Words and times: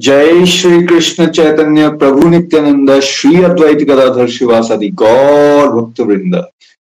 जय 0.00 0.46
श्री 0.46 0.86
कृष्ण 0.86 1.26
चैतन्य 1.26 1.88
प्रभु 1.88 2.28
नित्यानंद 2.28 3.00
श्री 3.00 3.42
अद्वैत 3.42 3.78
गदाधर 3.78 4.28
शिवासादि 4.28 4.88
गौर 4.88 5.68
भक्त 5.68 6.00
वृंद 6.00 6.34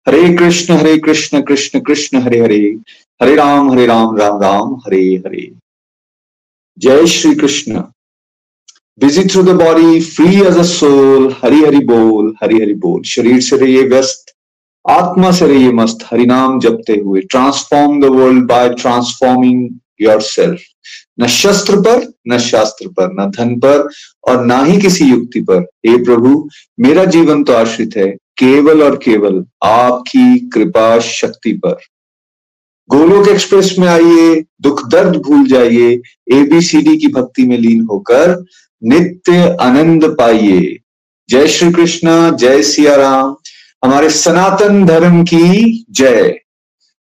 हरे 0.07 0.33
कृष्ण 0.35 0.73
हरे 0.73 0.97
कृष्ण 0.97 1.41
कृष्ण 1.41 1.79
कृष्ण, 1.79 2.21
हरे 2.21 2.39
हरे। 2.39 2.77
हरे 3.21 3.35
राम 3.35 3.71
हरे 3.71 3.85
राम 3.85 4.17
राम 4.17 4.41
राम, 4.41 4.73
हरे 4.75 5.03
हरे। 5.27 5.51
जय 6.77 7.05
Shri 7.05 7.35
Krishna. 7.35 7.83
Busy 8.99 9.23
through 9.23 9.43
the 9.43 9.49
body 9.49 10.01
free 10.01 10.41
as 10.41 10.57
a 10.57 10.63
soul 10.63 11.35
Hari 11.43 11.63
Hari 11.65 11.85
बोल, 11.85 12.35
हरि 12.43 12.61
हरि 12.61 12.73
बोल। 12.73 13.01
शरीर 13.03 13.39
से 13.41 13.57
रहिए 13.57 13.87
व्यस्त, 13.87 14.33
आत्मा 14.89 15.31
से 15.31 15.47
रहिए 15.47 15.71
मस्त, 15.71 16.07
हरि 16.11 16.25
नाम 16.25 16.59
जपते 16.59 16.93
हुए। 16.93 17.21
Transform 17.21 18.01
the 18.01 18.05
world 18.05 18.45
by 18.45 18.69
transforming 18.69 19.69
yourself 20.21 20.61
न 21.19 21.27
शस्त्र 21.27 21.75
पर, 21.75 22.13
न 22.27 22.37
शास्त्र 22.37 22.87
पर, 22.87 23.13
न 23.19 23.31
धन 23.31 23.55
पर, 23.55 23.89
और 24.27 24.45
ना 24.45 24.63
ही 24.63 24.81
किसी 24.81 25.05
युक्ति 25.05 25.41
पर। 25.41 25.61
हे 25.61 26.03
प्रभु, 26.03 26.49
मेरा 26.79 27.05
जीवन 27.05 27.43
तो 27.43 27.53
आश्रित 27.53 27.91
है, 27.97 28.07
केवल 28.11 28.83
और 28.83 28.95
केवल 28.95 29.45
आपकी 29.63 30.49
कृपा 30.49 30.99
शक्ति 30.99 31.53
पर। 31.53 31.77
गोलोक 32.89 33.27
एक्सप्रेस 33.27 33.75
में 33.79 33.87
आइए, 33.87 34.45
दुख 34.61 34.87
दर्द 34.87 35.21
भूल 35.21 35.47
जाइए 35.47 36.01
एबीसीडी 36.31 36.97
की 36.97 37.07
भक्ति 37.07 37.43
में 37.43 37.57
लीन 37.57 37.81
होकर 37.81 38.45
नित्य 38.83 39.57
आनंद 39.61 40.05
पाइए। 40.05 40.79
जय 41.29 41.47
श्री 41.47 41.71
कृष्ण, 41.71 42.35
जय 42.35 42.63
सिया 42.63 42.95
राम। 42.95 43.35
हमारे 43.83 44.09
सनातन 44.09 44.85
धर्म 44.85 45.23
की 45.23 45.85
जय। 45.91 46.39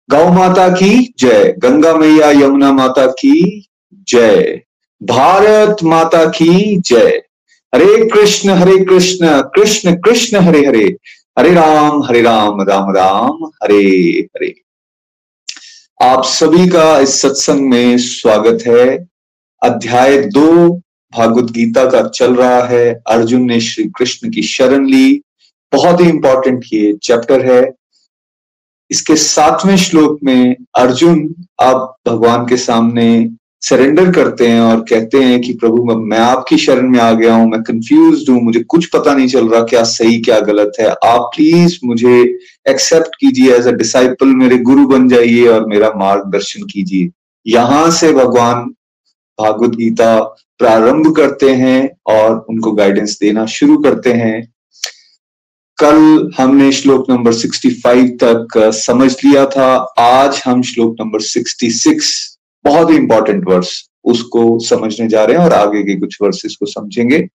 गौ 0.09 0.31
माता 0.31 0.69
की 0.69 1.13
जय। 1.19 1.55
गंगा 1.59 1.95
मैया, 1.95 2.31
यमुना 2.31 2.71
माता 2.71 3.07
की 3.07 3.67
जय। 4.07 4.61
भारत 5.03 5.77
माता 5.83 6.25
की 6.25 6.79
जय। 6.79 7.23
हरे 7.75 8.09
कृष्ण 8.09 8.49
हरे 8.49 8.85
कृष्ण 8.85 9.41
कृष्ण 9.41 9.95
कृष्ण, 9.95 10.37
हरे 10.37 10.65
हरे। 10.65 10.95
हरे 11.39 11.53
राम 11.53 12.03
हरे 12.03 12.21
राम 12.21 12.61
राम 12.61 12.91
राम, 12.91 13.49
हरे 13.63 13.85
हरे। 14.19 14.55
आप 16.01 16.23
सभी 16.25 16.67
का 16.67 16.99
इस 16.99 17.21
सत्संग 17.21 17.69
में 17.69 17.97
स्वागत 17.97 18.63
है। 18.67 19.07
अध्याय 19.63 20.17
दो, 20.17 20.77
भागवत 21.17 21.51
गीता 21.51 21.85
का 21.85 22.07
चल 22.07 22.35
रहा 22.35 22.63
है। 22.63 23.01
अर्जुन 23.07 23.41
ने 23.41 23.59
श्री 23.59 23.83
कृष्ण 23.83 24.31
की 24.31 24.43
शरण 24.43 24.85
ली। 24.85 25.21
बहुत 25.73 26.01
ही 26.01 26.09
इंपॉर्टेंट 26.09 26.65
ये 26.73 26.93
चैप्टर 26.93 27.45
है। 27.45 27.73
इसके 28.91 29.15
सातवें 29.15 29.77
श्लोक 29.77 30.19
में 30.23 30.55
अर्जुन 30.77 31.35
अब 31.59 31.95
भगवान 32.07 32.45
के 32.45 32.57
सामने 32.57 33.29
सरेंडर 33.67 34.11
करते 34.11 34.47
हैं 34.47 34.59
और 34.61 34.79
कहते 34.89 35.17
हैं 35.17 35.39
कि 35.41 35.53
प्रभु, 35.53 35.95
मैं 35.95 36.19
आपकी 36.19 36.57
शरण 36.57 36.89
में 36.89 36.99
आ 36.99 37.11
गया 37.11 37.33
हूँ, 37.35 37.49
मैं 37.49 37.61
कंफ्यूज 37.63 38.25
हूँ, 38.29 38.41
मुझे 38.41 38.59
कुछ 38.59 38.85
पता 38.85 39.13
नहीं 39.13 39.27
चल 39.27 39.47
रहा 39.47 39.63
क्या 39.63 39.83
सही, 39.83 40.19
क्या 40.21 40.39
गलत 40.39 40.71
है। 40.79 40.87
आप 40.87 41.29
प्लीज़ 41.35 41.77
मुझे 41.85 42.21
एक्सेप्ट 42.69 43.15
कीजिए 43.19 43.55
एज 43.55 43.67
अ 43.67 43.71
डिसाइपल 43.71 44.27
मेरे 44.35 44.57
गुरु 44.57 44.87
बन 44.87 45.07
जाइए 45.09 45.47
और 45.47 45.65
मेरा 45.67 45.91
मार्गदर्शन 45.97 46.63
कीजिए। 46.63 47.09
यहाँ 47.45 47.89
से 47.91 48.11
भगवान 48.13 48.63
भागवत 49.39 49.75
गीता 49.75 50.19
प्रारंभ 50.59 51.15
करते 51.15 51.49
हैं 51.55 51.89
और 52.07 52.45
उनको 52.49 52.71
गाइडेंस 52.71 53.17
देना 53.21 53.45
शुरू 53.45 53.77
करते 53.77 54.13
हैं। 54.13 54.41
कल 55.77 56.31
हमने 56.37 56.71
श्लोक 56.71 57.09
नंबर 57.09 57.33
65 57.33 58.09
तक 58.23 58.57
समझ 58.75 59.11
लिया 59.25 59.45
था। 59.45 59.69
आज 59.99 60.41
हम 60.45 60.61
श्लोक 60.61 60.95
नंबर 61.01 61.21
66 61.23 62.36
बहुत 62.65 62.91
ही 62.91 62.95
इंपॉर्टेंट 62.95 63.47
वर्स 63.47 63.89
उसको 64.03 64.59
समझने 64.59 65.07
जा 65.07 65.25
रहे 65.25 65.37
हैं 65.37 65.45
और 65.45 65.53
आगे 65.53 65.83
के 65.83 65.99
कुछ 65.99 66.17
वर्सेस 66.21 66.55
को 66.55 66.65
समझेंगे। 66.65 67.27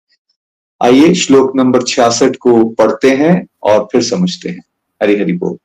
आइए 0.82 1.14
श्लोक 1.14 1.56
नंबर 1.56 1.82
छियासठ 1.82 2.36
को 2.36 2.64
पढ़ते 2.64 3.10
हैं 3.10 3.46
और 3.62 3.88
फिर 3.92 4.02
समझते 4.02 4.48
हैं। 4.48 4.64
हरि 5.02 5.16
हरि 5.16 5.32
बोल। 5.32 5.58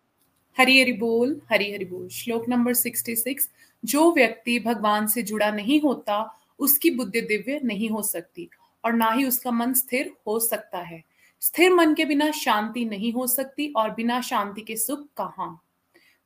हरि 0.60 0.82
हरि 0.82 0.94
बोल, 0.94 1.42
हरि 1.52 1.72
हरि 1.72 1.86
बोल। 1.86 2.08
श्लोक 2.08 2.50
नंबर 2.50 2.74
66 2.74 3.50
जो 3.86 4.14
व्यक्ति 4.14 4.60
भगवान 4.60 5.08
से 5.08 5.22
जुड़ा 5.22 5.52
नहीं 5.52 5.82
होता, 5.82 6.40
उसकी 6.60 6.90
बुद्धि 6.90 7.22
दिव्य 7.22 7.62
नहीं 7.64 7.90
हो 7.90 8.02
सकती 8.02 8.50
और 8.86 8.94
ना 8.94 9.12
ही 9.12 9.26
उसका 9.26 9.52
मन 9.52 9.74
स्थिर 9.74 10.12
हो 10.28 10.40
सकता 10.40 10.78
है। 10.78 11.04
स्थिर 11.42 11.74
मन 11.74 11.94
के 11.94 12.06
बिना 12.06 12.32
शांति 12.32 12.86
नहीं 12.86 13.14
हो 13.14 13.28
सकती 13.28 13.74
और 13.76 13.90
बिना 13.90 14.22
शांति 14.22 14.62
के 14.62 14.76
सुख 14.76 15.00
कहा? 15.00 15.62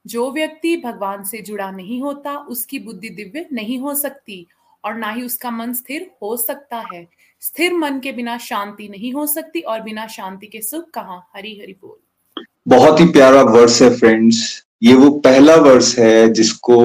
जो 0.06 0.30
व्यक्ति 0.32 0.76
भगवान 0.78 1.24
से 1.24 1.42
जुड़ा 1.42 1.70
नहीं 1.72 2.02
होता, 2.02 2.36
उसकी 2.40 2.80
बुद्धि 2.80 3.10
दिव्य 3.10 3.46
नहीं 3.54 3.80
हो 3.80 3.94
सकती 3.96 4.46
और 4.84 4.96
ना 4.96 5.10
ही 5.12 5.24
उसका 5.24 5.52
मन 5.52 5.74
स्थिर 5.74 6.10
हो 6.22 6.36
सकता 6.38 6.84
है। 6.94 7.08
स्थिर 7.42 7.74
मन 7.74 8.00
के 8.00 8.12
बिना 8.12 8.38
शांति 8.38 8.88
नहीं 8.88 9.14
हो 9.14 9.26
सकती 9.28 9.60
और 9.62 9.82
बिना 9.82 10.08
शांति 10.08 10.48
के 10.48 10.62
सुख 10.62 10.90
कहा? 10.90 11.22
हरी 11.36 11.58
हरि 11.62 11.76
बोल। 11.82 12.44
बहुत 12.68 13.00
ही 13.00 13.06
प्यारा 13.06 13.42
वर्स 13.44 13.82
है 13.82 13.90
फ्रेंड्स। 13.96 14.64
ये 14.84 14.94
वो 14.94 15.10
पहला 15.20 15.56
वर्स 15.56 15.98
है 16.00 16.34
जिसको 16.34 16.78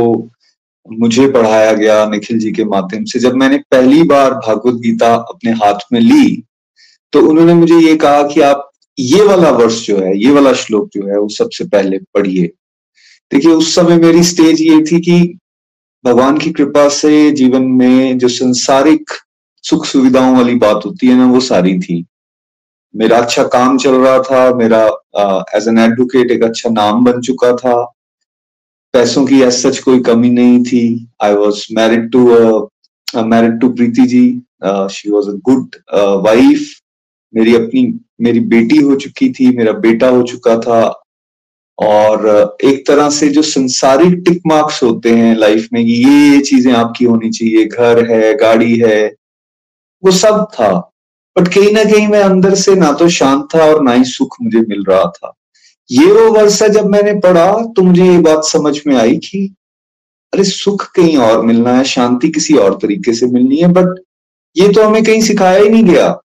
मुझे 0.87 1.27
पढ़ाया 1.33 1.73
गया 1.73 2.05
निखिल 2.07 2.39
जी 2.39 2.53
के 2.53 2.65
माध्यम 2.65 3.05
से। 3.05 3.19
जब 3.19 3.35
मैंने 3.35 3.59
पहली 3.71 4.03
बार 4.03 4.35
भागवत 4.37 4.75
गीता 4.75 5.15
अपने 5.15 5.53
हाथ 5.53 5.93
में 5.93 6.01
ली 6.01 6.43
तो 7.13 7.21
उन्होंने 7.29 7.55
मुझे 7.55 7.79
ये 7.79 7.97
कहा 7.97 8.23
कि 8.29 8.41
आप 8.41 8.71
ये 8.99 9.23
वाला 9.25 9.51
वर्ष 9.51 9.87
जो 9.87 9.99
है, 9.99 10.17
ये 10.19 10.31
वाला 10.31 10.53
श्लोक 10.53 10.89
जो 10.95 11.07
है, 11.07 11.19
वो 11.19 11.29
सबसे 11.29 11.65
पहले 11.65 11.99
पढ़िए। 12.15 12.51
देखिए, 13.33 13.53
उस 13.53 13.75
समय 13.75 13.97
मेरी 13.99 14.23
स्टेज 14.25 14.61
ये 14.63 14.81
थी 14.83 15.01
कि 15.01 15.39
भगवान 16.05 16.39
की 16.39 16.51
कृपा 16.53 16.89
से 16.91 17.31
जीवन 17.33 17.63
में 17.79 18.19
जो 18.19 18.29
संसारिक 18.29 19.11
सुख 19.65 19.85
सुविधाओं 19.87 20.37
वाली 20.37 20.55
बात 20.57 20.85
होती 20.87 21.07
है 21.07 21.17
ना, 21.17 21.27
वो 21.27 21.41
सारी 21.41 21.79
थी। 21.79 22.05
मेरा 22.95 23.19
अच्छा 23.19 23.43
काम 23.49 23.79
चल 23.79 23.95
रहा 23.95 24.19
था, 24.23 24.55
मेरा 24.55 24.85
एज 25.57 25.69
एन 25.69 25.79
एडवोकेट 25.79 26.31
एक 26.31 26.43
अच्छा 26.45 26.71
नाम 26.71 27.05
बन 27.05 27.21
चुका 27.21 27.53
था। 27.57 27.83
पैसों 28.95 29.25
की 29.27 29.41
एज 29.43 29.53
सच 29.53 29.79
कोई 29.79 30.01
कमी 30.03 30.31
नहीं 30.31 30.63
थी। 30.65 30.85
I 31.23 31.35
was 31.35 31.65
married 31.77 32.11
to 32.13 32.25
married 33.09 33.61
to 33.61 33.69
Preeti 33.71 34.07
ji. 34.07 34.27
She 34.93 35.11
was 35.11 35.29
a 35.29 35.33
good 35.49 35.77
wife 36.25 36.69
मेरी 37.35 37.55
अपनी, 37.55 37.83
मेरी 38.21 38.41
बेटी 38.41 38.77
हो 38.77 38.95
चुकी 38.97 39.33
थी, 39.33 39.51
मेरा 39.57 39.73
बेटा 39.81 40.09
हो 40.09 40.23
चुका 40.25 40.57
था। 40.59 40.81
और 41.79 42.57
एक 42.65 42.87
तरह 42.87 43.11
से 43.11 43.29
जो 43.29 43.43
संसारिक 43.43 44.15
टिक 44.15 44.43
मार्क्स 44.47 44.83
होते 44.83 45.11
हैं 45.11 45.37
लाइफ 45.37 45.69
में 45.73 45.81
ये 45.81 46.35
ये 46.35 46.41
चीज़ें 46.41 46.73
आपकी 46.73 47.05
होनी 47.05 47.31
चाहिए, 47.31 47.65
घर 47.65 48.11
है, 48.11 48.35
गाड़ी 48.35 48.79
है, 48.79 49.15
वो 50.05 50.11
सब 50.11 50.49
था। 50.55 50.91
बट 51.39 51.49
कहीं 51.49 51.73
ना 51.73 51.85
कहीं 51.85 52.09
मैं 52.09 52.23
अंदर 52.23 52.55
से 52.55 52.75
ना 52.75 52.93
तो 52.93 53.09
शांत 53.09 53.49
था 53.55 53.65
और 53.65 53.83
ना 53.83 53.93
ही 53.93 54.05
सुख 54.05 54.37
मुझे 54.43 54.61
मिल 54.61 54.85
रहा 54.89 55.05
था। 55.05 55.33
ये 55.91 56.07
वो 56.07 56.33
वर्ष 56.33 56.63
जब 56.63 56.87
मैंने 56.87 57.15
पढ़ा 57.15 57.53
तो 57.53 57.83
मुझे 57.83 58.05
ये 58.05 58.19
बात 58.19 58.45
समझ 58.45 58.81
में 58.87 58.97
आई 58.97 59.17
कि, 59.17 59.55
अरे, 60.35 60.45
सुख 60.45 60.93
कहीं 60.93 61.17
और 61.17 61.43
मिलना 61.43 61.77
है, 61.77 61.85
शांति 61.85 62.29
किसी 62.29 62.55
और 62.55 62.75
तरीके 62.75 63.13
से 63.15 63.27
मिलनी 63.27 63.57
है। 63.57 63.69
बट 63.69 64.01
ये 64.57 64.69
तो 64.69 64.83
हमें 64.83 65.05
कहीं 65.05 65.21
सिखाया 65.21 65.63
ही 65.63 65.69
नहीं 65.69 65.85
गया। 65.85 66.21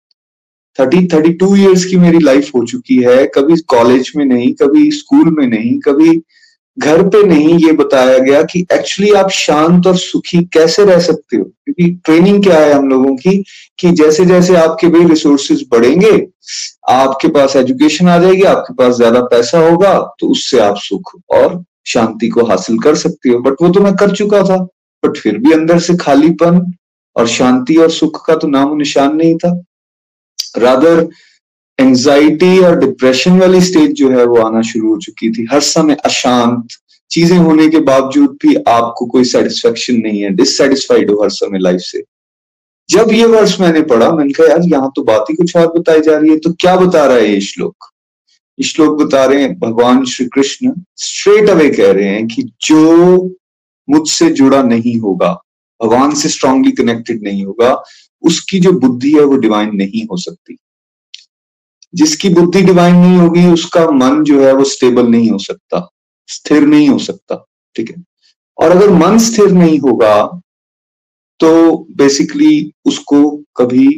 थर्टी 0.78 1.06
थर्टी 1.06 1.32
टू 1.34 1.54
ईयर्स 1.56 1.84
की 1.84 1.96
मेरी 1.96 2.18
लाइफ 2.18 2.50
हो 2.54 2.64
चुकी 2.64 3.02
है। 3.02 3.26
कभी 3.34 3.56
कॉलेज 3.68 4.12
में 4.16 4.24
नहीं, 4.24 4.52
कभी 4.54 4.90
स्कूल 4.92 5.30
में 5.38 5.46
नहीं, 5.46 5.78
कभी 5.80 6.20
घर 6.76 7.02
पे 7.08 7.22
नहीं 7.22 7.56
ये 7.58 7.72
बताया 7.72 8.18
गया 8.18 8.42
कि 8.42 8.60
एक्चुअली 8.72 9.12
आप 9.12 9.30
शांत 9.30 9.86
और 9.86 9.96
सुखी 9.96 10.42
कैसे 10.52 10.84
रह 10.84 10.98
सकते 11.00 11.36
हो? 11.36 11.44
क्योंकि 11.44 11.90
ट्रेनिंग 12.04 12.42
क्या 12.42 12.58
है 12.58 12.72
हम 12.72 12.88
लोगों 12.88 13.14
की? 13.16 13.36
कि 13.78 13.90
जैसे 13.92 14.24
जैसे 14.26 14.56
आपके 14.56 14.86
भी 14.88 15.04
रिसोर्सेज 15.04 15.64
बढ़ेंगे, 15.72 16.12
आपके 16.90 17.28
पास 17.28 17.56
एजुकेशन 17.56 18.08
आ 18.08 18.18
जाएगी, 18.18 18.42
आपके 18.44 18.74
पास 18.74 18.94
ज़्यादा 18.96 19.20
पैसा 19.26 19.58
होगा 19.60 19.98
तो 20.20 20.28
उससे 20.28 20.58
आप 20.60 20.76
सुख 20.78 21.12
और 21.30 21.62
शांति 21.86 22.28
को 22.28 22.44
हासिल 22.46 22.78
कर 22.78 22.94
सकते 22.96 23.30
हो। 23.30 23.38
बट 23.40 23.62
वो 23.62 23.68
तो 23.68 23.80
मैं 23.80 23.94
कर 23.96 24.14
चुका 24.16 24.42
था 24.42 24.56
बट 25.02 25.16
फिर 25.16 25.38
भी 25.38 25.52
अंदर 25.52 25.78
से 25.78 25.96
खालीपन 25.96 26.60
और 27.16 27.26
शांति 27.28 27.76
और 27.76 27.90
सुख 27.90 28.26
का 28.26 28.34
तो 28.34 28.48
नाम 28.48 28.76
निशान 28.76 29.16
नहीं 29.16 29.36
था। 29.36 29.50
रादर 30.56 31.08
एंजाइटी 31.78 32.58
और 32.58 32.78
डिप्रेशन 32.78 33.38
वाली 33.38 33.60
स्टेज 33.60 33.92
जो 33.92 34.10
है 34.10 34.24
वो 34.24 34.40
आना 34.42 34.62
शुरू 34.62 34.88
हो 34.88 34.98
चुकी 35.00 35.30
थी। 35.30 35.46
हर 35.52 35.60
समय 35.60 35.96
अशांत, 36.04 36.68
चीज़ें 37.10 37.36
होने 37.38 37.68
के 37.68 37.78
बावजूद 37.80 38.36
भी 38.42 38.54
आपको 38.68 39.06
कोई 39.06 39.24
सेटिस्फेक्शन 39.24 39.96
नहीं 39.96 40.20
है 40.20 40.30
डिससेटिस्फाइड 40.30 41.10
हो 41.10 41.22
हर 41.22 41.30
समय 41.30 41.58
लाइफ 41.58 41.80
से। 41.80 42.02
जब 42.88 43.12
ये 43.12 43.24
वर्ष 43.26 43.60
मैंने 43.60 43.80
पढ़ा, 43.82 44.10
मैंने 44.10 44.32
कहा, 44.32 44.46
यार, 44.46 44.62
यहाँ 44.62 44.90
तो 44.96 45.02
बात 45.02 45.26
ही 45.30 45.34
कुछ 45.36 45.56
और 45.56 45.66
बताई 45.72 46.00
जा 46.00 46.16
रही 46.16 46.30
है। 46.30 46.38
तो 46.38 46.52
क्या 46.52 46.76
बता 46.76 47.04
रहा 47.06 47.16
है 47.16 47.32
ये 47.32 47.40
श्लोक? 47.40 47.84
श्लोक 48.58 49.02
बता 49.02 49.24
रहे 49.24 49.42
हैं, 49.42 49.58
भगवान 49.58 50.04
श्री 50.04 50.26
कृष्ण 50.26 50.72
स्ट्रेट 50.96 51.50
अवे 51.50 51.68
कह 51.70 51.92
रहे 51.92 52.08
हैं 52.08 52.26
कि 52.26 52.42
जो 52.62 53.36
मुझसे 53.88 54.30
जुड़ा 54.30 54.62
नहीं 54.62 54.98
होगा, 55.00 55.32
भगवान 55.80 56.14
से 56.14 56.28
स्ट्रांगली 56.28 56.72
कनेक्टेड 56.72 57.22
नहीं 57.22 57.44
होगा 57.44 57.72
उसकी 58.22 58.60
जो 58.60 58.72
बुद्धि 58.72 59.12
है 59.12 59.22
वो 59.22 59.36
डिवाइन 59.36 59.76
नहीं 59.76 60.04
हो 60.06 60.16
सकती। 60.16 60.56
जिसकी 61.94 62.28
बुद्धि 62.28 62.62
डिवाइन 62.62 62.96
नहीं 62.96 63.16
होगी, 63.18 63.46
उसका 63.46 63.90
मन 63.90 64.22
जो 64.24 64.40
है 64.42 64.52
वो 64.52 64.64
स्टेबल 64.64 65.06
नहीं 65.06 65.30
हो 65.30 65.38
सकता, 65.38 65.88
स्थिर 66.28 66.62
नहीं 66.62 66.88
हो 66.88 66.98
सकता, 66.98 67.44
ठीक 67.76 67.90
है? 67.90 68.02
और 68.58 68.70
अगर 68.70 68.90
मन 68.90 69.18
स्थिर 69.18 69.50
नहीं 69.52 69.78
होगा 69.78 70.24
तो 71.40 71.76
बेसिकली 71.96 72.72
उसको 72.84 73.20
कभी 73.56 73.88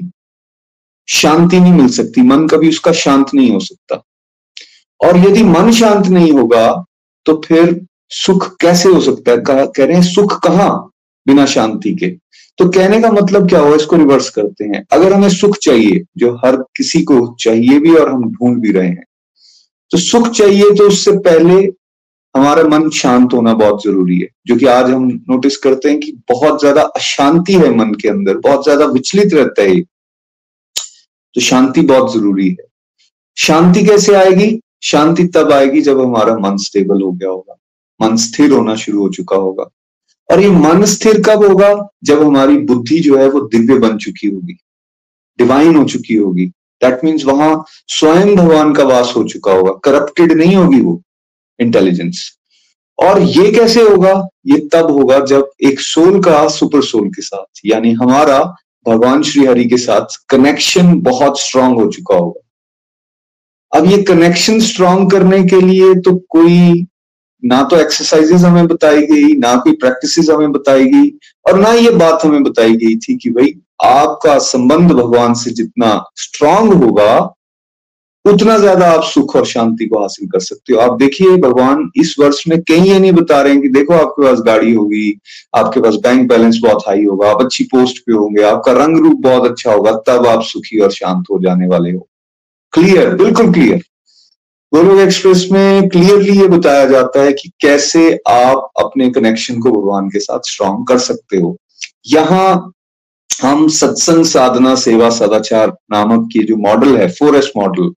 शांति 1.08 1.60
नहीं 1.60 1.72
मिल 1.72 1.88
सकती, 1.88 2.22
मन 2.22 2.46
कभी 2.48 2.68
उसका 2.68 2.92
शांत 2.92 3.34
नहीं 3.34 3.50
हो 3.50 3.60
सकता। 3.60 4.02
और 5.00 5.16
यदि 5.18 5.42
मन 5.42 5.72
शांत 5.72 6.06
नहीं 6.06 6.32
होगा 6.32 6.84
तो 7.26 7.40
फिर 7.46 7.80
सुख 8.12 8.56
कैसे 8.60 8.88
हो 8.88 9.00
सकता 9.00 9.32
है? 9.32 9.66
कह 9.68 9.84
रहे 9.84 9.96
हैं, 9.96 10.02
सुख 10.04 10.40
कहाँ? 10.42 10.90
बिना 11.26 11.46
शांति 11.46 11.94
के। 11.94 12.10
तो 12.60 12.68
कहने 12.70 13.00
का 13.00 13.10
मतलब 13.12 13.48
क्या 13.48 13.60
हुआ? 13.60 13.76
इसको 13.76 13.96
रिवर्स 13.96 14.28
करते 14.30 14.64
हैं। 14.66 14.84
अगर 14.92 15.12
हमें 15.12 15.28
सुख 15.30 15.56
चाहिए, 15.58 16.02
जो 16.16 16.32
हर 16.36 16.56
किसी 16.76 17.02
को 17.02 17.14
चाहिए 17.40 17.78
भी 17.80 17.94
और 17.96 18.10
हम 18.10 18.24
ढूंढ 18.30 18.60
भी 18.62 18.72
रहे 18.72 18.88
हैं 18.88 19.04
तो 19.92 19.98
सुख 19.98 20.28
चाहिए 20.30 20.70
तो 20.74 20.86
उससे 20.88 21.12
पहले 21.20 21.54
हमारा 22.34 22.62
मन 22.68 22.88
शांत 22.92 23.32
होना 23.32 23.54
बहुत 23.54 23.82
ज़रूरी 23.84 24.18
है। 24.18 24.28
जो 24.46 24.56
कि 24.56 24.66
आज 24.68 24.90
हम 24.90 25.06
नोटिस 25.30 25.56
करते 25.58 25.88
हैं 25.88 25.98
कि 26.00 26.12
बहुत 26.30 26.60
ज़्यादा 26.60 26.82
अशांति 26.96 27.54
है 27.54 27.70
मन 27.76 27.94
के 28.02 28.08
अंदर, 28.08 28.36
बहुत 28.38 28.64
ज़्यादा 28.64 28.84
विचलित 28.88 29.34
रहता 29.34 29.62
है 29.62 29.80
तो 31.34 31.40
शांति 31.40 31.80
बहुत 31.82 32.14
ज़रूरी 32.14 32.48
है। 32.50 32.66
शांति 33.36 33.84
कैसे 33.84 34.14
आएगी? 34.16 34.60
शांति 34.82 35.24
तब 35.26 35.52
आएगी 35.52 35.80
जब 35.82 36.00
हमारा 36.00 36.36
मन 36.38 36.56
स्टेबल 36.60 37.02
हो 37.02 37.10
गया 37.12 37.28
होगा। 37.28 37.56
मन 38.00 38.16
स्थिर 38.18 38.52
होना 38.52 38.74
शुरू 38.76 39.00
हो 39.00 39.08
चुका 39.10 39.36
होगा। 39.38 39.64
और 40.30 40.40
ये 40.40 40.50
मन 40.50 40.84
स्थिर 40.84 41.20
कब 41.22 41.44
होगा? 41.44 41.72
जब 42.04 42.22
हमारी 42.22 42.56
बुद्धि 42.58 42.98
जो 43.00 43.16
है 43.18 43.28
वो 43.28 43.40
दिव्य 43.48 43.78
बन 43.78 43.96
चुकी 43.98 44.28
होगी 44.28 44.56
डिवाइन 45.38 45.76
हो 45.76 45.84
चुकी 45.84 46.14
होगी। 46.14 46.46
दैट 46.82 47.04
मीन्स 47.04 47.24
वहाँ 47.24 47.64
स्वयं 47.88 48.34
भगवान 48.36 48.72
का 48.74 48.84
वास 48.84 49.12
हो 49.16 49.22
चुका 49.24 49.52
होगा। 49.52 49.72
करप्टेड 49.84 50.32
नहीं 50.32 50.56
होगी 50.56 50.80
वो 50.80 51.00
इंटेलिजेंस 51.58 52.30
और 52.98 53.20
ये 53.20 53.50
कैसे 53.52 53.82
होगा? 53.82 54.12
ये 54.46 54.58
तब 54.72 54.90
होगा 54.90 55.18
जब 55.24 55.50
एक 55.64 55.80
सोल 55.80 56.20
का 56.22 56.46
सुपर 56.48 56.82
सोल 56.82 57.08
के 57.08 57.22
साथ, 57.22 57.60
यानी 57.66 57.92
हमारा 57.92 58.38
भगवान 58.86 59.22
श्री 59.22 59.44
हरि 59.46 59.64
के 59.64 59.76
साथ 59.76 60.16
कनेक्शन 60.28 60.94
बहुत 61.00 61.40
स्ट्रांग 61.40 61.78
हो 61.78 61.86
चुका 61.90 62.16
होगा। 62.16 63.78
अब 63.78 63.86
ये 63.86 64.02
कनेक्शन 64.02 64.60
स्ट्रांग 64.60 65.10
करने 65.10 65.42
के 65.44 65.60
लिए 65.60 65.94
तो 65.94 66.14
कोई 66.28 66.86
ना 67.42 67.62
तो 67.62 67.76
एक्सरसाइजेस 67.76 68.42
हमें 68.42 68.66
बताई 68.66 69.02
गई, 69.02 69.32
ना 69.34 69.54
कोई 69.56 69.72
प्रैक्टिसेस 69.74 70.30
हमें 70.30 70.52
बताई 70.52 70.84
गई 70.86 71.10
और 71.46 71.58
ना 71.58 71.72
ये 71.72 71.90
बात 71.96 72.24
हमें 72.24 72.42
बताई 72.42 72.76
गई 72.76 72.94
थी 72.98 73.16
कि 73.16 73.30
भाई 73.30 73.54
आपका 73.84 74.38
संबंध 74.44 74.92
भगवान 74.92 75.34
से 75.34 75.50
जितना 75.50 75.92
स्ट्रांग 76.16 76.72
होगा, 76.74 77.36
उतना 78.24 78.56
ज़्यादा 78.58 78.86
आप 78.86 79.02
सुख 79.04 79.34
और 79.36 79.44
शांति 79.46 79.86
को 79.86 80.00
हासिल 80.00 80.28
कर 80.28 80.40
सकते 80.40 80.72
हो। 80.72 80.80
आप 80.80 80.98
देखिए, 80.98 81.36
भगवान 81.36 81.90
इस 81.96 82.14
वर्ष 82.20 82.42
में 82.48 82.60
कहीं 82.60 82.90
ये 82.90 82.98
नहीं 82.98 83.12
बता 83.12 83.40
रहे 83.42 83.52
हैं 83.52 83.62
कि 83.62 83.68
देखो 83.68 83.94
आपके 83.94 84.24
पास 84.24 84.40
गाड़ी 84.46 84.74
होगी, 84.74 85.18
आपके 85.56 85.80
पास 85.80 85.94
बैंक 86.02 86.28
बैलेंस 86.28 86.58
बहुत 86.62 86.82
हाई 86.86 87.04
होगा, 87.04 87.30
आप 87.30 87.42
अच्छी 87.42 87.64
पोस्ट 87.64 88.02
पे 88.06 88.12
होंगे, 88.12 88.42
आपका 88.42 88.72
रंग 88.74 88.98
रूप 88.98 89.20
बहुत 89.20 89.50
अच्छा 89.50 89.72
होगा, 89.72 89.92
तब 90.06 90.26
आप 90.26 90.42
सुखी 90.42 90.80
और 90.80 90.90
शांत 90.90 91.24
हो 91.30 91.38
जाने 91.42 91.66
वाले 91.66 91.92
हो। 91.92 92.06
क्लियर 92.72 93.14
बिल्कुल 93.14 93.52
क्लियर 93.52 93.82
गोलोक 94.72 94.98
एक्सप्रेस 95.00 95.46
में 95.52 95.88
क्लियरली 95.88 96.38
ये 96.38 96.46
बताया 96.48 96.84
जाता 96.86 97.22
है 97.22 97.32
कि 97.32 97.48
कैसे 97.60 98.02
आप 98.28 98.70
अपने 98.80 99.08
कनेक्शन 99.10 99.58
को 99.60 99.70
भगवान 99.70 100.08
के 100.08 100.20
साथ 100.20 100.48
स्ट्रांग 100.48 100.84
कर 100.86 100.98
सकते 100.98 101.36
हो। 101.36 101.56
यहाँ 102.08 102.72
हम 103.30 103.66
सत्संग 103.70 104.24
साधना 104.24 104.74
सेवा 104.74 105.08
सदाचार 105.10 105.68
नामक 105.92 106.28
की 106.32 106.42
जो 106.46 106.56
मॉडल 106.58 106.96
है 106.96 107.08
फोर 107.10 107.36
एस 107.36 107.50
मॉडल 107.56 107.90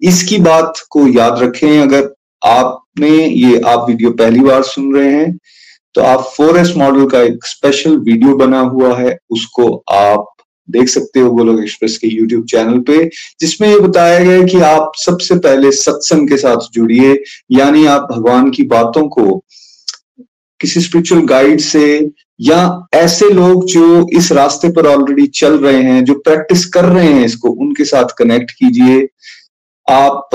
इसकी 0.00 0.38
बात 0.38 0.80
को 0.90 1.06
याद 1.08 1.42
रखें। 1.42 1.80
अगर 1.80 2.08
आपने 2.42 3.10
ये, 3.10 3.60
आप 3.60 3.86
वीडियो 3.88 4.10
पहली 4.12 4.40
बार 4.40 4.62
सुन 4.64 4.94
रहे 4.94 5.12
हैं 5.12 5.36
तो 5.94 6.02
आप 6.02 6.20
फोर 6.36 6.58
एस 6.58 6.72
मॉडल 6.76 7.06
का 7.08 7.20
एक 7.22 7.46
स्पेशल 7.46 7.96
वीडियो 7.98 8.36
बना 8.36 8.60
हुआ 8.62 8.94
है, 8.96 9.16
उसको 9.30 9.74
आप 9.90 10.26
देख 10.70 10.88
सकते 10.88 11.20
हो 11.20 11.30
गोलोक 11.30 11.60
एक्सप्रेस 11.60 11.96
के 11.98 12.08
यूट्यूब 12.08 12.44
चैनल 12.44 12.78
पे, 12.80 13.04
जिसमें 13.40 13.68
ये 13.68 13.78
बताया 13.80 14.18
गया 14.24 14.42
कि 14.46 14.60
आप 14.60 14.92
सबसे 14.96 15.34
पहले 15.38 15.72
सत्संग 15.72 16.28
के 16.28 16.36
साथ 16.36 16.70
जुड़िए, 16.72 17.22
यानी 17.50 17.86
आप 17.86 18.08
भगवान 18.12 18.50
की 18.50 18.62
बातों 18.62 19.08
को 19.08 19.44
किसी 20.60 20.80
स्पिरिचुअल 20.80 21.20
गाइड 21.22 21.60
से 21.60 22.10
या 22.40 22.88
ऐसे 22.94 23.28
लोग 23.30 23.64
जो 23.66 24.06
इस 24.12 24.30
रास्ते 24.32 24.68
पर 24.68 24.86
ऑलरेडी 24.86 25.26
चल 25.26 25.58
रहे 25.58 25.82
हैं, 25.82 26.04
जो 26.04 26.14
प्रैक्टिस 26.14 26.64
कर 26.66 26.84
रहे 26.84 27.12
हैं 27.12 27.24
इसको, 27.24 27.50
उनके 27.50 27.84
साथ 27.84 28.04
कनेक्ट 28.18 28.50
कीजिए। 28.50 29.08
आप 29.88 30.28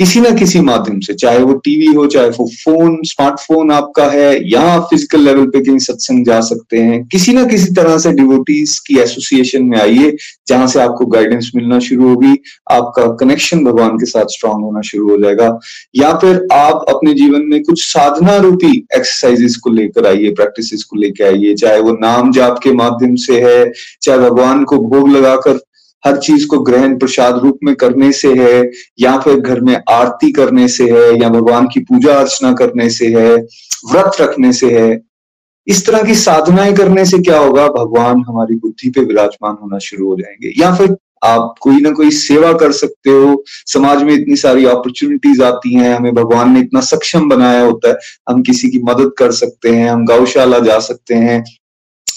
किसी 0.00 0.20
ना 0.20 0.30
किसी 0.30 0.60
माध्यम 0.60 1.00
से, 1.00 1.14
चाहे 1.14 1.38
वो 1.38 1.52
टीवी 1.54 1.86
हो, 1.86 2.06
चाहे 2.06 2.28
वो 2.28 2.46
फ़ोन, 2.64 2.96
स्मार्टफ़ोन 3.04 3.70
आपका 3.72 4.04
है, 4.04 4.50
या 4.52 4.60
आप 4.60 4.82
फ़िज़िकल 4.82 5.20
लेवल 5.20 5.46
पे 5.46 5.60
कहीं 5.60 5.78
सत्संग 5.78 6.24
जा 6.26 6.40
सकते 6.40 6.78
हैं, 6.78 7.04
किसी 7.04 7.32
ना 7.32 7.44
किसी 7.44 7.72
तरह 7.74 7.98
से 7.98 8.12
डिवोटीज 8.12 8.78
की 8.78 8.98
एसोसिएशन 8.98 9.64
में 9.64 9.78
आइए, 9.80 10.16
जहाँ 10.48 10.66
से 10.66 10.80
आपको 10.80 11.06
गाइडेंस 11.06 11.50
मिलना 11.56 11.78
शुरू 11.78 12.08
होगी, 12.08 12.34
आपका 12.70 13.06
कनेक्शन 13.16 13.64
भगवान 13.64 13.98
के 13.98 14.06
साथ 14.06 14.24
स्ट्रांग 14.24 14.64
होना 14.64 14.80
शुरू 14.80 15.10
हो 15.10 15.18
जाएगा, 15.18 15.58
या 15.96 16.12
फिर 16.18 16.46
आप 16.52 16.84
अपने 16.88 17.14
जीवन 17.14 17.42
में 17.42 17.62
कुछ 17.62 17.82
साधना 17.84 18.36
रूपी 18.36 18.76
एक्सरसाइजेस 18.96 19.56
को 19.56 19.70
लेकर 19.70 20.06
आइए 20.06 20.30
प्रैक्टिस 20.30 20.84
को 20.84 20.96
लेकर 20.96 21.24
आइए, 21.24 21.54
चाहे 21.54 21.80
वो 21.80 21.92
नाम 21.92 22.32
जाप 22.32 22.58
के 22.62 22.72
माध्यम 22.72 23.14
से 23.16 23.40
है, 23.40 23.72
चाहे 24.02 24.18
भगवान 24.18 24.64
को 24.64 24.78
भोग 24.78 25.08
लगाकर 25.08 25.60
हर 26.06 26.16
चीज़ 26.16 26.46
को 26.46 26.58
ग्रहण 26.58 26.98
प्रसाद 26.98 27.38
रूप 27.38 27.58
में 27.64 27.74
करने 27.74 28.12
से 28.12 28.34
है, 28.34 28.70
या 29.00 29.18
फिर 29.18 29.40
घर 29.40 29.60
में 29.60 29.82
आरती 29.90 30.32
करने 30.32 30.68
से 30.68 30.84
है, 30.84 31.22
या 31.22 31.28
भगवान 31.28 31.66
की 31.66 31.80
पूजा 31.80 32.14
अर्चना 32.14 32.52
करने 32.52 32.90
से 32.90 33.06
है, 33.06 33.36
व्रत 33.92 34.12
रखने 34.20 34.52
से 34.52 34.70
है। 34.78 35.00
इस 35.66 35.86
तरह 35.86 36.02
की 36.02 36.14
साधनाएँ 36.14 36.74
करने 36.74 37.04
से 37.04 37.18
क्या 37.18 37.38
होगा? 37.38 37.68
भगवान 37.68 38.24
हमारी 38.28 38.54
बुद्धि 38.54 38.90
पे 38.90 39.00
विराजमान 39.00 39.56
होना 39.62 39.78
शुरू 39.78 40.08
हो 40.08 40.16
जाएँगे। 40.16 40.62
या 40.62 40.74
फिर 40.74 40.96
आप 41.24 41.54
कोई 41.60 41.80
ना 41.80 41.90
कोई 41.90 42.10
सेवा 42.10 42.52
कर 42.52 42.72
सकते 42.72 43.10
हो। 43.10 43.44
समाज 43.46 44.02
में 44.02 44.14
इतनी 44.14 44.36
सारी 44.36 44.64
अपॉर्चुनिटीज़ 44.64 45.42
आती 45.42 45.74
हैं, 45.74 45.94
हमें 45.94 46.14
भगवान 46.14 46.52
ने 46.52 46.60
इतना 46.60 46.80
सक्षम 46.80 47.28
बनाया 47.28 47.62
होता 47.62 47.88
है। 47.88 47.96
हम 48.28 48.42
किसी 48.42 48.68
की 48.68 48.78
मदद 48.78 49.12
कर 49.18 49.32
सकते 49.32 49.68
हैं, 49.68 49.90
हम 49.90 50.04
गौशाला 50.04 50.58
जा 50.58 50.78
सकते 50.78 51.14
हैं। 51.14 51.44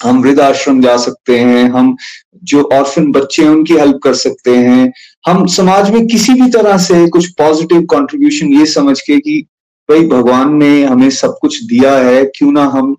हम 0.04 0.22
वृद्धाश्रम 0.24 0.82
जा 0.82 0.96
सकते 0.98 1.38
हैं, 1.40 1.64
हम 1.70 1.96
जो 2.44 2.64
ऑर्फन 2.74 3.12
बच्चे 3.12 3.44
हैं, 3.44 3.50
उनकी 3.50 3.74
हेल्प 3.74 4.00
कर 4.04 4.14
सकते 4.16 4.56
हैं। 4.58 4.92
हम 5.28 5.46
समाज 5.48 5.90
में 5.92 6.06
किसी 6.08 6.34
भी 6.34 6.50
तरह 6.52 6.78
से 6.80 7.08
कुछ 7.08 7.28
पॉजिटिव 7.34 7.82
कंट्रीब्यूशन 7.92 8.54
ये 8.54 8.66
समझ 8.66 9.00
के 9.02 9.20
कि 9.20 9.40
भाई 9.90 10.06
भगवान 10.08 10.56
ने 10.56 10.84
हमें 10.86 11.10
सब 11.12 11.38
कुछ 11.42 11.64
दिया 11.64 11.96
है, 11.96 12.24
क्यों 12.28 12.52
ना 12.52 12.64
हम 12.66 12.96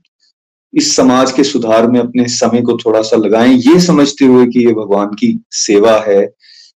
इस 0.72 0.94
समाज 0.96 1.32
के 1.32 1.44
सुधार 1.44 1.86
में 1.86 1.98
अपने 2.00 2.24
समय 2.28 2.62
को 2.62 2.76
थोड़ा 2.76 3.02
सा 3.02 3.16
लगाएँ? 3.16 3.54
ये 3.56 3.80
समझते 3.80 4.24
हुए 4.24 4.46
कि 4.46 4.66
ये 4.66 4.72
भगवान 4.74 5.08
की 5.10 5.38
सेवा 5.52 5.92
है। 6.08 6.22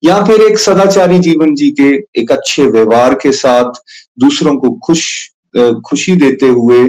या 0.04 0.24
फिर 0.26 0.42
एक 0.42 0.58
सदाचारी 0.60 1.20
जीवन 1.20 1.54
जी 1.56 1.70
के 1.80 1.94
एक 2.22 2.32
अच्छे 2.32 2.66
व्यवहार 2.66 3.14
के 3.14 3.32
साथ 3.34 3.80
दूसरों 4.20 4.56
को 4.58 4.72
खुश 4.86 5.30
खुशी 5.86 6.16
देते 6.16 6.48
हुए, 6.48 6.84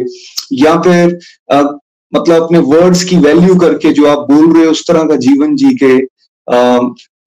या 0.53 0.77
फिर 0.81 1.19
मतलब 2.13 2.43
अपने 2.43 2.59
वर्ड्स 2.67 3.05
की 3.05 3.17
वैल्यू 3.19 3.55
करके 3.59 3.93
जो 3.93 4.07
आप 4.07 4.27
बोल 4.31 4.53
रहे 4.53 4.65
हो, 4.65 4.71
उस 4.71 4.87
तरह 4.89 5.05
का 5.05 5.17
जीवन 5.19 5.57
जी 5.57 5.75
के 5.83 5.97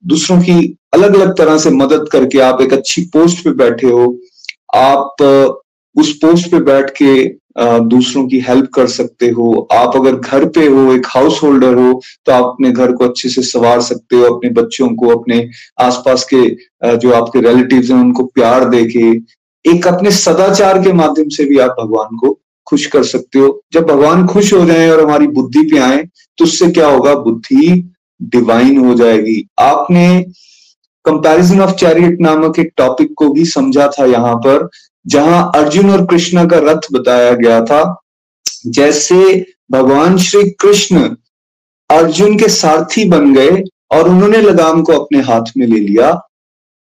दूसरों 0.03 0.39
की 0.41 0.77
अलग 0.93 1.15
अलग 1.15 1.37
तरह 1.37 1.57
से 1.57 1.69
मदद 1.71 2.07
करके 2.11 2.39
आप 2.41 2.61
एक 2.61 2.73
अच्छी 2.73 3.01
पोस्ट 3.13 3.43
पे 3.43 3.51
बैठे 3.55 3.87
हो, 3.87 4.17
आप 4.75 5.21
उस 5.95 6.13
पोस्ट 6.17 6.51
पे 6.51 6.59
बैठ 6.61 6.89
के 7.01 7.13
दूसरों 7.89 8.25
की 8.27 8.39
हेल्प 8.39 8.69
कर 8.73 8.87
सकते 8.87 9.29
हो। 9.29 9.67
आप 9.73 9.95
अगर 9.95 10.15
घर 10.15 10.45
पे 10.47 10.65
हो, 10.67 10.93
एक 10.93 11.07
हाउस 11.07 11.41
होल्डर 11.43 11.73
हो 11.75 12.01
तो 12.25 12.31
आप 12.31 12.43
अपने 12.43 12.71
घर 12.71 12.91
को 12.91 13.05
अच्छे 13.05 13.29
से 13.29 13.41
संवार 13.43 13.81
सकते 13.81 14.15
हो, 14.15 14.23
अपने 14.25 14.49
बच्चों 14.51 14.89
को, 14.89 15.07
अपने 15.09 15.49
आसपास 15.81 16.27
के 16.33 16.97
जो 16.97 17.13
आपके 17.13 17.41
रिलेटिव्स 17.41 17.89
हैं, 17.91 17.99
उनको 17.99 18.23
प्यार 18.25 18.69
देके, 18.69 19.09
एक 19.65 19.87
अपने 19.87 20.11
सदाचार 20.13 20.81
के 20.83 20.93
माध्यम 20.93 21.29
से 21.29 21.45
भी 21.45 21.57
आप 21.59 21.75
भगवान 21.79 22.15
को 22.17 22.37
खुश 22.69 22.85
कर 22.85 23.03
सकते 23.03 23.39
हो। 23.39 23.61
जब 23.73 23.85
भगवान 23.87 24.25
खुश 24.27 24.53
हो 24.53 24.65
जाए 24.65 24.89
और 24.89 25.03
हमारी 25.03 25.27
बुद्धि 25.29 25.61
पे 25.61 25.77
आए 25.79 26.03
तो 26.37 26.45
उससे 26.45 26.69
क्या 26.71 26.87
होगा? 26.87 27.13
बुद्धि 27.15 27.91
डिवाइन 28.21 28.77
हो 28.77 28.93
जाएगी। 28.95 29.47
आपने 29.59 30.25
कंपैरिजन 31.05 31.61
ऑफ़ 31.61 31.71
चैरियट 31.71 32.21
नामक 32.21 32.59
एक 32.59 32.71
टॉपिक 32.77 33.13
को 33.17 33.29
भी 33.29 33.45
समझा 33.45 33.87
था 33.89 34.05
यहाँ 34.05 34.35
पर, 34.35 34.67
जहाँ 35.07 35.51
अर्जुन 35.55 35.89
और 35.89 36.05
कृष्ण 36.05 36.47
का 36.47 36.57
रथ 36.61 36.91
बताया 36.93 37.31
गया 37.33 37.63
था। 37.65 38.01
जैसे 38.67 39.45
भगवान 39.71 40.17
श्री 40.17 40.49
कृष्ण 40.51 41.09
अर्जुन 41.89 42.37
के 42.37 42.47
सारथी 42.49 43.05
बन 43.05 43.33
गए 43.33 43.63
और 43.91 44.09
उन्होंने 44.09 44.37
लगाम 44.37 44.81
को 44.81 44.93
अपने 44.93 45.21
हाथ 45.21 45.51
में 45.57 45.65
ले 45.67 45.79
लिया। 45.79 46.19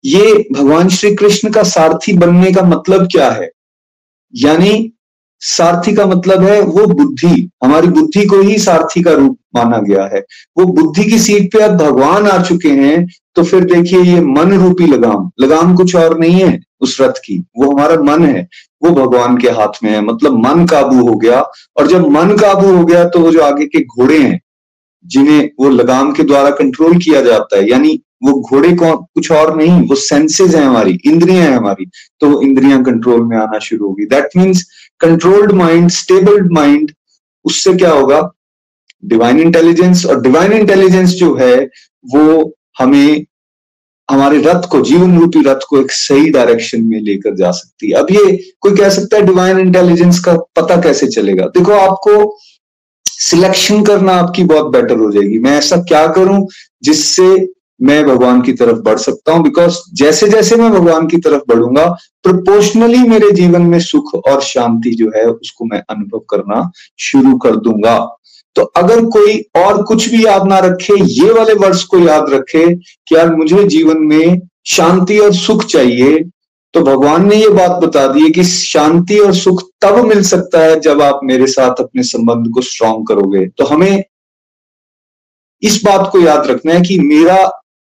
ये 0.05 0.35
भगवान 0.53 0.89
श्री 0.89 1.15
कृष्ण 1.15 1.51
का 1.51 1.63
सारथी 1.63 2.13
बनने 2.13 2.53
का 2.53 2.63
मतलब 2.63 3.07
क्या 3.07 3.31
है? 3.31 3.51
यानी 4.35 4.93
सारथी 5.47 5.93
का 5.95 6.07
मतलब 6.07 6.43
है 6.43 6.61
वो 6.61 6.87
बुद्धि। 6.87 7.49
हमारी 7.65 7.89
बुद्धि 7.89 8.25
को 8.27 8.41
ही 8.41 8.59
सारथी 8.59 9.03
का 9.03 9.11
रूप 9.11 9.37
माना 9.57 9.79
गया 9.79 10.05
है। 10.15 10.21
वो 10.59 10.65
बुद्धि 10.67 11.05
की 11.05 11.19
सीट 11.19 11.53
पे 11.53 11.63
अब 11.63 11.77
भगवान 11.77 12.27
आ 12.29 12.43
चुके 12.43 12.71
हैं 12.71 13.07
तो 13.37 13.43
फिर 13.43 13.65
देखिए 13.65 14.01
ये 14.03 14.21
मन 14.21 14.53
रूपी 14.59 14.87
लगाम। 14.87 15.31
लगाम 15.41 15.75
कुछ 15.77 15.95
और 15.97 16.19
नहीं 16.19 16.41
है 16.41 16.61
उस 16.81 16.97
रथ 17.01 17.19
की। 17.25 17.39
वो 17.59 17.71
हमारा 17.73 17.97
मन 18.03 18.25
है। 18.25 18.47
वो 18.83 18.91
भगवान 18.91 19.37
के 19.39 19.51
हाथ 19.51 19.83
में 19.85 19.91
है। 19.91 20.01
मतलब 20.01 20.39
मन 20.39 20.67
काबू 20.67 21.09
हो 21.09 21.15
गया। 21.17 21.41
और 21.77 21.87
जब 21.87 22.07
मन 22.09 22.37
काबू 22.37 22.75
हो 22.77 22.85
गया 22.85 23.05
तो 23.05 23.21
वो 23.21 23.31
जो 23.33 23.43
आगे 23.43 23.67
के 23.67 23.81
घोड़े 23.81 24.19
हैं, 24.19 24.41
जिन्हें 25.05 25.51
वो 25.61 25.69
लगाम 25.71 26.13
के 26.13 26.23
द्वारा 26.23 26.51
कंट्रोल 26.51 26.99
किया 26.99 27.21
जाता 27.21 27.57
है, 27.57 27.69
यानी 27.71 27.99
वो 28.23 28.33
घोड़े 28.41 28.73
को 28.73 28.97
कुछ 28.97 29.31
और 29.33 29.57
नहीं, 29.57 29.81
वो 29.89 29.95
सेंसेस 29.95 30.55
है 30.55 30.63
हमारी, 30.63 30.99
इंद्रियाँ 31.05 31.43
है 31.43 31.53
हमारी 31.53 31.87
तो 32.21 32.43
इंद्रियाँ 32.43 32.83
कंट्रोल 32.85 33.23
में 33.23 33.37
आना 33.37 33.59
शुरू 33.59 33.87
होगी। 33.87 34.05
That 34.05 34.29
means 34.37 34.63
controlled 35.01 35.53
mind 35.53 35.91
stabled 35.91 36.53
mind 36.53 36.93
उससे 37.45 37.75
क्या 37.75 37.91
होगा? 37.91 38.33
डिवाइन 39.05 39.41
इंटेलिजेंस 39.41 40.07
और 40.07 40.23
डिवाइन 40.23 40.53
इंटेलिजेंस 40.53 41.11
जो 41.11 41.35
है, 41.35 41.57
वो 42.07 42.53
हमें, 42.79 43.25
हमारे 44.11 44.39
रथ 44.39 44.69
को, 44.69 44.81
जीवन 44.81 45.19
रूपी 45.19 45.43
रथ 45.43 45.61
को 45.69 45.81
एक 45.81 45.91
सही 45.91 46.31
डायरेक्शन 46.31 46.83
में 46.83 47.01
लेकर 47.01 47.35
जा 47.35 47.51
सकती 47.51 47.87
है। 47.87 47.95
अब 47.95 48.07
ये 48.11 48.53
कोई 48.61 48.77
कह 48.77 48.89
सकता 48.89 49.17
है 49.17 49.23
डिवाइन 49.23 49.59
इंटेलिजेंस 49.59 50.19
का 50.19 50.37
पता 50.57 50.77
कैसे 50.81 51.07
चलेगा? 51.07 51.47
देखो, 51.47 51.73
आपको 51.73 52.39
सिलेक्शन 53.07 53.83
करना 53.85 54.13
आपकी 54.13 54.45
बहुत 54.45 54.73
बेटर 54.73 54.97
हो 54.97 55.11
जाएगी। 55.13 55.39
मैं 55.39 55.59
ऐसा 55.59 55.77
क्या 55.77 56.07
करूँ 56.07 56.47
जिससे 56.83 57.56
मैं 57.81 58.05
भगवान 58.07 58.41
की 58.43 58.53
तरफ़ 58.53 58.79
बढ़ 58.81 58.99
सकता 58.99 59.33
हूँ 59.33 59.43
बिकॉज़ 59.43 59.79
जैसे 59.95 60.29
जैसे 60.29 60.57
मैं 60.57 60.71
भगवान 60.73 61.07
की 61.07 61.17
तरफ़ 61.17 61.43
बढ़ूँगा 61.49 61.87
प्रोपोर्शनली 62.25 62.99
मेरे 62.99 63.31
जीवन 63.31 63.63
में 63.63 63.79
सुख 63.81 64.15
और 64.15 64.41
शांति 64.43 64.91
जो 64.91 65.11
है, 65.17 65.25
उसको 65.27 65.65
मैं 65.65 65.83
अनुभव 65.91 66.19
करना 66.31 66.71
शुरू 66.99 67.37
कर 67.39 67.57
दूँगा। 67.57 67.99
तो 68.57 68.63
अगर 68.77 69.05
कोई 69.07 69.39
और 69.57 69.83
कुछ 69.83 70.09
भी 70.09 70.25
याद 70.25 70.47
ना 70.49 70.59
रखे, 70.59 70.95
ये 71.03 71.33
वाले 71.33 71.55
वर्ष 71.57 71.83
को 71.85 71.99
याद 71.99 72.31
रखे 72.31 72.67
कि 72.75 73.15
यार 73.15 73.35
मुझे 73.35 73.65
जीवन 73.65 73.99
में 73.99 74.41
शांति 74.67 75.19
और 75.19 75.35
सुख 75.35 75.65
चाहिए 75.65 76.19
तो 76.75 76.81
भगवान 76.81 77.29
ने 77.29 77.37
ये 77.37 77.49
बात 77.49 77.71
बता 77.83 78.07
दी 78.07 78.23
है 78.23 78.31
कि 78.31 78.45
शांति 78.45 79.19
और 79.19 79.35
सुख 79.35 79.63
तब 79.81 79.99
मिल 80.05 80.23
सकता 80.23 80.61
है 80.61 80.81
जब 80.81 81.03
आप 81.03 81.21
मेरे 81.25 81.47
साथ 81.47 81.81
अपने 81.81 82.03
संबंध 82.03 82.53
को 82.55 82.61
स्ट्रांग 82.63 83.07
करोगे। 83.07 83.47
तो 83.49 83.65
हमें 83.65 84.05
इस 85.63 85.81
बात 85.85 86.09
को 86.13 86.21
याद 86.21 86.47
रखना 86.47 86.75
है 86.75 86.81
कि 86.81 86.99
मेरा 86.99 87.37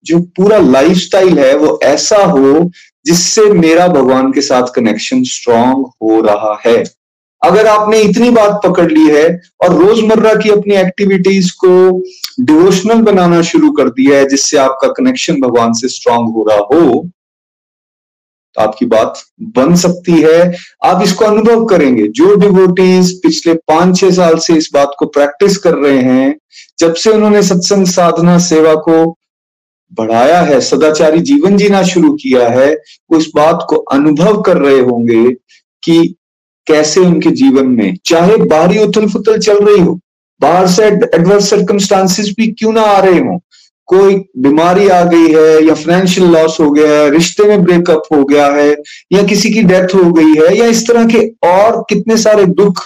जो 0.05 0.19
पूरा 0.37 0.59
लाइफस्टाइल 0.59 1.39
है, 1.39 1.55
वो 1.57 1.79
ऐसा 1.83 2.25
हो 2.25 2.71
जिससे 3.07 3.43
मेरा 3.53 3.87
भगवान 3.89 4.33
के 4.33 4.41
साथ 4.41 4.75
कनेक्शन 4.75 5.23
स्ट्रांग 5.25 5.85
हो 6.03 6.21
रहा 6.21 6.59
है। 6.67 6.83
अगर 7.43 7.67
आपने 7.67 8.01
इतनी 8.01 8.29
बात 8.31 8.61
पकड़ 8.65 8.91
ली 8.93 9.07
है 9.07 9.27
और 9.63 9.75
रोज़मर्रा 9.77 10.35
की 10.35 10.51
अपनी 10.51 10.75
एक्टिविटीज़ 10.77 11.51
को 11.65 11.99
डिवोशनल 12.41 13.03
बनाना 13.03 13.41
शुरू 13.43 13.71
कर 13.73 13.89
दिया 13.91 14.19
है, 14.19 14.29
जिससे 14.29 14.57
आपका 14.59 14.89
कनेक्शन 14.91 15.41
भगवान 15.41 15.73
से 15.73 15.89
स्ट्रांग 15.89 16.33
हो 16.35 16.47
रहा 16.49 16.59
हो 16.59 17.11
तो 18.57 18.63
आपकी 18.63 18.87
बात 18.87 19.21
बन 19.57 19.75
सकती 19.77 20.13
है। 20.13 20.55
आप 20.85 21.03
इसको 21.03 21.25
अनुभव 21.25 21.65
करेंगे। 21.65 22.07
जो 22.09 22.35
डिवोटीज 22.35 23.13
पिछले 23.23 23.55
पाँच 23.69 23.99
छह 23.99 24.11
साल 24.11 24.37
से 24.39 24.55
इस 24.55 24.69
बात 24.75 24.93
को 24.99 25.07
प्रैक्टिस 25.07 25.57
कर 25.57 25.75
रहे 25.75 25.99
हैं, 25.99 26.35
जब 26.79 26.95
से 26.95 27.11
उन्होंने 27.11 27.43
सत्संग 27.43 27.87
साधना 27.87 28.39
सेवा 28.41 28.75
को 28.79 29.17
बढ़ाया 29.93 30.41
है। 30.41 30.61
सदाचारी 30.61 31.21
जीवन 31.21 31.57
जीना 31.57 31.83
शुरू 31.83 32.13
किया 32.13 32.49
है। 32.49 32.73
वो 33.13 33.19
इस 33.19 33.31
बात 33.35 33.67
को 33.69 33.77
अनुभव 33.77 34.41
कर 34.43 34.57
रहे 34.57 34.81
होंगे 34.81 35.25
कि 35.83 36.15
कैसे 36.67 37.01
उनके 37.01 37.31
जीवन 37.31 37.67
में, 37.67 37.97
चाहे 38.07 38.37
बाहरी 38.37 38.79
उथल 38.79 39.09
फुथल 39.09 39.39
चल 39.39 39.59
रही 39.59 39.81
हो, 39.81 40.01
बाहर 40.41 40.67
से 40.67 40.85
एडवर्स 40.85 41.51
सर्कमस्टांसिस 41.51 42.29
भी 42.29 42.47
क्यों 42.47 42.73
ना 42.73 42.83
आ 42.83 42.99
रहे 43.01 43.19
हो? 43.19 43.41
कोई 43.87 44.15
बीमारी 44.39 44.89
आ 44.89 45.05
गई 45.05 45.33
है 45.33 45.67
या 45.67 45.75
फाइनेंशियल 45.75 46.27
लॉस 46.27 46.57
हो 46.61 46.71
गया 46.71 46.91
है, 46.91 47.11
रिश्ते 47.11 47.45
में 47.45 47.63
ब्रेकअप 47.63 48.03
हो 48.13 48.25
गया 48.25 48.47
है, 48.47 48.77
या 49.13 49.23
किसी 49.23 49.51
की 49.51 49.63
डेथ 49.63 49.95
हो 49.95 50.13
गई 50.13 50.35
है, 50.35 50.57
या 50.57 50.67
इस 50.67 50.89
तरह 50.89 51.07
के 51.07 51.49
और 51.49 51.85
कितने 51.89 52.17
सारे 52.17 52.45
दुख 52.45 52.83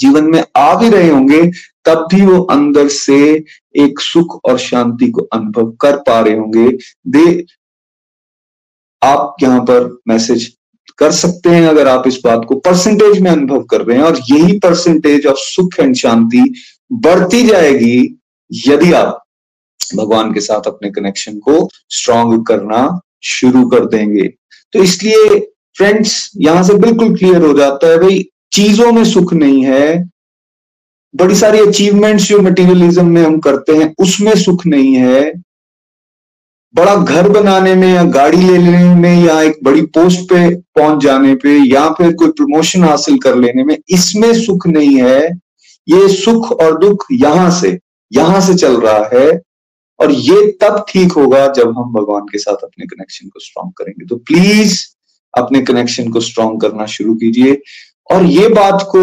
जीवन 0.00 0.24
में 0.24 0.44
आ 0.56 0.74
भी 0.74 0.88
रहे 0.88 1.08
होंगे 1.08 1.50
तब 1.88 2.06
भी 2.10 2.20
वो 2.22 2.42
अंदर 2.44 2.88
से 2.88 3.18
एक 3.76 4.00
सुख 4.00 4.40
और 4.44 4.58
शांति 4.58 5.10
को 5.10 5.22
अनुभव 5.32 5.70
कर 5.80 5.96
पा 5.98 6.20
रहे 6.20 6.36
होंगे। 6.36 6.68
दे, 7.08 7.44
आप 9.02 9.36
यहाँ 9.42 9.60
पर 9.60 9.96
मैसेज 10.08 10.46
कर 10.98 11.12
सकते 11.12 11.50
हैं 11.50 11.66
अगर 11.66 11.88
आप 11.88 12.06
इस 12.06 12.20
बात 12.24 12.44
को 12.44 12.54
परसेंटेज 12.58 13.20
में 13.20 13.30
अनुभव 13.30 13.62
कर 13.62 13.82
रहे 13.82 13.96
हैं 13.96 14.04
और 14.04 14.18
यही 14.30 14.58
परसेंटेज 14.58 15.26
ऑफ़ 15.26 15.36
सुख 15.38 15.78
एंड 15.80 15.94
शांति 15.96 16.42
बढ़ती 16.92 17.42
जाएगी 17.44 18.18
यदि 18.50 18.92
आप 18.92 19.22
भगवान 19.96 20.32
के 20.34 20.40
साथ 20.40 20.66
अपने 20.66 20.90
कनेक्शन 20.90 21.38
को 21.38 21.68
स्ट्रांग 21.88 22.44
करना 22.46 23.00
शुरू 23.24 23.68
कर 23.68 23.86
देंगे। 23.86 24.26
तो 24.74 24.82
इसलिए 24.82 25.38
फ्रेंड्स 25.76 26.30
यहाँ 26.36 26.62
से 26.62 26.74
बिल्कुल 26.74 27.16
क्लियर 27.16 27.42
हो 27.42 27.52
जाता 27.58 27.86
है, 27.86 27.98
भाई, 27.98 28.28
चीज़ों 28.52 28.92
में 28.92 29.04
सुख 29.04 29.32
नहीं 29.34 29.64
है 29.64 30.10
बड़ी 31.14 31.34
सारी 31.34 31.58
अचीवमेंट्स 31.58 32.28
जो 32.28 32.38
मटेरियलिज्म 32.38 33.06
में 33.06 33.22
हम 33.22 33.38
करते 33.40 33.76
हैं, 33.76 33.94
उसमें 33.98 34.34
सुख 34.36 34.66
नहीं 34.66 34.94
है। 34.94 35.32
बड़ा 36.74 36.94
घर 36.94 37.28
बनाने 37.28 37.74
में 37.74 37.88
या 37.88 38.02
गाड़ी 38.06 38.36
ले 38.38 38.56
लेने 38.56 38.94
में 38.94 39.24
या 39.24 39.40
एक 39.42 39.58
बड़ी 39.64 39.82
पोस्ट 39.94 40.20
पे 40.30 40.48
पहुँच 40.76 41.02
जाने 41.02 41.34
पे 41.34 41.56
या 41.58 41.88
फिर 41.90 42.12
कोई 42.14 42.28
प्रमोशन 42.30 42.84
हासिल 42.84 43.18
कर 43.18 43.36
लेने 43.36 43.64
में, 43.64 43.76
इसमें 43.88 44.32
सुख 44.36 44.66
नहीं 44.66 44.94
है। 44.96 45.20
ये 45.88 46.08
सुख 46.08 46.50
और 46.52 46.78
दुख 46.78 47.06
यहाँ 47.12 47.50
से 47.50 47.78
यहाँ 48.12 48.40
से 48.40 48.54
चल 48.54 48.76
रहा 48.80 49.08
है 49.14 49.40
और 49.98 50.10
ये 50.12 50.50
तब 50.62 50.84
ठीक 50.88 51.12
होगा 51.12 51.46
जब 51.52 51.68
हम 51.78 51.92
भगवान 51.92 52.26
के 52.32 52.38
साथ 52.38 52.64
अपने 52.64 52.86
कनेक्शन 52.86 53.28
को 53.28 53.40
स्ट्रॉन्ग 53.40 53.72
करेंगे। 53.78 54.06
तो 54.06 54.16
प्लीज़ 54.18 54.78
अपने 55.34 55.60
कनेक्शन 55.62 56.10
को 56.10 56.20
स्ट्रॉन्ग 56.20 56.60
करना 56.60 56.86
शुरू 56.88 57.14
कीजिए 57.14 57.60
और 58.10 58.24
ये 58.26 58.48
बात 58.50 58.86
को 58.90 59.02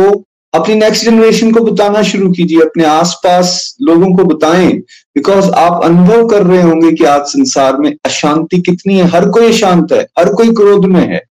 अपनी 0.55 0.75
नेक्स्ट 0.75 1.05
जनरेशन 1.05 1.51
को 1.51 1.59
बताना 1.59 2.01
शुरू 2.01 2.31
कीजिए, 2.31 2.59
अपने 2.59 2.83
आसपास 2.83 3.77
लोगों 3.81 4.15
को 4.15 4.25
बताएँ 4.25 4.73
बिकॉज़ 5.15 5.49
आप 5.49 5.83
अनुभव 5.83 6.27
कर 6.27 6.43
रहे 6.43 6.61
होंगे 6.61 6.91
कि 6.91 7.03
आज 7.03 7.21
संसार 7.21 7.77
में 7.77 7.97
अशांति 8.05 8.61
कितनी 8.61 8.97
है। 8.97 9.03
हर 9.03 9.29
कोई 9.29 9.53
अशांत 9.53 9.91
है, 9.91 10.07
हर 10.19 10.33
कोई 10.33 10.49
क्रोध 10.49 10.85
में 10.85 11.07
है। 11.07 11.23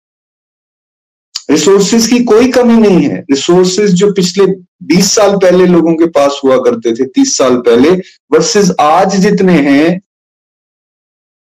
रिसोर्सेज 1.51 2.07
की 2.07 2.25
कोई 2.25 2.51
कमी 2.51 2.75
नहीं 2.75 3.03
है। 3.03 3.21
रिसोर्सेज 3.21 3.91
जो 3.91 4.13
पिछले 4.13 4.47
20 4.83 5.15
साल 5.15 5.37
पहले 5.37 5.67
लोगों 5.67 5.95
के 5.95 6.07
पास 6.07 6.41
हुआ 6.45 6.57
करते 6.57 6.95
थे 6.95 7.05
30 7.05 7.37
साल 7.37 7.57
पहले 7.57 7.91
वर्सेस 8.33 8.73
आज 8.81 9.17
जितने 9.17 9.53
हैं, 9.53 10.03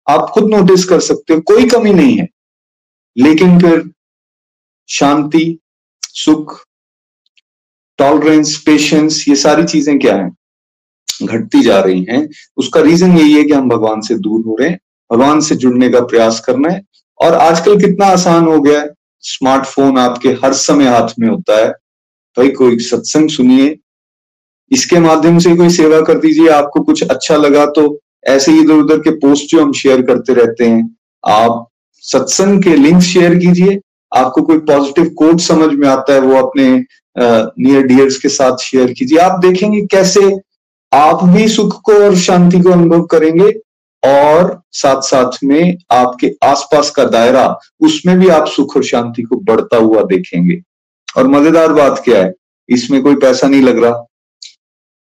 आप 0.10 0.30
खुद 0.34 0.50
नोटिस 0.56 0.86
कर 0.86 1.00
सकते 1.00 1.34
हो, 1.34 1.40
कोई 1.40 1.70
कमी 1.70 1.94
नहीं 1.94 2.18
है। 2.18 2.28
लेकिन 3.18 3.60
फिर 3.60 3.92
शांति, 4.90 5.60
सुख 6.02 6.66
टॉलरेंस 8.02 8.56
पेशेंस 8.66 9.26
ये 9.28 9.36
सारी 9.38 9.64
चीज़ें 9.64 9.98
क्या 10.00 10.16
है? 10.16 10.30
घटती 11.24 11.62
जा 11.62 11.80
रही 11.80 12.06
हैं। 12.10 12.28
उसका 12.58 12.82
रीजन 12.82 13.18
यही 13.18 13.34
है 13.34 13.44
कि 13.44 13.54
हम 13.54 13.70
भगवान 13.70 14.02
से 14.02 14.16
दूर 14.18 14.46
हो 14.46 14.56
रहे 14.60 14.70
हैं, 14.70 14.80
भगवान 15.12 15.42
से 15.42 15.56
जुड़ने 15.56 15.90
का 15.90 16.00
प्रयास 16.02 16.40
करना 16.40 16.70
है। 16.70 16.82
और 17.20 17.34
आजकल 17.34 17.80
कितना 17.80 18.06
आसान 18.06 18.46
हो 18.46 18.60
गया 18.62 18.80
है। 18.80 18.90
स्मार्टफ़ोन 19.24 19.98
आपके 19.98 20.30
हर 20.44 20.54
समय 20.54 20.88
हाथ 20.88 21.08
में 21.20 21.28
होता 21.28 21.58
है। 21.58 21.70
भाई 22.38 22.50
कोई 22.50 22.78
सत्संग 22.80 23.30
सुनिए। 23.30 23.78
इसके 24.72 25.00
माध्यम 25.00 25.38
से 25.40 25.56
कोई 25.56 25.70
सेवा 25.70 26.00
कर 26.02 26.20
दीजिए। 26.20 26.48
आपको 26.50 26.82
कुछ 26.82 27.04
अच्छा 27.04 27.36
लगा 27.36 27.66
तो 27.66 27.84
ऐसे 28.28 28.52
इधर 28.54 28.74
उधर 28.74 29.00
के 29.00 29.12
पोस्ट 29.18 29.46
जो 29.46 29.62
हम 29.62 29.72
शेयर 29.74 30.02
करते 30.02 30.34
रहते 30.34 30.66
हैं, 30.66 30.84
आप 31.24 31.68
सत्संग 32.04 32.64
के 32.64 32.76
लिंक 32.76 33.02
शेयर 33.02 33.36
कीजिए। 33.36 33.80
आपको 34.12 34.42
कोई 34.42 34.58
पॉजिटिव 34.68 35.10
कोट 35.18 35.40
समझ 35.40 35.74
में 35.74 35.88
आता 35.88 36.14
है, 36.14 36.20
वो 36.20 36.38
अपने 36.38 36.68
नियर 37.16 37.84
डियर्स 37.84 38.18
के 38.18 38.30
साथ 38.30 38.58
शेयर 38.58 38.94
कीजिए। 38.94 39.18
आप 39.20 39.40
देखेंगे 39.40 39.82
कैसे 39.88 40.22
आप 40.92 41.24
भी 41.24 41.48
सुख 41.48 41.80
को 41.82 41.94
और 41.96 42.16
शांति 42.18 42.60
को 42.62 42.72
अनुभव 42.72 43.02
करेंगे 43.12 43.50
और 44.04 44.62
साथ 44.74 45.02
साथ 45.02 45.38
में 45.44 45.78
आपके 45.92 46.32
आसपास 46.44 46.90
का 46.90 47.04
दायरा, 47.06 47.60
उसमें 47.82 48.18
भी 48.20 48.28
आप 48.30 48.48
सुख 48.48 48.76
और 48.76 48.84
शांति 48.84 49.22
को 49.22 49.36
बढ़ता 49.44 49.78
हुआ 49.78 50.04
देखेंगे। 50.04 50.62
और 51.18 51.28
मज़ेदार 51.28 51.74
बात 51.74 52.02
क्या 52.06 52.24
है? 52.24 52.34
इसमें 52.70 53.02
कोई 53.04 53.16
पैसा 53.16 53.48
नहीं 53.48 53.62
लग 53.62 53.84
रहा। 53.84 54.06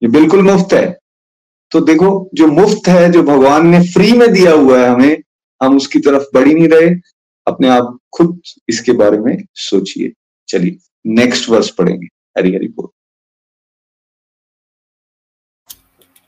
ये 0.01 0.09
बिल्कुल 0.09 0.41
मुफ़्त 0.41 0.73
है। 0.73 0.97
तो 1.71 1.79
देखो, 1.81 2.29
जो 2.33 2.47
मुफ़्त 2.47 2.87
है, 2.87 3.11
जो 3.11 3.23
भगवान 3.23 3.67
ने 3.67 3.79
फ्री 3.83 4.11
में 4.11 4.31
दिया 4.33 4.51
हुआ 4.51 4.79
है 4.79 4.89
हमें, 4.89 5.17
हम 5.61 5.75
उसकी 5.77 5.99
तरफ़ 5.99 6.23
बढ़ 6.33 6.47
ही 6.47 6.53
नहीं 6.53 6.67
रहे। 6.67 6.89
अपने 7.47 7.69
आप 7.69 7.97
खुद 8.11 8.41
इसके 8.69 8.91
बारे 8.91 9.17
में 9.17 9.37
सोचिए। 9.55 10.11
चलिए 10.47 10.77
नेक्स्ट 11.05 11.49
वर्ष 11.49 11.69
पढ़ेंगे। 11.69 12.07
हरी 12.37 12.53
हरी 12.55 12.67
बोल। 12.67 12.87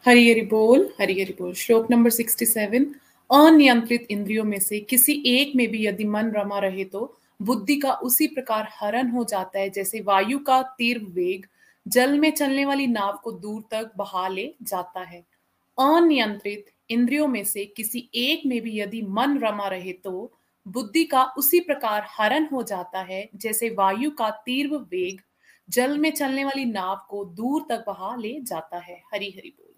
हरी 0.05 0.29
हरी 0.31 0.41
बोल, 0.41 0.93
हरी 1.01 1.21
हरी 1.21 1.33
बोल। 1.39 1.53
श्लोक 1.53 1.91
नंबर 1.91 2.09
सिक्सटी 2.09 2.45
सेवन 2.45 2.85
अनियंत्रित 3.29 4.07
इंद्रियों 4.11 4.43
में 4.43 4.59
से 4.59 4.79
किसी 4.79 5.23
एक 5.25 5.55
में 5.55 5.67
भी 5.67 5.85
यदि 5.85 6.03
मन 6.03 6.31
रमा 6.31 6.59
रहे 6.59 6.83
तो 6.83 7.17
बुद्धि 7.41 7.75
का 7.75 7.93
उसी 7.93 8.27
प्रकार 8.27 8.67
हरण 8.71 9.09
हो 9.09 9.23
जाता 9.23 9.59
है 9.59 9.69
जैसे 9.69 10.01
वायु 10.01 10.39
का 10.39 10.61
तीव्र 10.77 11.05
वेग 11.05 11.45
जल 11.87 12.19
में 12.19 12.31
चलने 12.31 12.65
वाली 12.65 12.87
नाव 12.87 13.19
को 13.23 13.31
दूर 13.31 13.63
तक 13.71 13.91
बहा 13.97 14.27
ले 14.27 14.53
जाता 14.63 15.03
है। 15.03 15.25
अनियंत्रित 15.77 16.65
इंद्रियों 16.89 17.27
में 17.27 17.43
से 17.43 17.65
किसी 17.65 18.09
एक 18.15 18.41
में 18.45 18.61
भी 18.61 18.79
यदि 18.79 19.01
मन 19.01 19.37
रमा 19.37 19.67
रहे 19.67 19.93
तो 19.93 20.31
बुद्धि 20.65 21.03
का 21.03 21.23
उसी 21.37 21.59
प्रकार 21.59 22.05
हरण 22.09 22.47
हो 22.51 22.61
जाता 22.63 22.99
है, 23.01 23.29
जैसे 23.35 23.69
वायु 23.69 24.09
का 24.11 24.29
तीव्र 24.45 24.77
वेग 24.77 25.19
जल 25.69 25.97
में 25.97 26.11
चलने 26.11 26.43
वाली 26.45 26.65
नाव 26.65 26.95
को 27.09 27.23
दूर 27.27 27.65
तक 27.69 27.83
बहा 27.87 28.15
ले 28.15 28.39
जाता 28.41 28.77
है। 28.77 29.01
हरी 29.13 29.25
हरी 29.27 29.49
बोल। 29.49 29.69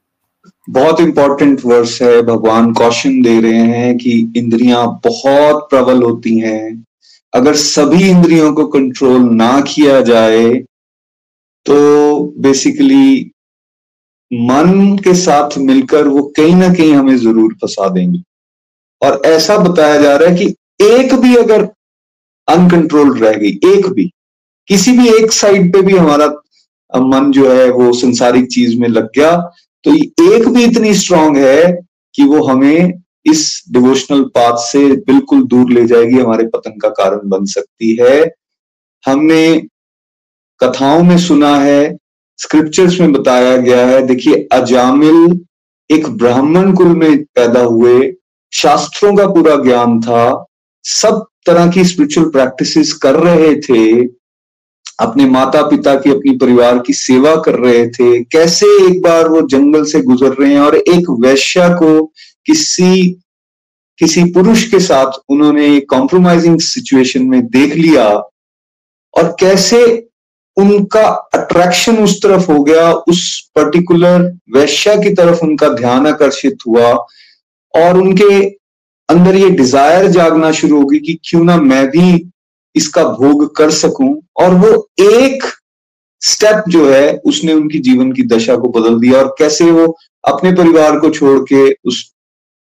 बहुत 0.70 1.00
इंपॉर्टेंट 1.00 1.62
वर्स 1.66 2.02
है। 2.02 2.22
भगवान 2.22 2.74
कौशन 2.74 3.22
दे 3.22 3.40
रहे 3.42 3.66
हैं 3.70 3.98
कि 3.98 4.12
इंद्रियाँ 4.38 4.86
बहुत 5.04 5.68
प्रबल 5.70 6.02
होती 6.04 6.38
हैं। 6.40 6.86
अगर 7.34 7.56
सभी 7.56 8.10
इंद्रियों 8.10 8.54
को 8.54 8.66
कंट्रोल 8.70 9.22
ना 9.32 9.60
किया 9.68 10.00
जाए 10.04 10.50
तो 11.66 11.76
बेसिकली 12.40 13.32
मन 14.32 14.98
के 15.04 15.14
साथ 15.16 15.58
मिलकर 15.60 16.08
वो 16.08 16.24
कहीं 16.38 16.56
ना 16.56 16.74
कहीं 16.74 16.94
हमें 16.94 17.16
ज़रूर 17.18 17.54
फंसा 17.54 17.88
देंगे। 17.90 18.22
और 19.02 19.22
ऐसा 19.26 19.58
बताया 19.60 20.02
जा 20.02 20.16
रहा 20.16 20.30
है 20.30 20.36
कि 20.36 20.56
एक 20.86 21.14
भी 21.16 21.36
अगर 21.36 21.68
अनकंट्रोल्ड 22.48 23.24
रह 23.24 23.34
गई, 23.34 23.50
एक 23.66 23.88
भी, 23.88 24.10
किसी 24.68 24.92
भी 24.92 25.08
एक 25.10 25.32
साइड 25.32 25.72
पे 25.74 25.82
भी 25.82 25.96
हमारा 25.96 26.28
मन 26.92 27.32
जो 27.32 27.52
है, 27.52 27.70
वो 27.72 27.92
संसारिक 27.94 28.48
चीज़ 28.52 28.80
में 28.80 28.88
लग 28.90 29.10
गया 29.16 29.36
तो 29.86 29.94
एक 30.26 30.48
भी 30.48 30.64
इतनी 30.64 30.94
स्ट्रांग 30.96 31.38
है 31.38 31.72
कि 32.16 32.24
वो 32.24 32.44
हमें 32.44 32.94
इस 33.26 33.64
डिवोशनल 33.72 34.22
पाथ 34.36 34.58
से 34.62 34.80
बिल्कुल 35.02 35.44
दूर 35.48 35.72
ले 35.72 35.86
जाएगी, 35.86 36.20
हमारे 36.20 36.46
पतन 36.46 36.78
का 36.80 36.90
कारण 36.92 37.30
बन 37.30 37.46
सकती 37.46 37.96
है। 38.02 38.20
हमने 39.06 39.68
कथाओं 40.62 41.04
में 41.04 41.18
सुना 41.18 41.56
है 41.58 41.98
स्क्रिप्चर्स 42.40 43.00
में 43.00 43.12
बताया 43.14 43.56
गया 43.58 43.86
है, 43.88 44.02
देखिए, 44.08 44.48
अजामिल 44.52 45.40
एक 45.90 46.08
ब्राह्मण 46.18 46.74
कुल 46.76 46.96
में 46.98 47.24
पैदा 47.26 47.62
हुए, 47.62 48.14
शास्त्रों 48.54 49.16
का 49.16 49.28
पूरा 49.28 49.56
ज्ञान 49.64 50.00
था 50.02 50.24
सब 50.86 51.26
तरह 51.46 51.70
की 51.72 51.84
स्पिरिचुअल 51.84 52.30
प्रैक्टिसेस 52.30 52.94
कर 52.94 53.16
रहे 53.16 53.56
थे, 53.56 54.04
अपने 55.00 55.26
माता 55.26 55.62
पिता 55.62 55.96
की, 55.96 56.12
अपनी 56.12 56.38
परिवार 56.38 56.80
की 56.80 56.94
सेवा 56.94 57.36
कर 57.36 57.56
रहे 57.56 57.88
थे, 57.88 58.24
कैसे 58.24 58.66
एक 58.88 59.02
बार 59.02 59.28
वो 59.28 59.42
जंगल 59.48 59.84
से 59.86 60.02
गुजर 60.02 60.34
रहे 60.34 60.54
हैं 60.54 60.60
और 60.60 60.76
एक 60.76 61.10
वैश्या 61.20 61.70
को 61.70 62.06
किसी 62.46 63.20
किसी 64.00 64.24
पुरुष 64.24 64.64
के 64.64 64.80
साथ 64.80 65.20
उन्होंने 65.30 65.80
कॉम्प्रोमाइजिंग 65.80 66.60
सिचुएशन 66.60 67.24
में 67.24 67.42
देख 67.48 67.74
लिया 67.76 68.08
और 69.14 69.36
कैसे 69.40 70.10
उनका 70.58 71.04
अट्रैक्शन 71.34 71.98
उस 71.98 72.22
तरफ़ 72.24 72.52
हो 72.52 72.64
गया, 72.64 72.92
उस 72.92 73.50
पर्टिकुलर 73.56 74.22
वैश्या 74.56 74.96
की 74.96 75.14
तरफ़ 75.14 75.40
उनका 75.42 75.70
ध्यान 75.70 76.08
आकर्षित 76.08 76.58
हुआ 76.68 76.92
और 77.74 77.98
उनके 77.98 78.40
अंदर 79.14 79.36
ये 79.36 79.50
डिज़ायर 79.52 80.08
जागना 80.12 80.52
शुरू 80.54 80.78
होगी 80.78 81.00
कि 81.00 81.20
क्यों 81.24 81.44
ना 81.44 81.58
मैं 81.58 81.86
भी 81.88 82.32
इसका 82.76 83.04
भोग 83.10 83.56
कर 83.56 83.72
सकूँ। 83.72 84.16
और 84.38 84.54
वो 84.56 84.70
एक 85.02 85.44
स्टेप 86.22 86.64
जो 86.70 86.90
है, 86.90 87.16
उसने 87.18 87.54
उनकी 87.54 87.80
जीवन 87.80 88.12
की 88.12 88.24
दशा 88.28 88.56
को 88.56 88.70
बदल 88.72 89.00
दिया। 89.00 89.20
और 89.20 89.36
कैसे 89.40 89.70
वो 89.72 89.86
अपने 90.24 90.52
परिवार 90.54 91.00
को 91.00 91.10
छोड़ 91.10 91.40
के 91.44 91.72
उस 91.88 92.10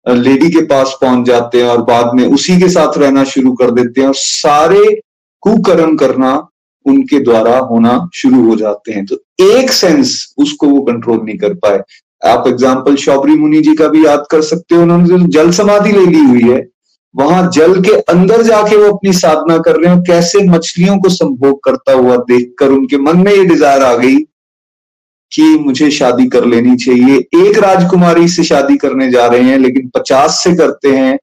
लेडी 0.06 0.50
के 0.50 0.64
पास 0.66 0.96
पहुँच 1.00 1.26
जाते 1.26 1.62
हैं 1.62 1.68
और 1.68 1.82
बाद 1.84 2.14
में 2.14 2.24
उसी 2.26 2.58
के 2.60 2.68
साथ 2.68 2.98
रहना 2.98 3.24
शुरू 3.26 3.52
कर 3.52 3.70
देते 3.70 4.00
हैं। 4.00 4.08
और 4.08 4.14
सारे 4.14 5.00
कुकर्म 5.42 5.96
करना 5.96 6.32
उनके 6.86 7.18
द्वारा 7.20 7.58
होना 7.64 7.98
शुरू 8.14 8.48
हो 8.48 8.56
जाते 8.56 8.92
हैं। 8.92 9.04
तो 9.06 9.16
एक 9.44 9.70
सेंस 9.72 10.34
उसको 10.38 10.66
वो 10.66 10.80
कंट्रोल 10.82 11.20
नहीं 11.24 11.38
कर 11.38 11.54
पाए। 11.56 11.82
आप 12.22 12.48
एग्ज़ाम्पल 12.48 12.96
शौबरी 12.98 13.36
मुनि 13.36 13.60
जी 13.60 13.74
का 13.74 13.88
भी 13.88 14.04
याद 14.06 14.24
कर 14.30 14.42
सकते 14.44 14.74
हो, 14.74 14.82
उन्होंने 14.82 15.08
जो 15.08 15.18
जल 15.32 15.50
समाधि 15.52 15.92
ले 15.92 16.06
ली 16.06 16.20
हुई 16.20 16.42
है, 16.44 16.66
वहाँ 17.14 17.50
जल 17.50 17.80
के 17.82 17.94
अंदर 18.12 18.42
जाके 18.44 18.76
वो 18.76 18.92
अपनी 18.92 19.12
साधना 19.14 19.58
कर 19.58 19.76
रहे 19.76 19.94
हो 19.94 20.00
कैसे 20.04 20.42
मछलियों 20.48 20.96
को 20.98 21.08
संभोग 21.10 21.62
करता 21.64 21.92
हुआ 21.94 22.16
देखकर 22.26 22.70
उनके 22.70 22.98
मन 22.98 23.16
में 23.18 23.32
ये 23.32 23.44
डिज़ायर 23.44 23.82
आ 23.82 23.94
गई 23.96 24.16
कि 25.32 25.42
मुझे 25.60 25.90
शादी 25.90 26.26
कर 26.28 26.44
लेनी 26.46 26.76
चाहिए। 26.76 27.16
एक 27.38 27.58
राजकुमारी 27.58 28.28
से 28.28 28.42
शादी 28.44 28.76
करने 28.76 29.10
जा 29.10 29.26
रहे 29.26 29.42
हैं, 29.42 29.58
लेकिन 29.58 29.88
पचास 29.96 30.40
से 30.44 30.54
करते 30.56 30.88
हैं। 30.90 31.18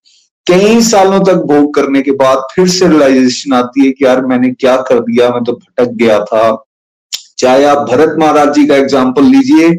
कई 0.48 0.82
सालों 0.84 1.20
तक 1.26 1.44
भोग 1.46 1.74
करने 1.76 2.02
के 2.02 2.12
बाद 2.14 2.46
फिर 2.54 2.68
से 2.70 2.88
रियलाइजेशन 2.88 3.54
आती 3.54 3.86
है 3.86 3.92
कि 3.92 4.06
यार 4.06 4.26
मैंने 4.26 4.50
क्या 4.52 4.76
कर 4.80 5.00
दिया, 5.02 5.30
मैं 5.30 5.44
तो 5.44 5.54
भटक 5.54 5.92
गया 5.94 6.20
था। 6.24 6.66
चाहे 7.38 7.64
आप 7.66 7.78
भरत 7.88 8.16
महाराज 8.20 8.54
जी 8.56 8.66
का 8.66 8.76
एग्ज़ाम्पल 8.76 9.24
लीजिए 9.26 9.70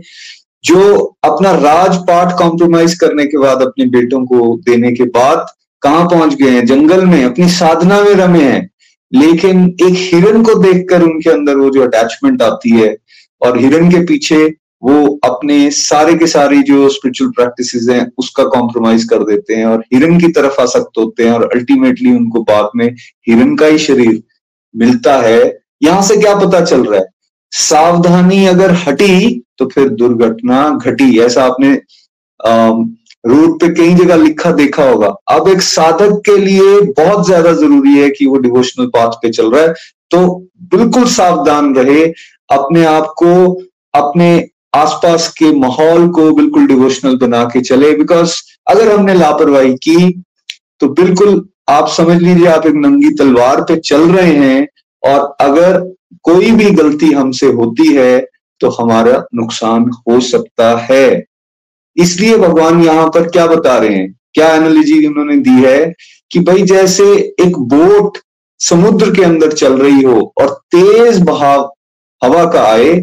जो 0.67 0.95
अपना 1.25 1.51
राजपाट 1.51 2.39
कॉम्प्रोमाइज 2.39 2.95
करने 2.95 3.25
के 3.27 3.39
बाद 3.39 3.63
अपने 3.63 3.85
बेटों 3.85 4.25
को 4.27 4.57
देने 4.57 4.93
के 4.93 5.05
बाद 5.05 5.47
कहाँ 5.83 6.07
पहुँच 6.07 6.35
गए 6.35 6.51
हैं? 6.51 6.67
जंगल 6.67 7.07
में, 7.07 7.25
अपनी 7.25 7.49
साधना 7.49 8.01
में 8.03 8.15
रमे 8.15 8.45
हैं। 8.45 8.71
लेकिन 9.13 9.67
एक 9.83 9.95
हिरन 9.97 10.43
को 10.43 10.55
देखकर 10.55 11.03
उनके 11.03 11.31
अंदर 11.31 11.57
वो 11.57 11.71
जो 11.71 11.83
अटैचमेंट 11.83 12.43
आती 12.43 12.71
है 12.71 12.97
और 13.43 13.59
हिरन 13.59 13.91
के 13.91 13.99
पीछे 13.99 14.55
वो 14.83 15.21
अपने 15.25 15.71
सारे 15.71 16.15
के 16.15 16.27
सारे 16.27 16.59
जो 16.59 16.89
स्पिरिचुअल 16.89 17.31
प्रैक्टिस 17.31 17.89
हैं, 17.91 18.13
उसका 18.19 18.45
कॉम्प्रोमाइज 18.45 19.05
कर 19.05 19.19
देते 19.19 19.55
हैं 19.55 19.67
और 19.67 19.85
हिरन 19.95 20.19
की 20.21 20.29
तरफ़ 20.29 20.61
आसक्त 20.61 20.99
होते 20.99 21.25
हैं 21.25 21.33
और 21.33 21.51
अल्टीमेटली 21.55 22.11
उनको 22.11 22.43
बाद 22.43 22.69
में 22.77 22.95
हिरन 23.29 23.57
का 23.57 23.67
ही 23.67 23.79
शरीर 23.79 24.23
मिलता 24.77 25.15
है। 25.15 25.59
यहाँ 25.83 26.03
से 26.03 26.17
क्या 26.17 26.35
पता 26.35 26.61
चल 26.61 26.85
रहा 26.85 27.01
है? 27.01 27.07
सावधानी 27.51 28.47
अगर 28.47 28.71
हटी 28.71 29.43
तो 29.59 29.67
फिर 29.67 29.89
दुर्घटना 29.91 30.69
घटी। 30.71 31.19
ऐसा 31.21 31.45
आपने 31.45 31.73
रूट 33.25 33.61
पे 33.61 33.69
कई 33.75 33.95
जगह 33.95 34.17
लिखा, 34.17 34.51
देखा 34.53 34.85
होगा। 34.85 35.07
अब 35.31 35.49
एक 35.49 35.61
साधक 35.63 36.21
के 36.27 36.37
लिए 36.39 36.81
बहुत 36.93 37.27
ज़्यादा 37.27 37.53
ज़रूरी 37.55 37.95
है 37.95 38.11
कि 38.11 38.27
वो 38.27 38.39
डिवोशनल 38.39 38.87
पाथ 38.89 39.17
पे 39.23 39.31
चल 39.31 39.51
रहा 39.51 39.63
है। 39.63 39.73
तो 40.11 40.27
बिल्कुल 40.67 41.05
सावधान 41.11 41.75
रहे, 41.77 42.05
अपने 42.51 42.85
आप 42.87 43.13
को, 43.19 43.33
अपने 43.95 44.49
आसपास 44.75 45.29
के 45.39 45.51
माहौल 45.59 46.09
को 46.11 46.31
बिल्कुल 46.35 46.67
डिवोशनल 46.67 47.17
बना 47.17 47.43
के 47.47 47.61
चले। 47.63 47.93
बिकॉज़ 47.97 48.35
अगर 48.67 48.93
हमने 48.93 49.15
लापरवाही 49.15 49.75
की 49.79 50.23
तो 50.81 50.89
बिल्कुल 50.91 51.45
आप 51.69 51.89
समझ 51.89 52.21
लीजिए, 52.23 52.47
आप 52.47 52.67
एक 52.67 52.75
नंगी 52.77 53.11
तलवार 53.17 53.61
पे 53.63 53.77
चल 53.81 54.09
रहे 54.11 54.33
हैं 54.35 54.67
और 55.03 55.37
अगर 55.41 55.79
कोई 56.25 56.51
भी 56.53 56.71
गलती 56.73 57.11
हमसे 57.13 57.47
होती 57.53 57.87
है 57.95 58.19
तो 58.61 58.69
हमारा 58.73 59.25
नुकसान 59.35 59.91
हो 60.09 60.21
सकता 60.23 60.77
है। 60.91 61.25
इसलिए 61.97 62.37
भगवान 62.39 62.83
यहाँ 62.85 63.09
पर 63.09 63.29
क्या 63.29 63.47
बता 63.47 63.77
रहे 63.79 63.95
हैं? 63.95 64.13
क्या 64.35 64.55
एनालॉजी 64.55 65.07
उन्होंने 65.07 65.37
दी 65.39 65.63
है 65.63 65.93
कि 66.31 66.41
भाई 66.41 66.63
जैसे 66.63 67.05
एक 67.41 67.59
बोट 67.69 68.19
समुद्र 68.61 69.15
के 69.15 69.23
अंदर 69.25 69.53
चल 69.53 69.79
रही 69.79 70.03
हो 70.03 70.21
और 70.41 70.49
तेज 70.75 71.21
बहाव 71.23 71.71
हवा 72.23 72.45
का 72.53 72.63
आए 72.63 72.95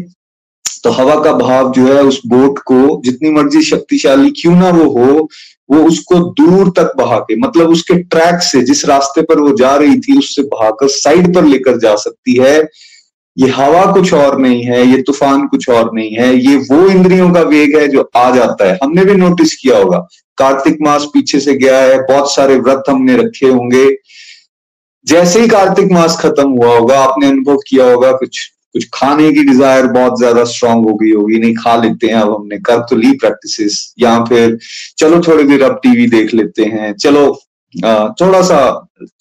तो 0.84 0.90
हवा 0.90 1.14
का 1.24 1.32
भाव 1.32 1.70
जो 1.72 1.86
है 1.86 2.02
उस 2.02 2.20
बोट 2.26 2.58
को 2.58 3.00
जितनी 3.04 3.30
मर्ज़ी 3.30 3.62
शक्तिशाली 3.62 4.30
क्यों 4.30 4.54
ना 4.56 4.70
वो 4.70 4.84
हो, 4.90 5.28
वो 5.70 5.84
उसको 5.84 6.18
दूर 6.40 6.70
तक 6.70 6.92
बहा 6.96 7.18
के 7.18 7.36
मतलब 7.36 7.70
उसके 7.70 7.94
ट्रैक 8.02 8.42
से, 8.42 8.62
जिस 8.62 8.84
रास्ते 8.84 9.22
पर 9.22 9.40
वो 9.40 9.52
जा 9.56 9.74
रही 9.76 9.98
थी, 10.00 10.18
उससे 10.18 10.42
बहाकर 10.42 10.88
साइड 10.88 11.34
पर 11.34 11.44
लेकर 11.44 11.78
जा 11.78 11.94
सकती 11.96 12.36
है। 12.40 12.58
ये 13.36 13.48
हवा 13.50 13.84
कुछ 13.92 14.12
और 14.14 14.38
नहीं 14.40 14.62
है, 14.64 14.84
ये 14.86 15.02
तूफ़ान 15.02 15.46
कुछ 15.46 15.68
और 15.68 15.90
नहीं 15.94 16.10
है, 16.12 16.34
ये 16.36 16.56
वो 16.56 16.86
इंद्रियों 16.88 17.30
का 17.32 17.40
वेग 17.44 17.76
है 17.76 17.86
जो 17.88 18.10
आ 18.16 18.30
जाता 18.30 18.68
है। 18.68 18.78
हमने 18.82 19.04
भी 19.04 19.14
नोटिस 19.14 19.54
किया 19.54 19.78
होगा। 19.78 19.98
कार्तिक 20.38 20.78
मास 20.82 21.04
पीछे 21.14 21.40
से 21.40 21.54
गया 21.56 21.78
है, 21.78 21.98
बहुत 22.02 22.34
सारे 22.34 22.56
व्रत 22.56 22.82
हमने 22.88 23.16
रखे 23.16 23.48
होंगे। 23.48 23.86
जैसे 25.06 25.40
ही 25.40 25.48
कार्तिक 25.48 25.92
मास 25.92 26.18
खत्म 26.20 26.48
हुआ 26.50 26.76
होगा, 26.76 26.98
आपने 27.00 27.26
अनुभव 27.26 27.56
किया 27.68 27.90
होगा, 27.90 28.12
कुछ 28.12 28.50
कुछ 28.74 28.88
खाने 28.94 29.30
की 29.32 29.42
डिज़ायर 29.44 29.86
बहुत 29.88 30.18
ज़्यादा 30.18 30.44
स्ट्रांग 30.44 30.84
हो 30.84 30.94
गई 30.94 31.10
होगी, 31.12 31.38
नहीं 31.38 31.54
खा 31.54 31.74
लेते 31.76 32.06
हैं, 32.06 32.14
अब 32.14 32.34
हमने 32.34 32.56
कर 32.58 32.78
तो 32.90 32.96
ली 32.96 33.10
प्रैक्टिस 33.18 33.94
या 33.98 34.18
फिर 34.24 34.56
चलो 34.98 35.20
थोड़ी 35.26 35.44
देर 35.44 35.62
अब 35.62 35.78
टीवी 35.82 36.06
देख 36.08 36.34
लेते 36.34 36.64
हैं, 36.64 36.92
चलो 36.94 37.22
थोड़ा 38.20 38.40
सा 38.42 38.58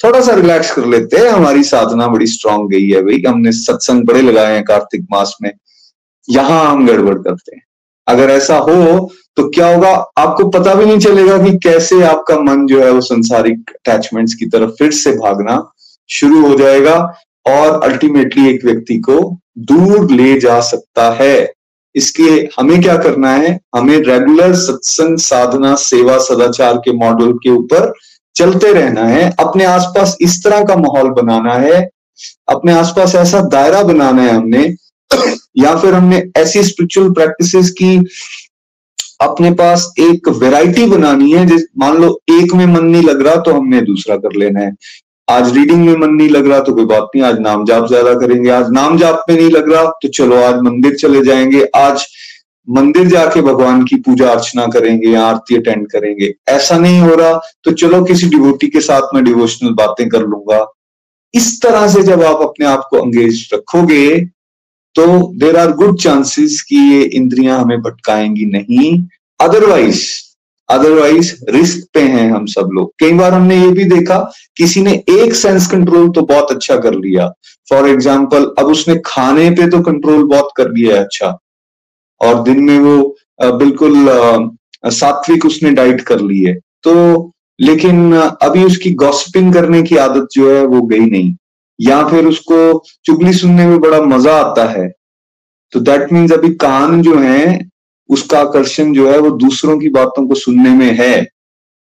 थोड़ा 0.03 0.19
सा 0.21 0.33
रिलैक्स 0.35 0.71
कर 0.71 0.85
लेते 0.85 1.17
हैं। 1.17 1.29
हमारी 1.29 1.63
साधना 1.63 2.07
बड़ी 2.07 2.27
स्ट्रांग 2.27 2.69
गई 2.69 2.89
है 2.89 3.01
भाई। 3.01 3.21
हमने 3.27 3.51
सत्संग 3.51 4.05
बड़े 4.05 4.21
लगाए 4.21 4.53
हैं 4.53 4.63
कार्तिक 4.63 5.05
मास 5.11 5.35
में। 5.41 5.51
यहाँ 6.27 6.65
हम 6.65 6.85
गड़बड़ 6.87 7.17
करते 7.17 7.55
हैं। 7.55 7.63
अगर 8.07 8.29
ऐसा 8.29 8.57
हो 8.57 9.09
तो 9.37 9.47
क्या 9.49 9.67
होगा? 9.67 9.89
आपको 10.17 10.47
पता 10.49 10.73
भी 10.75 10.85
नहीं 10.85 10.97
चलेगा 10.99 11.37
कि 11.37 11.57
कैसे 11.59 12.01
आपका 12.03 12.39
मन 12.39 12.65
जो 12.67 12.79
है 12.83 12.91
वो 12.91 13.01
संसारिक 13.01 13.69
अटैचमेंट्स 13.69 14.33
की 14.33 14.45
तरफ़ 14.45 14.71
फिर 14.71 14.91
से 14.91 15.11
भागना 15.11 15.57
शुरू 16.09 16.45
हो 16.47 16.55
जाएगा 16.57 16.95
और 17.45 17.83
अल्टीमेटली 17.83 18.49
एक 18.49 18.65
व्यक्ति 18.65 18.97
को 18.99 19.19
दूर 19.57 20.11
ले 20.11 20.39
जा 20.39 20.59
सकता 20.61 21.09
है। 21.13 21.53
इसके 21.95 22.49
हमें 22.57 22.81
क्या 22.81 22.97
करना 22.97 23.31
है? 23.31 23.59
हमें 23.75 23.97
रेगुलर 23.97 24.53
सत्संग, 24.55 25.17
साधना, 25.17 25.75
सेवा, 25.75 26.17
सदाचार 26.19 26.77
के 26.77 26.91
मॉडल 26.93 27.33
के 27.33 27.49
ऊपर 27.49 27.93
चलते 28.35 28.71
रहना 28.73 29.03
है, 29.03 29.29
अपने 29.39 29.65
आसपास 29.65 30.15
इस 30.21 30.43
तरह 30.43 30.63
का 30.63 30.75
माहौल 30.77 31.09
बनाना 31.13 31.53
है, 31.55 31.81
अपने 32.49 32.73
आसपास 32.73 33.15
ऐसा 33.15 33.41
दायरा 33.49 33.81
बनाना 33.83 34.21
है 34.21 34.33
हमने, 34.35 34.63
या 35.57 35.75
फिर 35.75 35.93
हमने 35.93 36.23
ऐसी 36.37 36.63
स्पिरिचुअल 36.63 37.09
प्रैक्टिसेस 37.13 37.69
की 37.71 37.97
अपने 39.21 39.51
पास 39.53 39.93
एक 39.99 40.27
वैरायटी 40.39 40.85
बनानी 40.87 41.31
है, 41.31 41.45
जिस, 41.45 41.63
मान 41.77 41.97
लो 41.97 42.19
एक 42.31 42.53
में 42.53 42.65
मन 42.65 42.85
नहीं 42.85 43.03
लग 43.03 43.21
रहा 43.21 43.35
तो 43.37 43.53
हमने 43.53 43.81
दूसरा 43.81 44.15
कर 44.17 44.35
लेना 44.35 44.59
है। 44.59 44.71
आज 45.27 45.53
रीडिंग 45.57 45.85
में 45.85 45.95
मन 45.97 46.09
नहीं 46.09 46.29
लग 46.29 46.47
रहा 46.47 46.59
तो 46.59 46.73
कोई 46.73 46.85
बात 46.85 47.09
नहीं, 47.15 47.23
आज 47.23 47.39
नाम 47.39 47.65
जाप 47.65 47.87
ज़्यादा 47.87 48.13
करेंगे, 48.19 48.49
आज 48.49 48.71
नाम 48.71 48.97
जाप 48.97 49.23
में 49.29 49.35
नहीं 49.35 49.49
लग 49.49 49.71
रहा 49.71 49.83
तो 50.01 50.07
चलो 50.09 50.41
आज 50.43 50.59
मंदिर 50.61 50.95
चले 50.95 51.23
जाएँगे, 51.25 51.63
आज 51.75 52.05
मंदिर 52.67 53.07
जाके 53.07 53.41
भगवान 53.41 53.83
की 53.85 53.95
पूजा 54.01 54.29
अर्चना 54.29 54.65
करेंगे 54.67 55.09
या 55.09 55.23
आरती 55.23 55.55
अटेंड 55.55 55.87
करेंगे। 55.87 56.33
ऐसा 56.49 56.77
नहीं 56.77 56.99
हो 56.99 57.15
रहा 57.15 57.39
तो 57.63 57.71
चलो 57.73 58.03
किसी 58.03 58.29
डिवोटी 58.29 58.67
के 58.67 58.81
साथ 58.81 59.13
मैं 59.15 59.23
डिवोशनल 59.23 59.73
बातें 59.75 60.07
कर 60.09 60.21
लूँगा। 60.23 60.65
इस 61.33 61.61
तरह 61.61 61.87
से 61.87 62.03
जब 62.03 62.23
आप 62.23 62.41
अपने 62.41 62.65
आप 62.65 62.87
को 62.89 62.97
अंगेज 62.97 63.47
रखोगे 63.53 64.19
तो 64.95 65.05
देर 65.37 65.57
आर 65.57 65.71
गुड 65.73 65.97
चांसेस 65.99 66.61
कि 66.61 66.75
ये 66.75 67.03
इंद्रियाँ 67.13 67.59
हमें 67.59 67.81
भटकाएँगी 67.81 68.45
नहीं। 68.47 68.91
अदरवाइज़ 69.39 70.03
अदरवाइज़ 70.69 71.33
रिस्क 71.49 71.87
पे 71.93 72.01
हैं 72.01 72.29
हम 72.31 72.45
सब 72.47 72.69
लोग। 72.73 72.91
कई 72.99 73.13
बार 73.13 73.33
हमने 73.33 73.55
ये 73.55 73.71
भी 73.71 73.83
देखा, 73.85 74.17
किसी 74.57 74.81
ने 74.81 74.91
एक 75.11 75.33
सेंस 75.35 75.67
कंट्रोल 75.71 76.09
तो 76.09 76.21
बहुत 76.23 76.51
अच्छा 76.51 76.77
कर 76.77 76.93
लिया। 76.95 77.27
फॉर 77.67 77.89
एग्ज़ाम्पल 77.89 78.45
अब 78.59 78.67
उसने 78.67 78.95
खाने 79.05 79.49
पे 79.51 79.67
तो 79.69 79.81
कंट्रोल 79.83 80.23
बहुत 80.25 80.49
कर 80.57 80.71
लिया 80.71 80.95
है 80.95 81.03
अच्छा। 81.03 81.37
और 82.23 82.41
दिन 82.43 82.63
में 82.63 82.79
वो 82.79 83.15
बिल्कुल 83.57 83.95
सात्विक 84.85 85.45
उसने 85.45 85.71
डाइट 85.71 86.01
कर 86.01 86.21
ली 86.21 86.43
है। 86.43 86.53
तो 86.83 87.31
लेकिन 87.59 88.13
अभी 88.15 88.63
उसकी 88.63 88.91
गॉसिपिंग 88.95 89.53
करने 89.53 89.81
की 89.83 89.97
आदत 89.97 90.27
जो 90.33 90.51
है 90.51 90.65
वो 90.65 90.81
गई 90.81 90.99
नहीं। 90.99 91.35
या 91.79 92.03
फिर 92.07 92.25
उसको 92.25 92.83
चुगली 93.05 93.33
सुनने 93.33 93.67
में 93.67 93.79
बड़ा 93.79 94.01
मज़ा 94.01 94.33
आता 94.35 94.65
है। 94.69 94.87
तो 95.73 95.79
दैट 95.79 96.11
मीन्स 96.13 96.31
अभी 96.31 96.49
कान 96.55 97.01
जो 97.01 97.17
है, 97.17 97.59
उसका 98.09 98.39
आकर्षण 98.39 98.93
जो 98.93 99.11
है 99.11 99.17
वो 99.19 99.29
दूसरों 99.37 99.77
की 99.79 99.89
बातों 99.89 100.27
को 100.27 100.35
सुनने 100.35 100.69
में 100.69 100.91
है। 100.97 101.27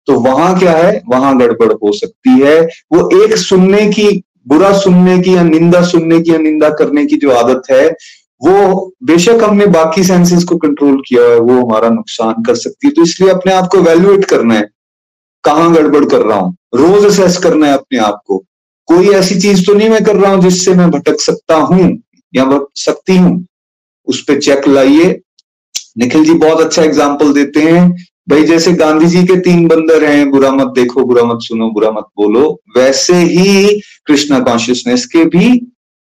तो 0.08 0.18
वहाँ 0.20 0.58
क्या 0.58 0.72
है? 0.72 1.02
वहाँ 1.08 1.36
गड़बड़ 1.38 1.72
हो 1.72 1.92
सकती 1.92 2.40
है। 2.40 2.60
वो 2.92 3.24
एक 3.24 3.36
सुनने 3.36 3.86
की, 3.88 4.22
बुरा 4.48 4.72
सुनने 4.78 5.18
की 5.18 5.34
या 5.34 5.42
निंदा 5.42 5.82
सुनने 5.82 6.20
की 6.20 6.32
या 6.32 6.38
निंदा 6.38 6.68
करने 6.70 7.04
की 7.06 7.16
जो 7.16 7.30
आदत 7.30 7.62
है 7.70 7.88
वो 8.40 8.92
बेशक 9.04 9.42
हमने 9.42 9.66
बाकी 9.68 10.02
सेंसेस 10.04 10.44
को 10.44 10.56
कंट्रोल 10.56 11.00
किया 11.08 11.22
है, 11.22 11.38
वो 11.38 11.60
हमारा 11.60 11.88
नुकसान 11.88 12.42
कर 12.42 12.54
सकती 12.54 12.86
है। 12.86 12.92
तो 12.92 13.02
इसलिए 13.02 13.30
अपने 13.30 13.52
आप 13.52 13.68
को 13.72 13.78
वैल्यूएट 13.82 14.24
करना 14.24 14.54
है, 14.54 14.68
कहाँ 15.44 15.72
गड़बड़ 15.74 16.04
कर 16.04 16.22
रहा 16.22 16.38
हूँ। 16.38 16.56
रोज 16.74 17.04
असेस 17.04 17.36
करना 17.38 17.66
है 17.66 17.74
अपने 17.74 17.98
आप 17.98 18.20
को। 18.26 18.38
कोई 18.88 19.08
ऐसी 19.10 19.40
चीज़ 19.40 19.64
तो 19.66 19.74
नहीं 19.74 19.88
मैं 19.90 20.02
कर 20.04 20.16
रहा 20.16 20.32
हूँ 20.32 20.42
जिससे 20.42 20.74
मैं 20.74 20.90
भटक 20.90 21.20
सकता 21.20 21.54
हूँ, 21.54 21.88
या 22.34 22.44
भटक 22.44 22.68
सकती 22.76 23.16
हूँ। 23.16 23.46
उस 24.08 24.22
पर 24.22 24.40
चेक 24.40 24.68
लाइए। 24.68 25.08
निखिल 25.98 26.24
जी 26.24 26.34
बहुत 26.34 26.60
अच्छा 26.60 26.82
एग्ज़ाम्पल 26.82 27.32
देते 27.32 27.60
हैं। 27.60 27.90
भाई, 28.28 28.42
जैसे 28.42 28.72
गांधी 28.72 29.06
जी 29.06 29.22
के 29.24 29.36
तीन 29.40 29.66
बंदर 29.68 30.04
हैं, 30.04 30.30
बुरा 30.30 30.50
मत 30.50 30.72
देखो, 30.74 31.04
बुरा 31.04 31.22
मत 31.24 31.38
सुनो, 31.42 31.70
बुरा 31.70 31.90
मत 31.90 32.06
बोलो। 32.16 32.48
वैसे 32.76 33.14
ही 33.14 33.80
कृष्णा 34.06 34.38
कॉन्शियसनेस 34.40 35.06
के 35.06 35.24
भी 35.26 35.48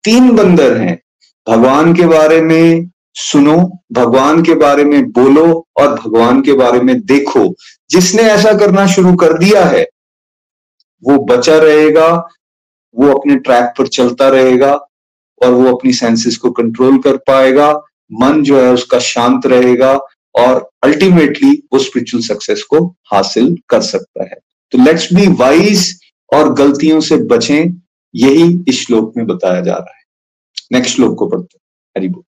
तीन 0.03 0.29
बंदर 0.35 0.77
हैं। 0.77 0.99
भगवान 1.47 1.93
के 1.93 2.05
बारे 2.07 2.41
में 2.41 2.89
सुनो, 3.15 3.57
भगवान 3.91 4.43
के 4.43 4.53
बारे 4.55 4.83
में 4.83 5.11
बोलो 5.11 5.67
और 5.77 5.93
भगवान 5.95 6.41
के 6.41 6.53
बारे 6.53 6.79
में 6.79 6.99
देखो। 7.01 7.53
जिसने 7.89 8.23
ऐसा 8.23 8.53
करना 8.53 8.85
शुरू 8.87 9.15
कर 9.15 9.37
दिया 9.37 9.63
है, 9.65 9.85
वो 11.03 11.17
बचा 11.25 11.57
रहेगा, 11.57 12.07
वो 12.95 13.13
अपने 13.13 13.35
ट्रैक 13.35 13.73
पर 13.77 13.87
चलता 13.87 14.29
रहेगा 14.29 14.73
और 15.41 15.49
वो 15.49 15.75
अपनी 15.75 15.93
सेंसेस 15.93 16.37
को 16.37 16.51
कंट्रोल 16.51 16.97
कर 16.97 17.17
पाएगा, 17.17 17.71
मन 18.11 18.41
जो 18.43 18.61
है 18.61 18.71
उसका 18.73 18.99
शांत 18.99 19.45
रहेगा 19.45 19.93
और 20.35 20.69
अल्टीमेटली 20.83 21.51
वो 21.73 21.79
स्पिरिचुअल 21.79 22.23
सक्सेस 22.23 22.63
को 22.63 22.85
हासिल 23.13 23.57
कर 23.69 23.81
सकता 23.81 24.23
है। 24.23 24.37
तो 24.71 24.83
लेट्स 24.83 25.13
बी 25.13 25.27
वाइज 25.27 25.99
और 26.33 26.53
गलतियों 26.53 26.99
से 26.99 27.15
बचें, 27.15 27.81
यही 28.15 28.65
इस 28.67 28.85
श्लोक 28.85 29.13
में 29.17 29.25
बताया 29.27 29.61
जा 29.61 29.73
रहा 29.73 29.97
है। 29.97 30.02
नेक्स्ट 30.71 30.95
श्लोक 30.95 31.17
को 31.17 31.29
पढ़ते 31.29 31.59
हरि 31.97 32.07
बोल। 32.07 32.23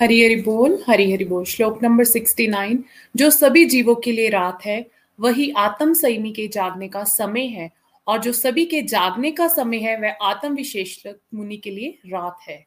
हरि 0.00 0.24
हरि 0.24 0.42
बोल, 0.42 0.84
हरि 0.88 1.12
हरि 1.12 1.24
बोल। 1.24 1.44
श्लोक 1.44 1.82
नंबर 1.82 2.04
सिक्सटी 2.04 2.46
नाइन। 2.46 2.84
जो 3.16 3.30
सभी 3.30 3.64
जीवों 3.64 3.94
के 3.94 4.12
लिए 4.12 4.28
रात 4.28 4.58
है, 4.64 4.90
वही 5.20 5.50
आत्म 5.50 5.92
संयमी 5.92 6.32
के 6.32 6.48
जागने 6.48 6.88
का 6.88 7.04
समय 7.04 7.46
है, 7.46 7.72
और 8.06 8.18
जो 8.18 8.32
सभी 8.32 8.64
के 8.64 8.82
जागने 8.82 9.30
का 9.30 9.48
समय 9.48 9.78
है, 9.78 10.00
वह 10.00 10.12
आत्म 10.22 10.54
विशेष 10.54 11.06
मुनि 11.34 11.56
के 11.56 11.70
लिए 11.70 11.98
रात 12.06 12.38
है। 12.48 12.66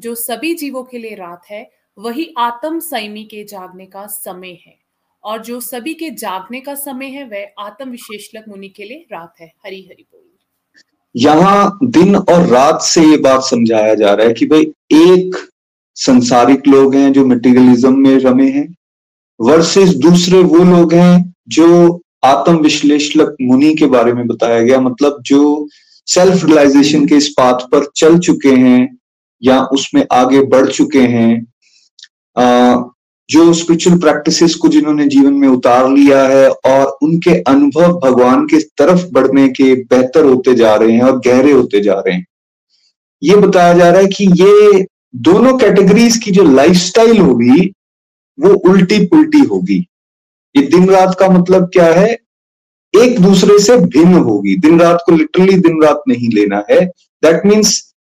जो 0.00 0.14
सभी 0.14 0.54
जीवों 0.54 0.84
के 0.84 0.98
लिए 0.98 1.14
रात 1.14 1.42
है, 1.50 1.70
वही 1.98 2.34
आत्म 2.38 2.78
संयमी 2.80 3.24
के 3.24 3.44
जागने 3.44 3.86
का 3.86 4.06
समय 4.06 4.58
है, 4.66 4.78
और 5.24 5.42
जो 5.42 5.60
सभी 5.60 5.94
के 5.94 6.10
जागने 6.10 6.60
का 6.60 6.74
समय 6.74 7.06
है, 7.06 7.24
वह 7.24 7.52
आत्म 7.58 7.90
विशेषलक 7.90 8.44
मुनि 8.48 8.68
के 8.68 8.84
लिए 8.84 9.06
रात 9.12 9.34
है। 9.40 9.52
हरि 9.66 9.82
हरि 9.82 10.06
बोल। 10.12 10.23
यहाँ 11.14 11.78
दिन 11.84 12.16
और 12.16 12.46
रात 12.46 12.80
से 12.82 13.02
ये 13.02 13.16
बात 13.16 13.42
समझाया 13.42 13.94
जा 13.94 14.14
रहा 14.14 14.26
है 14.26 14.32
कि 14.32 14.46
भाई, 14.46 14.62
एक 14.92 15.36
संसारिक 15.96 16.66
लोग 16.68 16.94
हैं 16.94 17.12
जो 17.12 17.26
मटेरियलिज्म 17.26 17.98
में 17.98 18.18
रमे 18.18 18.48
हैं 18.50 18.74
वर्सेस 19.40 19.94
दूसरे 19.96 20.38
वो 20.38 20.58
लोग 20.64 20.94
हैं 20.94 21.34
जो 21.48 22.00
आत्म 22.24 22.56
विश्लेषक 22.58 23.36
मुनि 23.42 23.74
के 23.74 23.86
बारे 23.86 24.12
में 24.12 24.26
बताया 24.26 24.60
गया 24.60 24.80
मतलब 24.80 25.22
जो 25.22 25.68
सेल्फ 26.06 26.44
रियलाइजेशन 26.44 27.06
के 27.06 27.16
इस 27.16 27.28
पाथ 27.28 27.66
पर 27.72 27.86
चल 27.96 28.18
चुके 28.18 28.48
हैं 28.48 28.98
या 29.42 29.60
उसमें 29.64 30.06
आगे 30.12 30.42
बढ़ 30.42 30.70
चुके 30.70 31.00
हैं। 31.00 31.46
जो 33.30 33.52
स्पिरिचुअल 33.52 33.98
प्रैक्टिसेस 33.98 34.54
को 34.54 34.68
जिन्होंने 34.68 35.06
जीवन 35.06 35.34
में 35.34 35.48
उतार 35.48 35.88
लिया 35.90 36.22
है 36.22 36.50
और 36.50 36.98
उनके 37.02 37.30
अनुभव 37.30 38.00
भगवान 38.00 38.46
के 38.46 38.60
तरफ़ 38.60 39.06
बढ़ने 39.12 39.48
के 39.48 39.74
बेहतर 39.74 40.24
होते 40.24 40.54
जा 40.54 40.74
रहे 40.74 40.92
हैं 40.92 41.02
और 41.02 41.18
गहरे 41.18 41.52
होते 41.52 41.80
जा 41.80 41.94
रहे 41.94 42.14
हैं। 42.14 42.26
ये 43.22 43.36
बताया 43.36 43.74
जा 43.74 43.90
रहा 43.90 44.00
है 44.00 44.06
कि 44.06 44.24
ये 44.24 44.86
दोनों 45.16 45.58
कैटेगरीज 45.58 46.16
की 46.16 46.30
जो 46.30 46.42
लाइफस्टाइल 46.42 47.18
होगी, 47.18 47.72
वो 48.40 48.50
उल्टी 48.50 49.06
पुल्टी 49.06 49.38
होगी। 49.38 49.86
ये 50.56 50.62
दिन 50.62 50.90
रात 50.90 51.16
का 51.20 51.28
मतलब 51.28 51.70
क्या 51.72 51.86
है? 51.86 52.18
एक 53.02 53.20
दूसरे 53.20 53.58
से 53.58 53.76
भिन्न 53.76 54.14
होगी। 54.14 54.56
दिन 54.56 54.80
रात 54.80 55.02
को 55.06 55.12
लिटरली 55.12 55.52
दिन 55.52 55.82
रात 55.82 56.02
नहीं 56.08 56.28
लेना 56.28 56.64
है। 56.70 56.86
दैट 57.22 57.46
मीन्स 57.46 57.93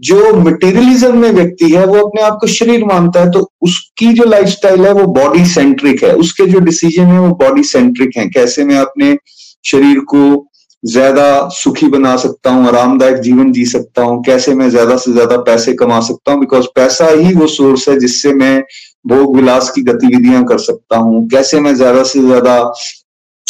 जो 0.00 0.32
मटेरियलिज्म 0.36 1.18
में 1.18 1.30
व्यक्ति 1.30 1.70
है, 1.70 1.84
वो 1.86 1.98
अपने 1.98 2.22
आप 2.22 2.38
को 2.40 2.46
शरीर 2.46 2.84
मानता 2.84 3.20
है 3.20 3.30
तो 3.30 3.48
उसकी 3.62 4.12
जो 4.14 4.24
लाइफस्टाइल 4.24 4.84
है, 4.86 4.92
वो 4.92 5.06
बॉडी 5.14 5.44
सेंट्रिक 5.46 6.02
है। 6.04 6.12
उसके 6.16 6.46
जो 6.46 6.60
डिसीज़न 6.60 7.06
है, 7.06 7.20
वो 7.20 7.28
बॉडी 7.36 7.62
सेंट्रिक 7.64 8.16
है। 8.16 8.26
कैसे 8.28 8.64
मैं 8.64 8.78
अपने 8.78 9.16
शरीर 9.64 10.00
को 10.04 10.46
ज़्यादा 10.82 11.48
सुखी 11.52 11.86
बना 11.88 12.16
सकता 12.16 12.50
हूँ, 12.50 12.66
आरामदायक 12.68 13.16
जीवन 13.20 13.52
जी 13.52 13.64
सकता 13.66 14.02
हूँ? 14.02 14.22
कैसे 14.24 14.54
मैं 14.54 14.68
ज़्यादा 14.70 14.96
से 14.96 15.12
ज़्यादा 15.12 15.36
पैसे 15.42 15.72
कमा 15.74 16.00
सकता 16.00 16.32
हूँ? 16.32 16.40
बिकॉज़ 16.40 16.66
पैसा 16.76 17.08
ही 17.10 17.32
वो 17.34 17.46
सोर्स 17.46 17.88
है 17.88 17.98
जिससे 18.00 18.32
मैं 18.34 18.60
भोग 19.08 19.36
विलास 19.36 19.70
की 19.70 19.82
गतिविधियाँ 19.82 20.44
कर 20.44 20.58
सकता 20.58 20.96
हूँ। 20.96 21.26
कैसे 21.28 21.60
मैं 21.60 21.74
ज़्यादा 21.74 22.02
से 22.02 22.20
ज़्यादा 22.20 22.58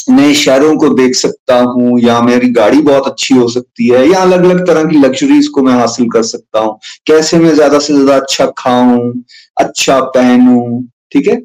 नए 0.08 0.34
शहरों 0.34 0.76
को 0.76 0.88
देख 0.94 1.14
सकता 1.14 1.58
हूँ 1.60 1.98
या 2.00 2.20
मेरी 2.22 2.48
गाड़ी 2.52 2.80
बहुत 2.82 3.06
अच्छी 3.06 3.34
हो 3.34 3.48
सकती 3.48 3.88
है 3.88 4.06
या 4.08 4.20
अलग 4.20 4.44
अलग 4.44 4.66
तरह 4.66 4.84
की 4.84 4.98
लग्जरीज 4.98 5.48
को 5.48 5.62
मैं 5.62 5.74
हासिल 5.74 6.08
कर 6.10 6.22
सकता 6.24 6.60
हूँ। 6.60 6.78
कैसे 7.06 7.38
मैं 7.38 7.54
ज़्यादा 7.54 7.78
से 7.78 7.92
ज़्यादा 7.94 8.16
अच्छा 8.16 8.46
खाऊं 8.58 9.12
अच्छा 9.56 10.00
पहनूं, 10.10 10.82
ठीक 11.12 11.28
है? 11.28 11.40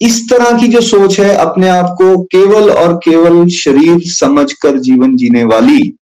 इस 0.00 0.28
तरह 0.30 0.58
की 0.60 0.68
जो 0.68 0.80
सोच 0.80 1.18
है, 1.20 1.34
अपने 1.36 1.68
आप 1.68 1.94
को 1.98 2.16
केवल 2.26 2.70
और 2.70 2.94
केवल 3.04 3.46
शरीर 3.48 4.00
समझकर 4.10 4.78
जीवन 4.80 5.16
जीने 5.16 5.44
वाली 5.44 5.92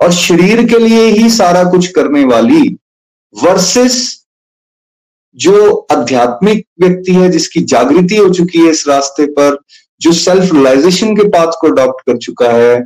और 0.00 0.12
शरीर 0.12 0.66
के 0.66 0.78
लिए 0.78 1.06
ही 1.08 1.28
सारा 1.30 1.64
कुछ 1.70 1.86
करने 1.88 2.24
वाली 2.24 2.62
वर्सेस 3.34 3.96
जो 5.38 5.70
आध्यात्मिक 5.92 6.64
व्यक्ति 6.80 7.12
है 7.12 7.28
जिसकी 7.30 7.60
जागृति 7.64 8.16
हो 8.16 8.28
चुकी 8.28 8.58
है 8.58 8.70
इस 8.70 8.84
रास्ते 8.88 9.26
पर 9.32 9.58
जो 10.00 10.12
सेल्फ 10.12 10.52
रियलाइजेशन 10.52 11.14
के 11.16 11.28
पाथ 11.28 11.60
को 11.60 11.68
अडॉप्ट 11.68 12.06
कर 12.06 12.16
चुका 12.18 12.50
है 12.52 12.82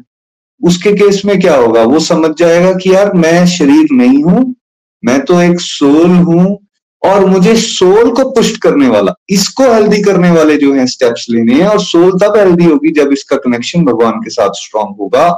उसके 0.61 0.93
केस 0.93 1.23
में 1.25 1.39
क्या 1.41 1.55
होगा? 1.57 1.83
वो 1.83 1.99
समझ 2.01 2.31
जाएगा 2.39 2.73
कि 2.73 2.93
यार 2.95 3.13
मैं 3.15 3.47
शरीर 3.47 3.89
नहीं 3.93 4.23
हूँ 4.25 4.55
मैं 5.03 5.21
तो 5.25 5.41
एक 5.43 5.61
सोल 5.61 6.11
हूँ 6.27 6.59
और 7.03 7.25
मुझे 7.27 7.55
सोल 7.57 8.11
को 8.11 8.29
पुष्ट 8.31 8.61
करने 8.63 8.89
वाला 8.89 9.15
इसको 9.31 9.73
हेल्दी 9.73 10.03
करने 10.03 10.31
वाले 10.31 10.57
जो 10.57 10.73
है 10.75 10.87
स्टेप्स 10.87 11.27
लेने 11.31 11.55
हैं 11.55 11.67
और 11.69 11.81
सोल 11.81 12.19
तब 12.19 12.37
हेल्दी 12.37 12.65
होगी 12.65 12.93
जब 12.93 13.13
इसका 13.13 13.37
कनेक्शन 13.37 13.85
भगवान 13.85 14.21
के 14.21 14.31
साथ 14.31 14.51
स्ट्रांग 14.55 14.95
होगा। 15.01 15.29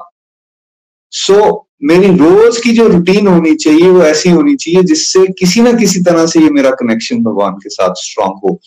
सो 1.13 1.35
so, 1.35 1.55
मेरी 1.83 2.09
रोज 2.17 2.61
की 2.61 2.73
जो 2.73 2.87
रूटीन 2.89 3.27
होनी 3.27 3.55
चाहिए 3.55 3.89
वो 3.91 4.03
ऐसी 4.03 4.31
होनी 4.31 4.55
चाहिए 4.57 4.83
जिससे 4.83 5.27
किसी 5.39 5.61
ना 5.61 5.73
किसी 5.73 6.01
तरह 6.01 6.27
से 6.27 6.41
ये 6.41 6.51
मेरा 6.51 6.71
कनेक्शन 6.71 7.23
भगवान 7.23 7.55
के 7.55 7.69
साथ 7.69 7.95
स्ट्रांग 7.97 8.39
हो। 8.45 8.59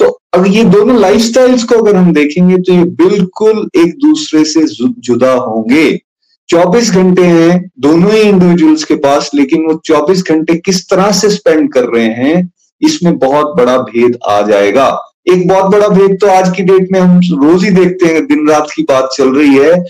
तो 0.00 0.06
अगर 0.34 0.46
ये 0.46 0.62
दोनों 0.66 1.00
लाइफस्टाइल्स 1.00 1.64
को 1.64 1.74
अगर 1.74 1.96
हम 1.96 2.12
देखेंगे 2.12 2.56
तो 2.56 2.72
ये 2.72 2.84
बिल्कुल 2.98 3.68
एक 3.76 3.94
दूसरे 3.98 4.44
से 4.44 4.60
जुदा 5.00 5.32
होंगे। 5.32 6.00
24 6.48 6.90
घंटे 6.90 7.24
हैं 7.24 7.70
दोनों 7.80 8.12
ही 8.12 8.20
इंडिविजुअल्स 8.20 8.84
के 8.84 8.94
पास, 8.96 9.30
लेकिन 9.34 9.66
वो 9.66 9.74
24 9.84 10.22
घंटे 10.22 10.54
किस 10.56 10.88
तरह 10.90 11.10
से 11.12 11.30
स्पेंड 11.30 11.72
कर 11.72 11.84
रहे 11.86 12.08
हैं, 12.14 12.50
इसमें 12.82 13.18
बहुत 13.18 13.54
बड़ा 13.56 13.76
भेद 13.78 14.18
आ 14.28 14.40
जाएगा। 14.42 14.86
एक 15.28 15.46
बहुत 15.48 15.70
बड़ा 15.72 15.88
भेद 15.88 16.16
तो 16.20 16.26
आज 16.28 16.50
की 16.56 16.62
डेट 16.62 16.88
में 16.92 16.98
हम 17.00 17.18
रोज 17.42 17.64
ही 17.64 17.70
देखते 17.70 18.06
हैं, 18.06 18.26
दिन 18.26 18.48
रात 18.48 18.70
की 18.76 18.82
बात 18.82 19.10
चल 19.16 19.34
रही 19.34 19.54
है। 19.56 19.84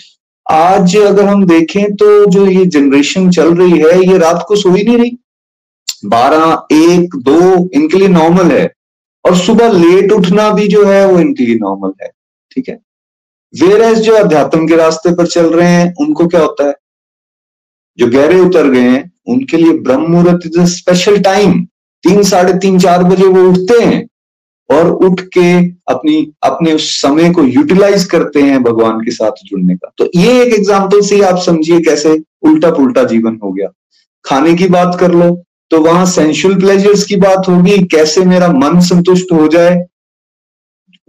आज 0.47 0.97
अगर 0.97 1.25
हम 1.25 1.45
देखें 1.47 1.95
तो 1.97 2.25
जो 2.27 2.47
ये 2.47 2.65
जनरेशन 2.67 3.31
चल 3.31 3.55
रही 3.55 3.79
है, 3.79 4.05
ये 4.05 4.19
रात 4.19 4.45
को 4.49 4.57
सो 4.57 4.71
ही 4.71 4.85
नहीं 4.85 4.99
रही। 4.99 5.17
बारह, 6.07 6.67
एक, 6.73 7.17
दो, 7.17 7.69
इनके 7.75 7.99
लिए 7.99 8.09
नॉर्मल 8.09 8.51
है। 8.53 8.71
और 9.25 9.37
सुबह 9.37 9.73
लेट 9.73 10.13
उठना 10.13 10.51
भी 10.51 10.67
जो 10.69 10.85
है 10.85 11.07
वो 11.07 11.19
इनके 11.21 11.47
लिए 11.47 11.55
नॉर्मल 11.55 11.93
है, 12.03 12.11
ठीक 12.53 12.69
है? 12.69 12.79
वेर 13.55 13.83
एज 13.83 13.99
जो 13.99 14.15
अध्यात्म 14.17 14.67
के 14.69 14.77
रास्ते 14.77 15.15
पर 15.15 15.27
चल 15.27 15.47
रहे 15.47 15.69
हैं, 15.69 15.95
उनको 16.01 16.27
क्या 16.27 16.41
होता 16.41 16.67
है? 16.69 16.75
जो 17.99 18.07
गहरे 18.07 18.39
उतर 18.41 18.69
गए 18.71 18.81
हैं, 18.81 19.11
उनके 19.29 19.57
लिए 19.57 19.73
ब्रह्म 19.79 20.11
मुहूर्त 20.11 20.47
इज़ 20.47 20.61
अ 20.61 20.65
स्पेशल 20.67 21.19
टाइम 21.21 21.65
तीन, 22.05 22.23
साढ़े 22.23 22.53
तीन, 22.53 22.79
चार 22.79 23.03
बजे 23.05 23.27
वो 23.27 23.49
उठते 23.49 23.83
हैं 23.85 24.07
और 24.71 24.91
उठ 24.91 25.21
के 25.35 25.51
अपनी, 25.93 26.33
अपने 26.43 26.73
उस 26.73 26.91
समय 27.01 27.31
को 27.31 27.45
यूटिलाइज 27.45 28.05
करते 28.05 28.43
हैं 28.43 28.63
भगवान 28.63 29.01
के 29.01 29.11
साथ 29.11 29.45
जुड़ने 29.45 29.75
का। 29.75 29.93
तो 29.99 30.11
ये 30.17 30.41
एक 30.43 30.55
एग्ज़ाम्पल 30.55 31.01
से 31.01 31.21
आप 31.23 31.39
समझिए 31.39 31.81
कैसे 31.81 32.13
उल्टा 32.43 32.71
पुल्टा 32.71 33.05
जीवन 33.05 33.39
हो 33.43 33.53
गया। 33.53 33.69
खाने 34.25 34.55
की 34.55 34.69
बात 34.69 34.97
कर 35.01 35.15
लो 35.15 35.31
तो 35.71 35.81
वहाँ 35.81 36.07
सेंशुअल 36.07 36.55
प्लेजर्स 36.55 37.05
की 37.05 37.17
बात 37.17 37.49
होगी, 37.49 37.77
कैसे 37.87 38.25
मेरा 38.25 38.49
मन 38.49 38.81
संतुष्ट 38.81 39.33
हो 39.33 39.49
जाए? 39.49 39.87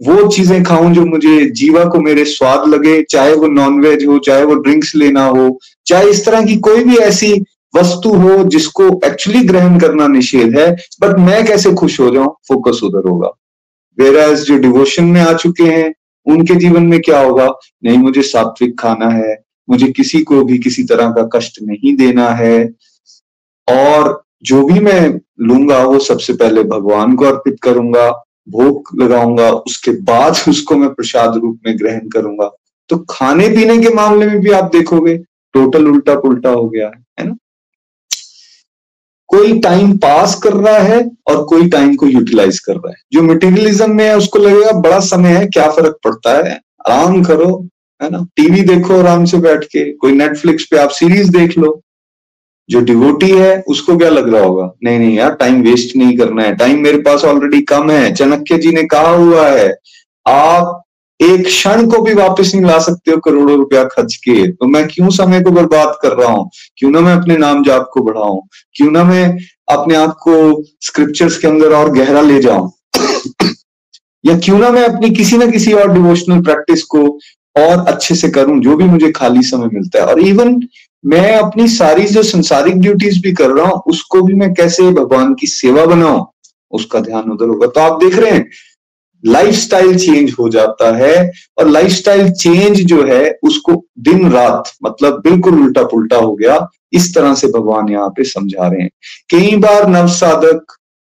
वो 0.00 0.28
चीज़ें 0.28 0.62
खाऊं 0.64 0.92
जो 0.92 1.04
मुझे 1.04 1.50
जीवा 1.50 1.84
को 1.84 2.00
मेरे 2.00 2.24
स्वाद 2.24 2.68
लगे, 2.68 3.02
चाहे 3.02 3.34
वो 3.34 3.46
नॉनवेज 3.46 4.06
हो, 4.06 4.18
चाहे 4.18 4.44
वो 4.44 4.54
ड्रिंक्स 4.54 4.94
लेना 4.96 5.24
हो, 5.24 5.58
चाहे 5.86 6.10
इस 6.10 6.24
तरह 6.26 6.44
की 6.44 6.56
कोई 6.56 6.84
भी 6.84 6.96
ऐसी 6.96 7.32
वस्तु 7.76 8.14
हो 8.14 8.42
जिसको 8.44 8.88
एक्चुअली 9.04 9.42
ग्रहण 9.42 9.78
करना 9.78 10.06
निषेध 10.08 10.58
है 10.58 10.70
बट 10.72 11.18
मैं 11.18 11.44
कैसे 11.46 11.72
खुश 11.72 12.00
हो 12.00 12.10
जाऊँ? 12.10 12.34
फोकस 12.48 12.80
उधर 12.84 13.08
होगा। 13.08 13.28
वेराज 13.98 14.42
जो 14.42 14.58
डिवोशन 14.58 15.04
में 15.04 15.20
आ 15.20 15.32
चुके 15.32 15.64
हैं, 15.64 15.94
उनके 16.26 16.54
जीवन 16.54 16.82
में 16.82 17.00
क्या 17.00 17.20
होगा? 17.20 17.46
नहीं, 17.84 17.98
मुझे 17.98 18.22
सात्विक 18.22 18.78
खाना 18.80 19.08
है, 19.08 19.36
मुझे 19.70 19.86
किसी 19.86 20.22
को 20.22 20.44
भी 20.44 20.58
किसी 20.58 20.84
तरह 20.84 21.10
का 21.10 21.28
कष्ट 21.36 21.58
नहीं 21.62 21.96
देना 21.96 22.28
है। 22.28 22.72
और 23.68 24.21
जो 24.42 24.64
भी 24.64 24.80
मैं 24.80 25.20
लूँगा, 25.40 25.84
वो 25.84 25.98
सबसे 25.98 26.32
पहले 26.32 26.62
भगवान 26.62 27.14
को 27.14 27.24
अर्पित 27.24 27.56
करूँगा, 27.62 28.10
भोग 28.48 29.02
लगाऊँगा, 29.02 29.50
उसके 29.50 29.90
बाद 29.90 30.32
उसको 30.48 30.76
मैं 30.76 30.94
प्रसाद 30.94 31.36
रूप 31.36 31.60
में 31.66 31.78
ग्रहण 31.78 32.08
करूँगा। 32.08 32.50
तो 32.88 32.98
खाने 33.10 33.48
पीने 33.48 33.78
के 33.78 33.94
मामले 33.94 34.26
में 34.26 34.40
भी 34.40 34.50
आप 34.50 34.64
देखोगे, 34.64 35.16
टोटल 35.52 35.86
उल्टा 35.86 36.14
पुल्टा 36.14 36.50
हो 36.50 36.68
गया, 36.68 36.86
है 36.86 37.04
है 37.20 37.26
ना? 37.26 37.36
कोई 39.26 39.58
टाइम 39.58 39.96
पास 39.96 40.34
कर 40.34 40.52
रहा 40.52 40.78
है 40.78 41.10
और 41.26 41.44
कोई 41.44 41.68
टाइम 41.68 41.94
को 41.94 42.06
यूटिलाइज 42.06 42.58
कर 42.58 42.72
रहा 42.72 42.88
है। 42.88 42.96
जो 43.12 43.22
मटेरियलिज्म 43.22 43.90
में 43.90 44.04
है, 44.04 44.16
उसको 44.16 44.38
लगेगा, 44.38 44.72
बड़ा 44.72 45.00
समय 45.00 45.28
है, 45.28 45.46
क्या 45.46 45.70
फ़र्क 45.70 45.98
पड़ता 46.04 46.48
है? 46.48 46.60
आराम 46.88 47.22
करो, 47.22 47.68
है 48.02 48.10
ना? 48.10 48.26
टीवी 48.36 48.60
देखो 48.60 48.98
आराम 48.98 49.24
से 49.24 49.38
बैठ 49.38 49.64
के, 49.64 49.92
कोई 49.92 50.12
नेटफ्लिक्स 50.12 50.64
पे 50.64 50.76
आप 50.76 50.88
सीरीज़ 50.88 51.30
देख 51.30 51.58
लो 51.58 51.82
जो 52.70 52.80
डिवोटी 52.80 53.30
है, 53.30 53.62
उसको 53.68 53.96
क्या 53.96 54.08
लग 54.10 54.34
रहा 54.34 54.42
होगा? 54.42 54.72
नहीं 54.84 54.98
नहीं 54.98 55.16
यार 55.16 55.34
टाइम 55.34 55.62
वेस्ट 55.62 55.96
नहीं 55.96 56.16
करना 56.18 56.42
है। 56.42 56.54
टाइम 56.56 56.82
मेरे 56.82 56.98
पास 56.98 57.24
ऑलरेडी 57.24 57.60
कम 57.62 57.90
है। 57.90 58.14
चाणक्य 58.14 58.58
जी 58.58 58.70
ने 58.70 58.82
कहा 58.82 59.10
हुआ 59.10 59.48
है, 59.48 59.76
आप 60.26 60.82
एक 61.20 61.44
क्षण 61.44 61.86
को 61.86 62.02
भी 62.02 62.14
वापस 62.14 62.54
नहीं 62.54 62.64
ला 62.64 62.78
सकते 62.78 63.10
हो 63.10 63.16
करोड़ों 63.16 63.56
रुपया 63.56 63.84
खर्च 63.84 64.14
के। 64.16 64.46
तो 64.52 64.66
मैं 64.66 64.86
क्यों 64.88 65.10
समय 65.10 65.40
को 65.40 65.50
बर्बाद 65.50 65.96
कर 66.02 66.12
रहा 66.12 66.30
हूँ? 66.32 66.50
क्यों 66.76 66.90
ना 66.90 67.00
मैं 67.00 67.12
अपने 67.12 67.36
नाम 67.36 67.64
जाप 67.64 67.90
को 67.92 68.02
बढ़ाऊं? 68.02 68.40
क्यों 68.74 68.90
ना 68.90 69.04
मैं 69.04 69.38
अपने 69.68 69.94
आप 69.94 70.16
को 70.22 70.64
स्क्रिप्चर्स 70.80 71.38
के 71.38 71.48
अंदर 71.48 71.72
और 71.72 71.90
गहरा 71.90 72.20
ले 72.20 72.40
जाऊँ? 72.40 72.72
या 74.26 74.38
क्यों 74.38 74.58
ना 74.58 74.70
मैं 74.70 74.84
अपनी 74.84 75.10
किसी 75.10 75.36
ना 75.36 75.46
किसी 75.46 75.72
और 75.72 75.92
डिवोशनल 75.92 76.42
प्रैक्टिस 76.42 76.82
को 76.82 77.18
और 77.56 77.84
अच्छे 77.88 78.14
से 78.14 78.28
करूँ, 78.30 78.60
जो 78.60 78.76
भी 78.76 78.84
मुझे 78.84 79.10
खाली 79.12 79.42
समय 79.42 79.68
मिलता 79.72 79.98
है। 79.98 80.06
और 80.06 80.20
इवन 80.20 80.60
मैं 81.04 81.36
अपनी 81.36 81.68
सारी 81.68 82.04
जो 82.06 82.22
संसारिक 82.22 82.80
ड्यूटीज़ 82.80 83.20
भी 83.22 83.32
कर 83.32 83.50
रहा 83.50 83.66
हूँ, 83.66 83.82
उसको 83.86 84.22
भी 84.22 84.34
मैं 84.34 84.52
कैसे 84.54 84.90
भगवान 84.92 85.34
की 85.34 85.46
सेवा 85.46 85.86
बनाऊँ, 85.86 86.26
उसका 86.72 87.00
ध्यान 87.00 87.30
उधर 87.30 87.48
होगा। 87.48 87.66
तो 87.66 87.80
आप 87.80 87.98
देख 88.00 88.18
रहे 88.18 88.30
हैं 88.30 88.46
लाइफस्टाइल 89.24 89.96
चेंज 89.98 90.34
हो 90.38 90.48
जाता 90.48 90.90
है 90.96 91.30
और 91.58 91.68
लाइफस्टाइल 91.68 92.30
चेंज 92.32 92.80
जो 92.82 93.02
है, 93.06 93.38
उसको 93.42 93.72
दिन 94.00 94.30
रात 94.32 94.70
मतलब 94.84 95.20
बिल्कुल 95.24 95.60
उल्टा 95.62 95.82
पुल्टा 95.84 96.16
हो 96.16 96.34
गया, 96.34 96.66
इस 96.92 97.14
तरह 97.14 97.34
से 97.34 97.46
भगवान 97.48 97.88
यहाँ 97.88 98.08
पे 98.08 98.24
समझा 98.24 98.66
रहे 98.68 98.82
हैं। 98.82 98.90
कई 99.30 99.56
बार 99.56 99.88
नव 99.88 100.06
साधक 100.10 100.76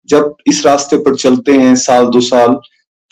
जब 0.09 0.35
इस 0.47 0.65
रास्ते 0.65 0.97
पर 0.97 1.15
चलते 1.15 1.51
हैं, 1.53 1.75
साल 1.75 2.05
दो 2.05 2.21
साल 2.21 2.59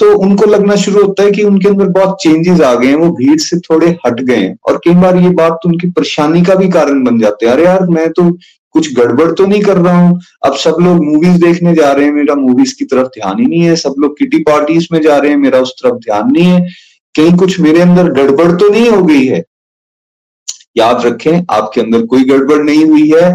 तो 0.02 0.14
उनको 0.18 0.46
लगना 0.46 0.76
शुरू 0.76 1.06
होता 1.06 1.24
है 1.24 1.32
कि 1.32 1.44
उनके 1.44 1.68
अंदर 1.70 1.86
बहुत 1.86 2.18
चेंजेस 2.22 2.62
आ 2.62 2.74
गए 2.76 2.88
हैं, 2.88 2.96
वो 2.96 3.10
भीड़ 3.12 3.40
से 3.40 3.60
थोड़े 3.60 3.98
हट 4.06 4.22
गए 4.22 4.36
हैं। 4.36 4.56
और 4.68 4.78
कई 4.78 4.94
बार 4.94 5.18
ये 5.18 5.30
बात 5.30 5.60
तो 5.64 5.70
उनकी 5.70 5.88
परेशानी 5.88 6.42
का 6.42 6.56
भी 6.56 6.70
कारण 6.70 7.04
बन 7.04 7.20
जाते 7.20 7.46
हैं। 7.46 7.54
अरे 7.54 7.66
यार, 7.66 7.86
मैं 7.88 8.10
तो 8.10 8.32
कुछ 8.72 8.94
गड़बड़ 8.94 9.32
तो 9.32 9.46
नहीं 9.46 9.62
कर 9.62 9.78
रहा 9.78 10.02
हूँ। 10.02 10.20
अब 10.46 10.56
सब 10.56 10.76
लोग 10.82 11.04
मूवीज़ 11.06 11.46
देखने 11.46 11.76
जा 11.76 11.92
रहे 11.92 12.06
हैं, 12.06 12.14
मेरा 12.14 12.36
मूवीज़ 12.36 12.76
की 12.80 12.86
तरफ़ 12.86 13.08
ध्यान 13.08 13.40
ही 13.40 13.46
नहीं 13.46 13.62
है। 13.62 13.76
सब 13.76 13.96
लोग 14.00 14.18
किटी 14.20 14.38
पार्टीज़ 14.38 14.88
में 14.92 15.02
जा 15.02 15.18
रहे 15.18 15.32
हैं, 15.32 15.38
मेरा 15.38 15.60
उस 15.60 15.74
तरफ़ 15.84 15.96
ध्यान 15.96 16.32
नहीं 16.32 16.46
है। 16.46 16.62
कहीं 17.16 17.36
कुछ 17.38 17.60
मेरे 17.60 17.82
अंदर 17.82 18.12
गड़बड़ 18.12 18.52
तो 18.52 18.70
नहीं 18.70 18.90
हो 18.90 19.04
गई 19.04 19.26
है। 19.26 19.44
याद 20.78 21.06
रखें, 21.06 21.42
आपके 21.50 21.82
अंदर 21.82 22.06
कोई 22.06 22.24
गड़बड़ 22.24 22.64
नहीं 22.64 22.86
हुई 22.86 23.12
है। 23.16 23.34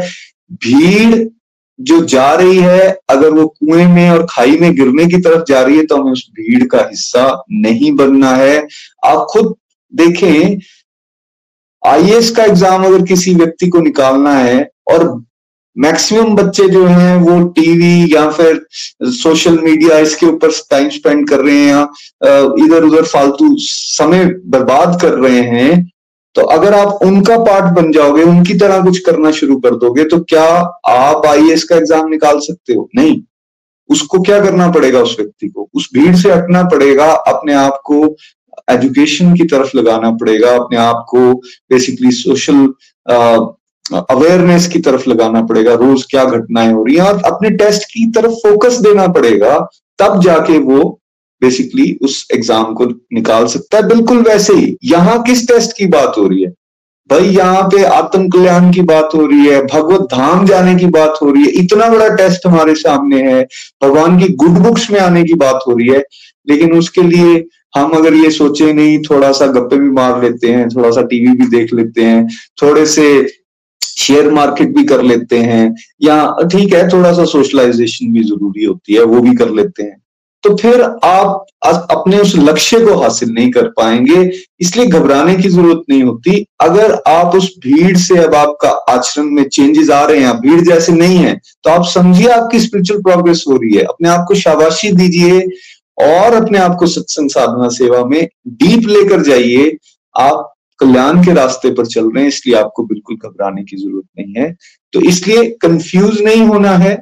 भीड़ 0.53 1.29
जो 1.79 2.01
जा 2.07 2.33
रही 2.35 2.59
है, 2.59 2.89
अगर 3.11 3.31
वो 3.31 3.47
कुएँ 3.49 3.87
में 3.87 4.11
और 4.11 4.27
खाई 4.31 4.57
में 4.59 4.75
गिरने 4.77 5.07
की 5.07 5.19
तरफ़ 5.19 5.45
जा 5.49 5.63
रही 5.63 5.77
है 5.77 5.85
तो 5.87 5.97
हमें 5.97 6.13
उस 6.13 6.27
भीड़ 6.37 6.65
का 6.67 6.87
हिस्सा 6.91 7.27
नहीं 7.53 7.93
बनना 7.97 8.35
है। 8.37 8.67
आप 9.05 9.27
खुद 9.31 9.55
देखें 9.93 10.59
आईएएस 11.83 12.31
का 12.37 12.45
एग्ज़ाम 12.45 12.85
अगर 12.85 13.03
किसी 13.07 13.35
व्यक्ति 13.35 13.69
को 13.69 13.81
निकालना 13.81 14.35
है, 14.35 14.69
और 14.91 15.25
मैक्सिमम 15.77 16.35
बच्चे 16.37 16.69
जो 16.69 16.85
हैं, 16.87 17.17
वो 17.17 17.43
टीवी 17.51 18.15
या 18.15 18.29
फिर 18.31 18.65
सोशल 19.13 19.59
मीडिया 19.61 19.99
इसके 19.99 20.27
ऊपर 20.27 20.51
टाइम 20.71 20.89
स्पेंड 20.91 21.29
कर 21.29 21.41
रहे 21.41 21.57
हैं 21.57 21.69
या 21.69 21.83
इधर 22.65 22.85
उधर 22.85 23.05
फालतू 23.05 23.55
समय 23.59 24.25
बर्बाद 24.47 25.01
कर 25.03 25.13
रहे 25.19 25.41
हैं 25.43 25.85
तो 26.37 26.43
अगर 26.53 26.75
आप 26.75 26.99
उनका 27.03 27.37
पार्ट 27.45 27.73
बन 27.75 27.91
जाओगे, 27.93 28.23
उनकी 28.23 28.55
तरह 28.55 28.83
कुछ 28.85 28.99
करना 28.99 29.31
शुरू 29.33 29.57
कर 29.57 29.75
दोगे 29.77 30.05
तो 30.05 30.19
क्या 30.25 30.45
आप 30.89 31.27
आई 31.27 31.57
का 31.69 31.77
एग्ज़ाम 31.77 32.09
निकाल 32.09 32.39
सकते 32.41 32.75
हो? 32.75 32.89
नहीं। 32.97 33.21
उसको 33.91 34.21
क्या 34.21 34.41
करना 34.41 34.71
पड़ेगा 34.71 35.01
उस 35.01 35.17
व्यक्ति 35.19 35.49
को? 35.49 35.69
उस 35.75 35.89
भीड़ 35.95 36.15
से 36.17 36.33
हटना 36.33 36.63
पड़ेगा, 36.65 37.07
अपने 37.07 37.55
आप 37.55 37.81
को 37.85 38.17
एजुकेशन 38.71 39.35
की 39.35 39.45
तरफ़ 39.45 39.77
लगाना 39.77 40.11
पड़ेगा, 40.11 40.55
अपने 40.55 40.79
आप 40.79 41.05
को 41.09 41.33
बेसिकली 41.71 42.11
सोशल 42.11 42.67
अवेयरनेस 44.11 44.67
की 44.69 44.79
तरफ़ 44.81 45.09
लगाना 45.11 45.43
पड़ेगा, 45.43 45.75
रोज 45.75 46.05
क्या 46.11 46.25
घटनाएँ 46.25 46.73
हो 46.73 46.85
रही 46.85 46.97
हैं। 46.97 47.03
और 47.03 47.23
अपने 47.25 47.51
टेस्ट 47.57 47.85
की 47.85 48.07
तरफ़ 48.11 48.33
फोकस 48.45 48.79
देना 48.81 49.07
पड़ेगा, 49.09 49.59
तब 49.99 50.21
जाके 50.21 50.59
वो 50.59 50.99
बेसिकली 51.43 51.93
उस 52.03 52.27
एग्ज़ाम 52.35 52.73
को 52.75 52.85
निकाल 52.87 53.47
सकता 53.47 53.77
है। 53.77 53.89
बिल्कुल 53.89 54.23
वैसे 54.23 54.55
ही। 54.55 54.77
यहाँ 54.85 55.23
किस 55.23 55.47
टेस्ट 55.49 55.77
की 55.77 55.87
बात 55.89 56.15
हो 56.19 56.27
रही 56.29 56.43
है? 56.43 56.51
भाई, 57.11 57.25
यहाँ 57.27 57.63
पे 57.65 57.83
आत्म 57.85 58.29
कल्याण 58.29 58.71
की 58.73 58.83
बात 58.85 59.11
हो 59.15 59.27
रही 59.27 59.47
है, 59.47 59.61
भगवत 59.65 60.07
धाम 60.13 60.47
जाने 60.47 60.75
की 60.75 60.87
बात 60.89 61.19
हो 61.23 61.31
रही 61.31 61.43
है। 61.43 61.51
इतना 61.55 61.89
बड़ा 61.89 62.09
टेस्ट 62.17 62.47
हमारे 62.47 62.75
सामने 62.75 63.21
है। 63.23 63.43
भगवान 63.83 64.19
की 64.19 64.29
गुड 64.35 64.59
बुक्स 64.61 64.91
में 64.91 64.99
आने 65.01 65.23
की 65.25 65.35
बात 65.37 65.61
हो 65.67 65.77
रही 65.77 65.89
है। 65.89 66.03
लेकिन 66.47 66.73
उसके 66.73 67.03
लिए 67.03 67.45
हम 67.77 67.91
अगर 67.91 68.15
ये 68.15 68.31
सोचे 68.31 68.73
नहीं 68.73 68.99
थोड़ा 69.01 69.31
सा 69.33 69.47
गप्पे 69.49 69.77
भी 69.77 69.91
मार 69.91 70.23
लेते 70.23 70.49
हैं 70.49 70.69
थोड़ा 70.69 70.91
सा 70.91 71.03
टीवी 71.03 71.33
भी 71.37 71.47
देख 71.49 71.73
लेते 71.75 72.03
हैं 72.03 72.27
थोड़े 72.63 72.85
से 72.87 73.07
शेयर 73.83 74.31
मार्केट 74.31 74.75
भी 74.77 74.85
कर 74.85 75.03
लेते 75.03 75.39
हैं, 75.39 75.75
या 76.03 76.47
ठीक 76.53 76.75
है 76.75 76.89
थोड़ा 76.89 77.13
सा 77.13 77.25
सोशलाइजेशन 77.27 78.13
भी 78.13 78.23
ज़रूरी 78.25 78.65
होती 78.65 78.95
है, 78.95 79.03
वो 79.03 79.21
भी 79.21 79.35
कर 79.37 79.51
लेते 79.51 79.83
हैं। 79.83 79.97
तो 80.45 80.55
फिर 80.57 80.83
आप 81.05 81.47
अपने 81.91 82.19
उस 82.19 82.35
लक्ष्य 82.39 82.79
को 82.81 82.95
हासिल 82.97 83.31
नहीं 83.31 83.51
कर 83.53 83.67
पाएँगे, 83.71 84.31
इसलिए 84.61 84.87
घबराने 84.89 85.35
की 85.37 85.49
ज़रूरत 85.49 85.83
नहीं 85.91 86.03
होती। 86.03 86.45
अगर 86.61 86.93
आप 87.09 87.35
उस 87.37 87.53
भीड़ 87.61 87.97
से 87.99 88.19
अब 88.19 88.35
आपका 88.35 88.69
आचरण 88.93 89.31
में 89.31 89.43
चेंजेस 89.47 89.91
आ 89.91 90.05
रहे 90.07 90.21
हैं 90.21 90.35
भीड़ 90.41 90.61
जैसे 90.63 90.93
नहीं 90.95 91.17
है 91.19 91.35
तो 91.65 91.71
आप 91.71 91.85
समझिए 91.89 92.29
आपकी 92.31 92.61
स्पिरिचुअल 92.61 93.01
प्रोग्रेस 93.03 93.45
हो 93.49 93.57
रही 93.57 93.75
है। 93.77 93.83
अपने 93.85 94.09
आप 94.09 94.25
को 94.29 94.35
शाबाशी 94.37 94.93
दीजिए 94.93 95.41
और 95.99 96.35
अपने 96.35 96.59
आप 96.59 96.77
को 96.79 96.87
सत्संग 96.89 97.31
साधना 97.31 97.69
सेवा 97.75 98.05
में 98.05 98.27
डीप 98.49 98.89
लेकर 98.89 99.23
जाइए। 99.23 99.77
आप 100.15 100.53
कल्याण 100.81 101.25
के 101.25 101.33
रास्ते 101.35 101.71
पर 101.73 101.87
चल 101.87 102.05
रहे 102.05 102.23
हैं, 102.23 102.29
इसलिए 102.29 102.57
आपको 102.57 102.83
बिल्कुल 102.85 103.17
घबराने 103.19 103.63
की 103.65 103.77
ज़रूरत 103.77 104.05
नहीं 104.19 104.35
है। 104.37 104.55
तो 104.93 105.01
इसलिए 105.03 105.45
कंफ्यूज 105.63 106.21
नहीं 106.23 106.47
होना 106.47 106.77
है। 106.79 106.95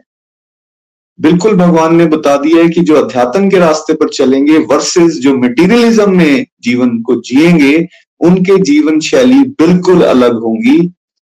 बिल्कुल 1.19 1.55
भगवान 1.57 1.95
ने 1.97 2.07
बता 2.07 2.37
दिया 2.37 2.63
है 2.63 2.69
कि 2.69 2.81
जो 2.81 2.95
अध्यात्म 2.97 3.49
के 3.51 3.59
रास्ते 3.59 3.95
पर 3.95 4.09
चलेंगे 4.09 4.59
वर्सेस 4.71 5.19
जो 5.19 5.35
मटेरियलिज्म 5.37 6.17
में 6.17 6.47
जीवन 6.63 6.99
को 7.03 7.15
जिएँगे, 7.21 7.87
उनके 8.21 8.61
जीवन 8.63 8.99
शैली 9.01 9.39
बिल्कुल 9.61 10.03
अलग 10.03 10.35
होंगी। 10.35 10.79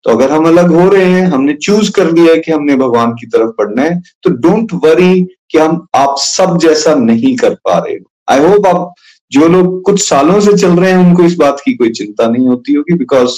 तो 0.04 0.10
अगर 0.10 0.30
हम 0.30 0.46
अलग 0.48 0.72
हो 0.72 0.88
रहे 0.90 1.04
हैं, 1.04 1.26
हमने 1.26 1.54
चूज़ 1.54 1.90
कर 1.92 2.10
लिया 2.12 2.32
है 2.32 2.38
कि 2.38 2.52
हमने 2.52 2.76
भगवान 2.76 3.12
की 3.12 3.26
तरफ़ 3.26 3.50
पढ़ना 3.58 3.82
है 3.82 4.00
तो 4.22 4.30
डोंट 4.30 4.72
वरी 4.84 5.20
कि 5.50 5.58
हम 5.58 5.86
आप 5.94 6.14
सब 6.18 6.58
जैसा 6.58 6.94
नहीं 6.94 7.36
कर 7.36 7.54
पा 7.54 7.78
रहे 7.78 7.96
आई 8.28 8.40
होप 8.40 8.66
आप 8.66 8.94
जो 9.32 9.48
लोग 9.48 9.82
कुछ 9.82 10.00
सालों 10.08 10.40
से 10.40 10.52
चल 10.52 10.70
रहे 10.70 10.90
हैं, 10.90 10.98
उनको 10.98 11.22
इस 11.22 11.34
बात 11.36 11.60
की 11.64 11.74
कोई 11.74 11.90
चिंता 11.90 12.28
नहीं 12.28 12.46
होती 12.46 12.72
होगी 12.72 12.94
बिकॉज़ 12.94 13.34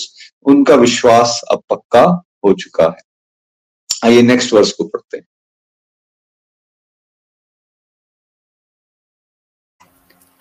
उनका 0.46 0.74
विश्वास 0.74 1.40
अब 1.50 1.62
पक्का 1.70 2.02
हो 2.44 2.52
चुका 2.52 2.84
है। 2.84 3.02
आइए 4.04 4.22
नेक्स्ट 4.22 4.52
वर्ष 4.52 4.72
को 4.72 4.84
पढ़ते 4.84 5.16
हैं। 5.16 5.24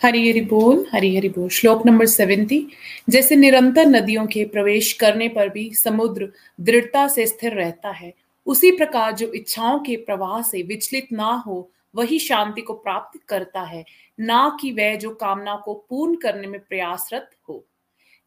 हरी 0.03 0.29
हरि 0.29 0.41
बोल 0.41 0.85
हरि 0.93 1.33
बोल। 1.37 1.49
श्लोक 1.49 1.85
नंबर 1.85 2.05
सेवेंटी। 2.05 2.67
जैसे 3.09 3.35
निरंतर 3.35 3.85
नदियों 3.85 4.25
के 4.27 4.45
प्रवेश 4.45 4.93
करने 4.93 5.27
पर 5.27 5.49
भी 5.49 5.73
समुद्र 5.73 6.31
दृढ़ता 6.61 7.07
से 7.07 7.25
स्थिर 7.25 7.53
रहता 7.53 7.89
है, 7.89 8.13
उसी 8.45 8.71
प्रकार 8.71 9.11
जो 9.11 9.27
इच्छाओं 9.33 9.79
के 9.79 9.95
प्रवाह 9.95 10.41
से 10.41 10.61
विचलित 10.61 11.07
ना 11.11 11.43
हो, 11.47 11.71
वही 11.95 12.19
शांति 12.19 12.61
को 12.61 12.73
प्राप्त 12.73 13.19
करता 13.27 13.61
है, 13.61 13.85
ना 14.19 14.57
कि 14.61 14.71
वह 14.71 14.95
जो 14.95 15.09
कामना 15.09 15.55
को 15.65 15.73
पूर्ण 15.89 16.15
करने 16.15 16.47
में 16.47 16.59
प्रयासरत 16.59 17.29
हो। 17.49 17.65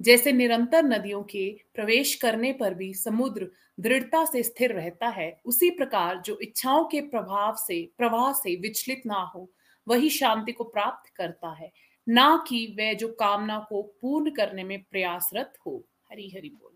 जैसे 0.03 0.33
निरंतर 0.33 0.85
नदियों 0.85 1.23
के 1.23 1.57
प्रवेश 1.75 2.15
करने 2.15 2.53
पर 2.53 2.75
भी 2.75 2.95
समुद्र 2.95 3.49
दृढ़ता 3.81 4.25
से 4.25 4.43
स्थिर 4.43 4.73
रहता 4.73 5.09
है, 5.09 5.41
उसी 5.45 5.71
प्रकार 5.71 6.23
जो 6.25 6.39
इच्छाओं 6.43 6.85
के 6.85 7.01
प्रभाव 7.01 7.55
से, 7.59 7.89
प्रवाह 7.99 8.33
से 8.33 8.57
विचलित 8.57 9.03
ना 9.07 9.33
हो 9.35 9.51
वही 9.87 10.09
शांति 10.11 10.53
को 10.53 10.65
प्राप्त 10.65 11.11
करता 11.17 11.55
है, 11.55 11.71
ना 12.07 12.45
कि 12.49 12.67
वह 12.79 12.93
जो 12.95 13.09
कामना 13.21 13.59
को 13.69 13.83
पूर्ण 13.83 14.31
करने 14.31 14.65
में 14.65 14.79
प्रयासरत 14.91 15.53
हो। 15.67 15.83
हरी 16.11 16.31
हरि 16.37 16.49
बोल। 16.49 16.73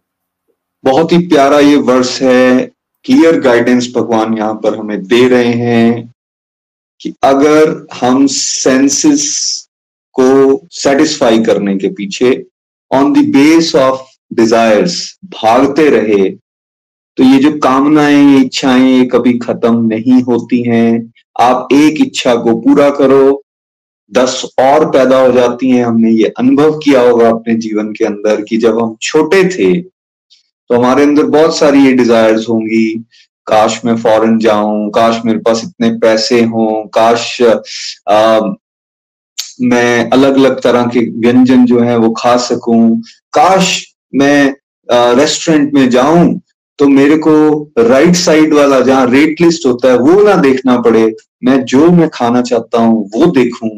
बहुत 0.84 1.12
ही 1.12 1.18
प्यारा 1.28 1.58
ये 1.58 1.76
वर्ष 1.76 2.20
है। 2.22 2.70
क्लियर 3.04 3.38
गाइडेंस 3.40 3.92
भगवान 3.96 4.36
यहाँ 4.38 4.54
पर 4.54 4.76
हमें 4.78 5.02
दे 5.02 5.26
रहे 5.28 5.52
हैं 5.54 6.14
कि 7.00 7.12
अगर 7.24 7.86
हम 7.94 8.26
सेंसेस 8.26 9.24
को 10.16 10.66
सेटिस्फाई 10.72 11.42
करने 11.44 11.76
के 11.78 11.88
पीछे 11.88 12.30
on 12.90 13.12
the 13.12 13.26
base 13.28 13.74
of 13.76 14.00
desires 14.34 15.18
भागते 15.24 15.88
रहे 15.90 16.28
तो 17.18 17.24
ये 17.24 17.38
जो 17.38 17.50
कामनाएँ, 17.58 18.40
इच्छाएँ 18.40 18.90
ये 18.90 19.04
कभी 19.04 19.38
खत्म 19.38 19.84
नहीं 19.84 20.22
होती 20.22 20.62
हैं। 20.62 21.12
आप 21.38 21.68
एक 21.72 22.00
इच्छा 22.00 22.34
को 22.36 22.54
पूरा 22.60 22.88
करो। 22.92 23.42
दस 24.12 24.42
और 24.60 24.84
पैदा 24.90 25.18
हो 25.20 25.32
जाती 25.32 25.70
हैं। 25.70 25.84
हमने 25.84 26.10
ये 26.10 26.32
अनुभव 26.38 26.78
किया 26.78 27.00
होगा 27.00 27.28
अपने 27.30 27.54
जीवन 27.56 27.92
के 27.92 28.04
अंदर 28.04 28.42
कि 28.42 28.56
जब 28.56 28.78
हम 28.80 28.96
छोटे 29.02 29.42
थे 29.48 29.72
तो 29.80 30.76
हमारे 30.76 31.02
अंदर 31.02 31.26
बहुत 31.26 31.56
सारी 31.56 31.84
ये 31.84 31.92
डिजायर्स 31.94 32.48
होंगी। 32.48 32.88
काश 33.46 33.80
मैं 33.84 33.96
फॉरेन 33.96 34.38
जाऊँ 34.38 34.88
काश 34.90 35.20
मेरे 35.24 35.38
पास 35.38 35.62
इतने 35.64 35.90
पैसे 35.98 36.42
हों 36.44 36.86
काश 36.94 37.40
आ, 37.42 38.40
मैं 39.60 40.10
अलग 40.10 40.36
अलग 40.36 40.60
तरह 40.62 40.86
के 40.86 41.00
व्यंजन 41.20 41.64
जो 41.66 41.80
है 41.80 41.96
वो 41.98 42.10
खा 42.18 42.36
सकूँ। 42.38 43.00
काश 43.32 43.84
मैं 44.14 44.54
रेस्टोरेंट 44.88 45.72
में 45.74 45.88
जाऊँ 45.90 46.40
तो 46.78 46.88
मेरे 46.88 47.16
को 47.16 47.62
राइट 47.78 48.14
साइड 48.14 48.54
वाला 48.54 48.80
जहाँ 48.80 49.06
रेट 49.06 49.40
लिस्ट 49.40 49.66
होता 49.66 49.88
है, 49.88 49.98
वो 49.98 50.22
ना 50.22 50.34
देखना 50.34 50.80
पड़े। 50.80 51.16
मैं 51.44 51.64
जो 51.64 51.90
मैं 51.90 52.08
खाना 52.08 52.42
चाहता 52.42 52.78
हूँ, 52.78 53.10
वो 53.16 53.26
देखूँ। 53.26 53.70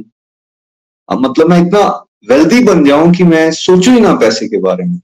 मतलब 1.10 1.48
मैं 1.48 1.60
इतना 1.66 2.06
वेल्दी 2.30 2.62
बन 2.64 2.84
जाऊँ 2.84 3.12
कि 3.12 3.24
मैं 3.24 3.50
सोचू 3.50 3.92
ही 3.92 4.00
ना 4.00 4.14
पैसे 4.14 4.48
के 4.48 4.58
बारे 4.58 4.84
में। 4.84 5.00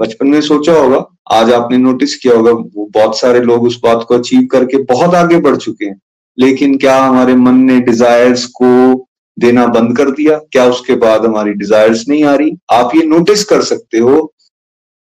बचपन 0.00 0.26
में 0.26 0.40
सोचा 0.40 0.72
होगा, 0.72 1.04
आज 1.32 1.52
आपने 1.52 1.78
नोटिस 1.78 2.16
किया 2.16 2.34
होगा, 2.34 2.50
वो 2.50 2.90
बहुत 2.94 3.18
सारे 3.18 3.40
लोग 3.40 3.64
उस 3.64 3.80
बात 3.84 4.04
को 4.08 4.14
अचीव 4.14 4.46
करके 4.52 4.82
बहुत 4.82 5.14
आगे 5.14 5.38
बढ़ 5.40 5.56
चुके 5.56 5.86
हैं। 5.86 6.00
लेकिन 6.38 6.76
क्या 6.78 6.98
हमारे 7.02 7.34
मन 7.34 7.54
ने 7.54 7.80
डिजायर्स 7.80 8.46
को 8.46 9.06
देना 9.38 9.66
बंद 9.66 9.96
कर 9.96 10.10
दिया? 10.10 10.38
क्या 10.38 10.64
उसके 10.66 10.94
बाद 10.94 11.24
हमारी 11.26 11.52
डिजायर्स 11.52 12.08
नहीं 12.08 12.24
आ 12.24 12.34
रही? 12.34 12.52
आप 12.72 12.94
ये 12.94 13.02
नोटिस 13.02 13.44
कर 13.44 13.62
सकते 13.62 13.98
हो 13.98 14.32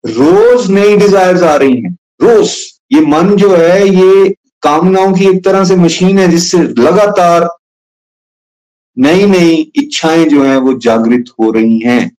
रोज 0.04 0.70
नई 0.70 0.96
डिजायर्स 0.96 1.42
आ 1.42 1.54
रही 1.56 1.80
हैं। 1.80 1.96
रोज। 2.22 2.54
ये 2.92 3.00
मन 3.00 3.34
जो 3.36 3.54
है, 3.56 3.88
ये 3.88 4.34
कामनाओं 4.62 5.12
की 5.14 5.28
एक 5.28 5.44
तरह 5.44 5.64
से 5.64 5.76
मशीन 5.76 6.18
है, 6.18 6.28
जिससे 6.28 6.58
लगातार 6.58 7.48
नई 8.96 9.26
नई 9.26 9.54
इच्छाएँ 9.76 10.24
जो 10.24 10.42
है, 10.44 10.56
वो 10.56 10.72
जागृत 10.78 11.24
हो 11.40 11.50
रही 11.50 11.78
हैं। 11.78 12.10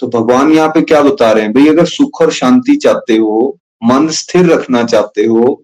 तो 0.00 0.06
भगवान 0.08 0.52
यहाँ 0.52 0.68
पे 0.68 0.82
क्या 0.82 1.02
बता 1.02 1.30
रहे 1.32 1.42
हैं? 1.42 1.52
भाई, 1.52 1.68
अगर 1.68 1.84
सुख 1.86 2.20
और 2.20 2.30
शांति 2.32 2.76
चाहते 2.76 3.16
हो, 3.16 3.58
मन 3.84 4.08
स्थिर 4.08 4.46
रखना 4.46 4.82
चाहते 4.84 5.24
हो 5.24 5.62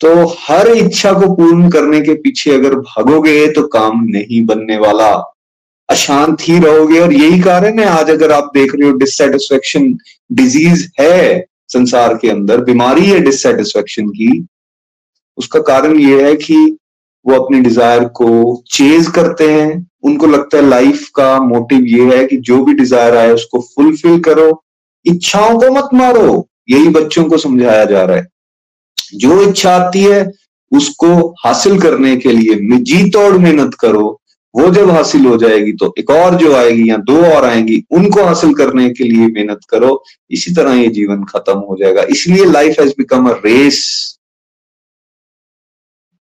तो 0.00 0.08
हर 0.40 0.68
इच्छा 0.68 1.12
को 1.12 1.34
पूर्ण 1.34 1.70
करने 1.70 2.00
के 2.00 2.14
पीछे 2.14 2.54
अगर 2.54 2.74
भागोगे 2.76 3.46
तो 3.52 3.62
काम 3.68 4.02
नहीं 4.04 4.44
बनने 4.46 4.76
वाला। 4.78 5.10
अशांत 5.88 6.40
ही 6.40 6.58
रहोगे। 6.58 7.00
और 7.00 7.12
यही 7.12 7.40
कारण 7.40 7.78
है 7.78 7.86
आज 7.88 8.10
अगर 8.10 8.32
आप 8.32 8.50
देख 8.54 8.74
रहे 8.74 8.88
हो 8.88 8.96
डिससेटिस्फेक्शन 8.96 9.96
डिज़ीज़ 10.30 10.86
है 11.00 11.44
संसार 11.68 12.14
के 12.14 12.28
अंदर, 12.30 12.60
बीमारी 12.64 13.06
है 13.06 13.20
डिससेटिस्फेक्शन 13.20 14.08
की, 14.08 14.46
उसका 15.38 15.60
कारण 15.62 15.98
ये 16.00 16.22
है 16.22 16.34
कि 16.36 16.56
वो 17.26 17.34
अपनी 17.34 17.60
डिज़ायर 17.60 18.04
को 18.16 18.62
चेज 18.72 19.08
करते 19.14 19.50
हैं। 19.50 19.86
उनको 20.04 20.26
लगता 20.26 20.56
है 20.56 20.68
लाइफ 20.68 21.08
का 21.16 21.38
मोटिव 21.40 21.84
ये 21.86 22.16
है 22.16 22.24
कि 22.26 22.36
जो 22.38 22.62
भी 22.64 22.74
डिज़ायर 22.74 23.16
आए, 23.16 23.32
उसको 23.32 23.60
फुलफिल 23.74 24.20
करो। 24.20 24.62
इच्छाओं 25.06 25.58
को 25.60 25.70
मत 25.70 25.88
मारो। 25.94 26.46
यही 26.70 26.88
बच्चों 26.90 27.24
को 27.24 27.38
समझाया 27.38 27.84
जा 27.84 28.02
रहा 28.02 28.16
है। 28.16 28.26
जो 29.14 29.40
इच्छा 29.42 29.74
आती 29.76 30.02
है, 30.02 30.30
उसको 30.72 31.08
हासिल 31.44 31.80
करने 31.80 32.16
के 32.16 32.32
लिए 32.32 32.78
जी 32.80 33.08
तोड़ 33.10 33.32
मेहनत 33.34 33.74
करो। 33.74 34.20
वो 34.56 34.70
जब 34.70 34.90
हासिल 34.90 35.26
हो 35.26 35.36
जाएगी 35.36 35.72
तो 35.72 35.94
एक 35.98 36.10
और 36.10 36.34
जो 36.34 36.56
आएगी 36.56 36.90
या 36.90 36.96
दो 36.96 37.24
और 37.26 37.44
आएँगी, 37.44 37.84
उनको 37.90 38.24
हासिल 38.24 38.54
करने 38.54 38.90
के 38.90 39.04
लिए 39.04 39.26
मेहनत 39.26 39.60
करो। 39.70 40.04
इसी 40.30 40.54
तरह 40.54 40.74
ये 40.74 40.88
जीवन 40.88 41.24
खत्म 41.24 41.58
हो 41.58 41.76
जाएगा। 41.80 42.02
इसलिए 42.02 42.44
life 42.44 42.80
has 42.80 42.90
become 42.90 43.30
a 43.30 43.32
race 43.32 44.12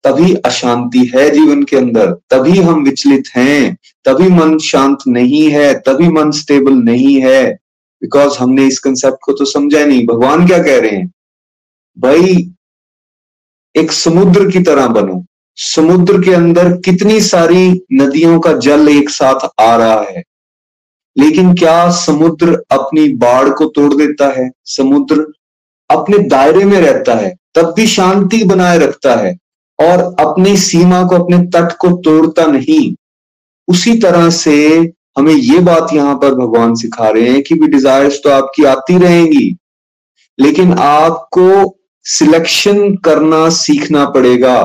तभी 0.03 0.33
अशांति 0.33 1.11
है 1.15 1.29
जीवन 1.29 1.63
के 1.63 1.77
अंदर। 1.77 2.11
तभी 2.11 2.59
हम 2.59 2.83
विचलित 2.83 3.23
हैं। 3.35 3.77
तभी 4.05 4.27
मन 4.29 4.57
शांत 4.57 4.97
नहीं 5.07 5.49
है। 5.49 5.73
तभी 5.73 6.07
मन 6.07 6.31
स्टेबल 6.31 6.73
नहीं 6.73 7.21
है। 7.21 7.53
बिकॉज़ 8.01 8.37
हमने 8.37 8.67
इस 8.67 8.79
कंसेप्ट 8.79 9.17
को 9.23 9.33
तो 9.33 9.45
समझा 9.45 9.85
नहीं। 9.85 10.05
भगवान 10.05 10.47
क्या 10.47 10.63
कह 10.63 10.79
रहे 10.79 10.91
हैं? 10.91 11.11
भाई, 11.99 12.51
एक 13.75 13.91
समुद्र 13.91 14.51
की 14.51 14.59
तरह 14.59 14.87
बनो। 14.87 15.25
समुद्र 15.57 16.21
के 16.21 16.33
अंदर 16.33 16.71
कितनी 16.85 17.19
सारी 17.21 17.69
नदियों 17.93 18.39
का 18.39 18.53
जल 18.59 18.89
एक 18.89 19.09
साथ 19.09 19.47
आ 19.61 19.75
रहा 19.75 20.01
है। 20.01 20.23
लेकिन 21.15 21.53
क्या 21.53 21.89
समुद्र 21.91 22.61
अपनी 22.71 23.07
बाढ़ 23.15 23.49
को 23.49 23.65
तोड़ 23.65 23.93
देता 23.93 24.27
है? 24.31 24.49
समुद्र 24.65 25.25
अपने 25.89 26.17
दायरे 26.19 26.63
में 26.65 26.79
रहता 26.81 27.15
है, 27.15 27.33
तब 27.55 27.73
भी 27.75 27.87
शांति 27.87 28.43
बनाए 28.43 28.77
रखता 28.77 29.15
है 29.15 29.35
और 29.79 29.99
अपनी 30.19 30.57
सीमा 30.57 31.03
को, 31.03 31.15
अपने 31.15 31.37
तट 31.49 31.75
को 31.77 31.91
तोड़ता 32.01 32.45
नहीं। 32.45 32.95
उसी 33.67 33.97
तरह 33.99 34.29
से 34.29 34.55
हमें 35.17 35.33
ये 35.33 35.59
बात 35.59 35.93
यहाँ 35.93 36.15
पर 36.15 36.33
भगवान 36.35 36.75
सिखा 36.75 37.09
रहे 37.09 37.29
हैं 37.29 37.41
कि 37.43 37.55
भी 37.55 37.67
डिजायर्स 37.67 38.19
तो 38.23 38.29
आपकी 38.29 38.63
आती 38.65 38.97
रहेंगी, 38.97 39.55
लेकिन 40.39 40.73
आपको 40.73 41.77
सिलेक्शन 42.05 42.95
करना 42.95 43.47
सीखना 43.49 44.05
पड़ेगा। 44.09 44.57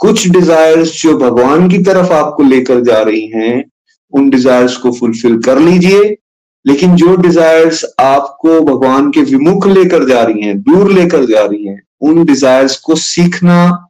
कुछ 0.00 0.28
डिजायर्स 0.28 0.92
जो 1.02 1.16
भगवान 1.18 1.68
की 1.68 1.78
तरफ़ 1.84 2.12
आपको 2.12 2.42
लेकर 2.42 2.80
जा 2.84 3.00
रही 3.00 3.26
हैं, 3.26 3.64
उन 4.12 4.28
डिजायर्स 4.30 4.76
को 4.76 4.92
फुलफिल 4.92 5.38
कर 5.42 5.58
लीजिए। 5.60 6.16
लेकिन 6.64 6.94
जो 6.96 7.14
डिजायर्स 7.16 7.84
आपको 8.00 8.60
भगवान 8.64 9.10
के 9.10 9.20
विमुख 9.22 9.66
लेकर 9.66 10.06
जा 10.08 10.22
रही 10.22 10.46
हैं, 10.46 10.58
दूर 10.62 10.92
लेकर 10.92 11.24
जा 11.24 11.44
रही 11.44 11.66
हैं, 11.66 11.80
उन 12.00 12.24
डिजायर्स 12.24 12.76
को 12.76 12.94
सीखना, 12.96 13.88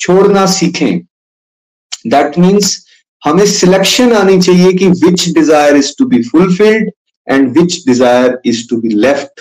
छोड़ना 0.00 0.46
सीखें। 0.46 1.00
दैट 2.06 2.38
मीन्स 2.38 2.78
हमें 3.22 3.44
सिलेक्शन 3.46 4.12
आनी 4.12 4.40
चाहिए 4.40 4.72
कि 4.72 4.88
which 4.88 5.28
desire 5.28 5.76
is 5.76 5.92
to 5.98 6.06
be 6.06 6.22
fulfilled 6.22 6.90
and 7.26 7.48
which 7.58 7.82
desire 7.86 8.40
is 8.46 8.68
to 8.70 8.76
be 8.76 8.88
left 8.96 9.40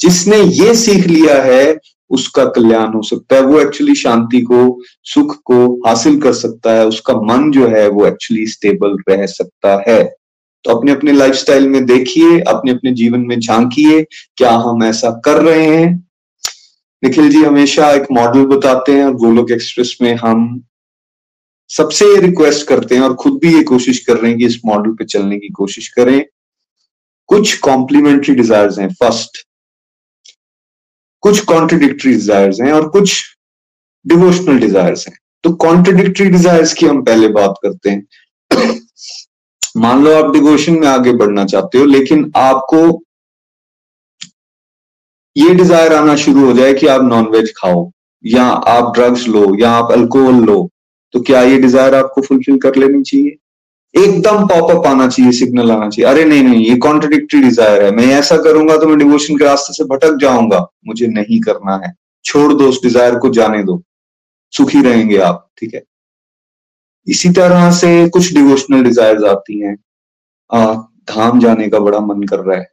जिसने 0.00 0.40
ये 0.40 0.74
सीख 0.74 1.06
लिया 1.06 1.42
है 1.42 1.64
उसका 2.12 2.44
कल्याण 2.44 2.92
हो 2.92 3.02
सकता 3.02 3.36
है। 3.36 3.42
वो 3.42 3.60
एक्चुअली 3.60 3.94
शांति 3.94 4.40
को, 4.40 4.82
सुख 5.04 5.36
को 5.44 5.86
हासिल 5.86 6.20
कर 6.20 6.32
सकता 6.32 6.72
है। 6.72 6.86
उसका 6.86 7.14
मन 7.14 7.52
जो 7.52 7.68
है, 7.68 7.88
वो 7.88 8.06
एक्चुअली 8.06 8.46
स्टेबल 8.46 8.96
रह 9.08 9.26
सकता 9.26 9.84
है। 9.88 10.14
तो 10.64 10.70
अपने 10.70 10.92
अपने 10.92 11.12
लाइफस्टाइल 11.12 11.68
में 11.68 11.86
देखिए 11.86 12.40
अपने 12.40 12.70
अपने 12.70 12.92
जीवन 12.92 13.20
में 13.20 13.40
झांकिए, 13.40 14.06
क्या 14.36 14.50
हम 14.50 14.84
ऐसा 14.84 15.10
कर 15.24 15.42
रहे 15.42 15.76
हैं? 15.76 16.08
निखिल 17.04 17.30
जी 17.30 17.42
हमेशा 17.42 17.90
एक 17.90 18.02
मॉडल 18.12 18.46
बताते 18.46 18.92
हैं 18.92 19.04
और 19.04 19.14
गोलोक 19.14 19.50
एक्सप्रेस 19.50 19.98
में 20.02 20.14
हम 20.14 20.62
सबसे 21.68 22.20
रिक्वेस्ट 22.20 22.66
करते 22.66 22.94
हैं 22.94 23.02
और 23.02 23.14
खुद 23.14 23.38
भी 23.42 23.56
ये 23.56 23.62
कोशिश 23.62 23.98
कर 23.98 24.16
रहे 24.16 24.30
हैं 24.30 24.40
कि 24.40 24.46
इस 24.46 24.60
मॉडल 24.66 24.90
पे 24.90 25.04
चलने 25.04 25.38
की 25.38 25.48
कोशिश 25.48 25.88
करें। 25.88 26.24
कुछ 27.26 27.58
कॉम्प्लीमेंट्री 27.58 28.34
डिजायर्स 28.34 28.78
हैं। 28.78 28.88
फ़र्स्ट 28.88 29.38
कुछ 31.22 31.40
कॉन्ट्रोडिक्टरी 31.44 32.12
डिजायर्स 32.12 32.60
हैं 32.60 32.72
और 32.72 32.88
कुछ 32.88 33.20
डिवोशनल 34.04 34.58
डिजायर्स 34.58 35.06
हैं। 35.08 35.16
तो 35.44 35.52
कॉन्ट्रोडिक्टरी 35.58 36.28
डिजायर्स 36.30 36.72
की 36.74 36.86
हम 36.86 37.02
पहले 37.02 37.28
बात 37.30 37.54
करते 37.62 37.90
हैं। 37.90 38.06
मान 39.76 40.04
लो 40.04 40.14
आप 40.14 40.32
डिवोशन 40.32 40.78
में 40.80 40.86
आगे 40.88 41.12
बढ़ना 41.14 41.44
चाहते 41.44 41.78
हो, 41.78 41.84
लेकिन 41.86 42.30
आपको 42.36 43.02
ये 45.36 45.54
डिज़ायर 45.54 45.92
आना 45.94 46.16
शुरू 46.16 46.44
हो 46.46 46.52
जाए 46.52 46.72
कि 46.74 46.86
आप 46.86 47.02
नॉनवेज 47.04 47.52
खाओ, 47.56 47.90
या 48.24 48.44
आप 48.44 48.92
ड्रग्स 48.94 49.26
लो, 49.28 49.44
या 49.60 49.70
आप 49.70 49.92
अल्कोहल 49.92 50.44
लो 50.44 50.68
तो 51.14 51.20
क्या 51.20 51.42
ये 51.42 51.58
डिज़ायर 51.58 51.94
आपको 51.94 52.20
फुलफिल 52.22 52.58
कर 52.58 52.76
लेनी 52.76 53.02
चाहिए? 53.02 53.36
एकदम 53.94 54.46
पॉपअप 54.48 54.86
आना 54.86 55.06
चाहिए 55.08 55.32
सिग्नल 55.32 55.70
आना 55.70 55.88
चाहिए। 55.88 56.10
अरे 56.10 56.24
नहीं 56.24 56.42
नहीं 56.42 56.64
ये 56.64 56.76
कॉन्ट्रोडिक्टरी 56.78 57.40
डिज़ायर 57.40 57.82
है। 57.84 57.90
मैं 57.90 58.06
ऐसा 58.14 58.36
करूँगा 58.42 58.76
तो 58.76 58.86
मैं 58.86 58.98
डिवोशन 58.98 59.36
के 59.36 59.44
रास्ते 59.44 59.72
से 59.74 59.84
भटक 59.86 60.16
जाऊँगा। 60.20 60.66
मुझे 60.86 61.06
नहीं 61.08 61.40
करना 61.40 61.76
है। 61.84 61.92
छोड़ 62.24 62.52
दो 62.52 62.68
उस 62.68 62.82
डिज़ायर 62.82 63.18
को 63.18 63.28
जाने 63.30 63.62
दो। 63.64 63.82
सुखी 64.52 64.82
रहेंगे 64.82 65.18
आप 65.20 65.48
ठीक 65.58 65.74
है? 65.74 65.82
इसी 67.06 67.30
तरह 67.32 67.70
से 67.72 68.08
कुछ 68.08 68.32
डिवोशनल 68.34 68.82
डिज़ायर 68.84 69.24
आती 69.26 69.60
हैं। 69.60 69.76
आ, 70.50 70.74
धाम 71.10 71.40
जाने 71.40 71.68
का 71.68 71.78
बड़ा 71.80 72.00
मन 72.00 72.22
कर 72.22 72.38
रहा 72.38 72.58
है। 72.58 72.66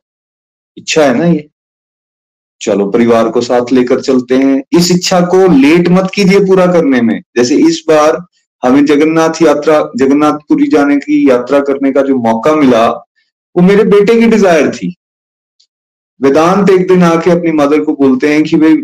इच्छा 0.78 1.05
है 1.05 1.17
ना 1.17 1.26
ये? 1.26 1.49
चलो 2.61 2.89
परिवार 2.91 3.30
को 3.30 3.41
साथ 3.41 3.72
लेकर 3.74 4.01
चलते 4.01 4.36
हैं। 4.36 4.61
इस 4.78 4.91
इच्छा 4.91 5.20
को 5.26 5.47
लेट 5.51 5.88
मत 5.89 6.09
कीजिए 6.15 6.39
पूरा 6.39 6.65
करने 6.74 7.01
में। 7.01 7.22
जैसे 7.38 7.55
इस 7.67 7.84
बार 7.88 8.17
हमें 8.64 8.86
जगन्नाथ 8.86 9.41
यात्रा, 9.41 9.80
जगन्नाथपुरी 9.97 10.68
जाने 10.68 10.97
की, 10.97 11.30
यात्रा 11.30 11.60
करने 11.60 11.91
का 11.91 12.01
जो 12.01 12.16
मौका 12.18 12.55
मिला, 12.55 12.88
वो 13.55 13.62
मेरे 13.62 13.84
बेटे 13.84 14.20
की 14.22 14.28
डिज़ायर 14.28 14.70
थी। 14.72 14.93
वेदांत 16.22 16.70
एक 16.70 16.88
दिन 16.88 17.03
आके 17.03 17.32
अपनी 17.32 17.51
मदर 17.51 17.84
को 17.84 17.93
बोलते 17.93 18.34
हैं 18.34 18.43
कि 18.43 18.57
भाई, 18.57 18.78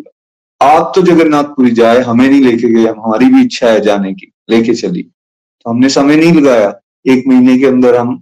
आप 0.61 0.91
तो 0.95 1.01
जगन्नाथपुरी 1.01 1.71
जाए, 1.71 2.01
हमें 2.01 2.29
नहीं 2.29 2.41
लेके 2.41 2.67
गए, 2.67 2.85
हमारी 2.85 3.25
भी 3.25 3.41
इच्छा 3.41 3.69
है 3.69 3.81
जाने 3.81 4.13
की, 4.13 4.31
लेके 4.49 4.73
चली। 4.73 5.01
तो 5.01 5.69
हमने 5.69 5.89
समय 5.89 6.15
नहीं 6.15 6.33
लगाया। 6.33 6.73
एक 7.07 7.27
महीने 7.27 7.57
के 7.57 7.65
अंदर 7.65 7.95
हम 7.95 8.21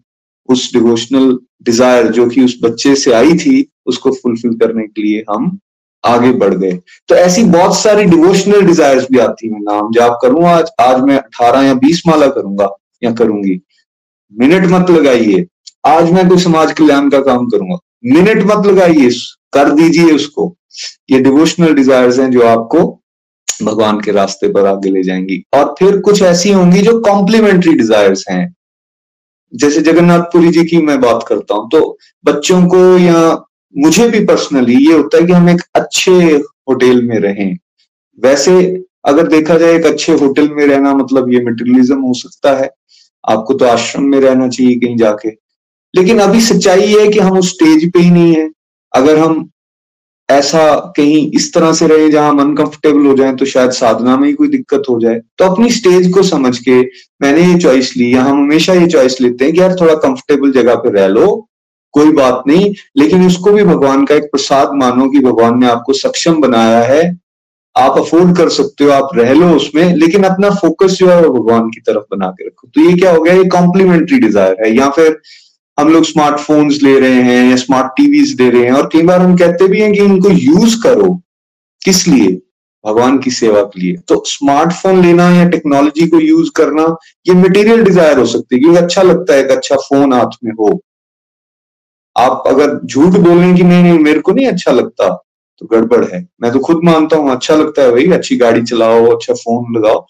उस 0.49 0.73
डिवोशनल 0.73 1.37
डिज़ायर 1.63 2.07
जो 2.07 2.27
कि 2.29 2.43
उस 2.43 2.57
बच्चे 2.63 2.95
से 2.95 3.13
आई 3.13 3.37
थी, 3.37 3.65
उसको 3.85 4.11
फुलफिल 4.11 4.53
करने 4.53 4.87
के 4.87 5.01
लिए 5.01 5.23
हम 5.29 5.59
आगे 6.05 6.31
बढ़ 6.31 6.53
गए। 6.53 6.71
तो 7.07 7.15
ऐसी 7.15 7.43
बहुत 7.43 7.77
सारी 7.77 8.03
डिवोशनल 8.03 8.61
डिजायर्स 8.61 9.07
भी 9.11 9.19
आती 9.19 9.47
हैं। 9.47 9.59
नाम 9.59 9.91
जाप 9.91 10.19
करूँ 10.21 10.45
आज 10.45 10.71
आज 10.81 11.01
मैं 11.01 11.17
अठारह 11.17 11.61
या 11.61 11.73
बीस 11.73 12.01
माला 12.07 12.27
करूँगा 12.27 12.69
या 13.03 13.11
करूँगी। 13.11 13.61
मिनट 14.33 14.65
मत 14.65 14.89
लगाइए। 14.89 15.45
आज 15.87 16.11
मैं 16.11 16.29
कोई 16.29 16.37
समाज 16.37 16.71
कल्याण 16.73 17.09
का 17.09 17.19
काम 17.19 17.47
करूँगा। 17.47 17.77
मिनट 18.05 18.43
मत 18.43 18.65
लगाइए। 18.65 19.09
कर 19.53 19.71
दीजिए 19.71 20.11
उसको। 20.11 20.55
ये 21.09 21.19
डिवोशनल 21.19 21.73
डिजायर्स 21.73 22.19
हैं 22.19 22.31
जो 22.31 22.41
आपको 22.41 22.99
भगवान 23.63 23.99
के 24.01 24.11
रास्ते 24.11 24.47
पर 24.47 24.65
आगे 24.65 24.89
ले 24.89 25.03
जाएँगी। 25.03 25.43
और 25.53 25.75
फिर 25.79 25.97
कुछ 25.99 26.21
ऐसी 26.21 26.51
होंगी 26.51 26.81
जो 26.81 26.99
कॉम्प्लीमेंट्री 26.99 27.73
डिजायर्स 27.73 28.25
हैं। 28.29 28.55
जैसे 29.53 29.81
जगन्नाथपुरी 29.81 30.49
जी 30.49 30.65
की 30.65 30.77
मैं 30.77 31.01
बात 31.01 31.25
करता 31.27 31.55
हूँ। 31.55 31.69
तो 31.69 31.97
बच्चों 32.25 32.67
को 32.67 32.97
या 32.97 33.45
मुझे 33.77 34.07
भी 34.09 34.19
पर्सनली 34.25 34.75
ये 34.87 34.93
होता 34.93 35.17
है 35.17 35.23
कि 35.23 35.33
हम 35.33 35.49
एक 35.49 35.61
अच्छे 35.75 36.11
होटल 36.69 37.01
में 37.01 37.19
रहें। 37.19 37.57
वैसे 38.19 38.83
अगर 39.05 39.27
देखा 39.27 39.57
जाए 39.57 39.75
एक 39.75 39.85
अच्छे 39.85 40.13
होटल 40.13 40.49
में 40.49 40.65
रहना 40.67 40.93
मतलब 40.95 41.33
ये 41.33 41.39
मेटेरियलिज्म 41.39 41.99
हो 42.01 42.13
सकता 42.13 42.57
है। 42.57 42.69
आपको 43.29 43.53
तो 43.53 43.65
आश्रम 43.65 44.03
में 44.03 44.19
रहना 44.19 44.47
चाहिए 44.47 44.75
कहीं 44.75 44.97
जाके। 44.97 45.29
लेकिन 45.93 46.19
अभी 46.19 46.41
सच्चाई 46.41 46.87
है 46.87 47.07
कि 47.07 47.19
हम 47.19 47.37
उस 47.37 47.49
स्टेज 47.49 47.91
पे 47.91 47.99
ही 47.99 48.11
नहीं 48.11 48.35
है। 48.35 48.49
अगर 48.93 49.19
हम 49.19 49.49
ऐसा 50.29 50.75
कहीं 50.97 51.31
इस 51.31 51.53
तरह 51.53 51.73
से 51.73 51.87
रहे 51.87 52.09
जहाँ 52.09 52.29
हम 52.29 52.39
अनकंफर्टेबल 52.41 53.05
हो 53.05 53.15
जाए 53.15 53.33
तो 53.35 53.45
शायद 53.45 53.71
साधना 53.71 54.17
में 54.17 54.27
ही 54.27 54.33
कोई 54.33 54.47
दिक्कत 54.47 54.83
हो 54.89 54.99
जाए। 54.99 55.21
तो 55.37 55.45
अपनी 55.45 55.69
स्टेज 55.69 56.11
को 56.13 56.23
समझ 56.23 56.57
के 56.59 56.79
मैंने 57.21 57.53
ये 57.53 57.59
चॉइस 57.59 57.97
ली। 57.97 58.13
या 58.15 58.23
हम 58.23 58.37
हमेशा 58.37 58.73
ये 58.73 58.87
चॉइस 58.87 59.21
लेते 59.21 59.45
हैं 59.45 59.53
कि 59.53 59.59
यार 59.59 59.75
थोड़ा 59.81 59.95
कंफर्टेबल 59.95 60.51
जगह 60.51 60.75
पे 60.75 60.91
रह 60.91 61.07
लो। 61.07 61.25
कोई 61.93 62.11
बात 62.11 62.43
नहीं, 62.47 62.73
लेकिन 62.97 63.25
उसको 63.27 63.51
भी 63.51 63.63
भगवान 63.63 64.05
का 64.05 64.15
एक 64.15 64.23
प्रसाद 64.23 64.71
मानो 64.73 65.09
कि 65.09 65.19
भगवान 65.19 65.59
ने 65.59 65.67
आपको 65.67 65.93
सक्षम 65.93 66.41
बनाया 66.41 66.79
है। 66.83 67.03
आप 67.75 67.97
अफोर्ड 67.97 68.35
कर 68.37 68.49
सकते 68.49 68.83
हो, 68.83 68.89
आप 68.91 69.09
रह 69.15 69.33
लो 69.33 69.49
उसमें, 69.49 69.95
लेकिन 69.95 70.23
अपना 70.23 70.49
फोकस 70.51 70.91
जो 70.91 71.07
है 71.09 71.21
वो 71.21 71.33
भगवान 71.33 71.69
की 71.69 71.81
तरफ़ 71.81 72.03
बना 72.11 72.27
के 72.29 72.45
रखो। 72.47 72.67
तो 72.67 72.81
ये 72.81 72.93
क्या 72.97 73.11
हो 73.11 73.21
गया? 73.21 73.33
ये 73.33 73.43
कॉम्प्लीमेंट्री 73.49 74.19
डिज़ायर 74.19 74.55
है। 74.61 74.75
या 74.75 74.89
फिर 74.89 75.17
हम 75.77 75.89
लोग 75.89 76.03
स्मार्टफोन्स 76.03 76.81
ले 76.83 76.99
रहे 76.99 77.21
हैं 77.21 77.49
या 77.49 77.55
स्मार्ट 77.55 77.87
टीवीज 77.97 78.35
ले 78.41 78.49
रहे 78.49 78.63
हैं, 78.63 78.71
और 78.71 78.89
कई 78.93 79.01
बार 79.01 79.21
हम 79.21 79.35
कहते 79.37 79.67
भी 79.67 79.81
हैं 79.81 79.91
कि 79.93 79.99
इनको 79.99 80.29
यूज़ 80.29 80.75
करो। 80.83 81.13
किस 81.81 82.07
लिए? 82.07 82.31
भगवान 82.83 83.17
की 83.17 83.31
सेवा 83.31 83.61
के 83.63 83.79
लिए। 83.81 83.95
तो 84.07 84.23
स्मार्टफ़ोन 84.27 85.01
लेना 85.01 85.29
या 85.31 85.47
टेक्नोलॉजी 85.49 86.07
को 86.07 86.19
यूज़ 86.19 86.49
करना, 86.55 86.85
ये 87.27 87.33
मटेरियल 87.33 87.83
डिज़ायर 87.83 88.17
हो 88.19 88.25
सकती 88.25 88.55
है 88.55 88.61
क्योंकि 88.61 88.77
अच्छा 88.77 89.01
लगता 89.01 89.33
है, 89.33 89.43
एक 89.43 89.51
अच्छा 89.51 89.75
फ़ोन 89.75 90.13
हाथ 90.13 90.37
में 90.43 90.51
हो। 90.51 90.79
आप 92.15 92.43
अगर 92.47 92.79
झूठ 92.85 93.17
बोलें 93.17 93.55
कि 93.55 93.63
नहीं 93.63 93.83
नहीं, 93.83 93.99
मेरे 93.99 94.19
को 94.19 94.31
नहीं 94.31 94.47
अच्छा 94.47 94.71
लगता 94.71 95.09
तो 95.61 95.65
गड़बड़ 95.71 96.03
है। 96.05 96.27
मैं 96.41 96.51
तो 96.51 96.59
खुद 96.59 96.79
मानता 96.83 97.17
हूँ 97.17 97.31
अच्छा 97.31 97.55
लगता 97.55 97.81
है 97.81 97.91
भाई, 97.91 98.05
अच्छी 98.11 98.35
गाड़ी 98.37 98.61
चलाओ 98.63 99.05
अच्छा 99.15 99.33
फ़ोन 99.33 99.75
लगाओ, 99.77 100.05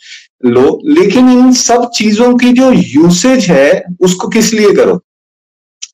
लो, 0.46 0.80
लेकिन 0.86 1.30
इन 1.30 1.52
सब 1.54 1.90
चीज़ों 1.96 2.36
की 2.38 2.52
जो 2.54 2.72
यूसेज 2.72 3.46
है, 3.46 3.84
उसको 4.02 4.28
किस 4.28 4.54
लिए 4.54 4.74
करो? 4.76 4.96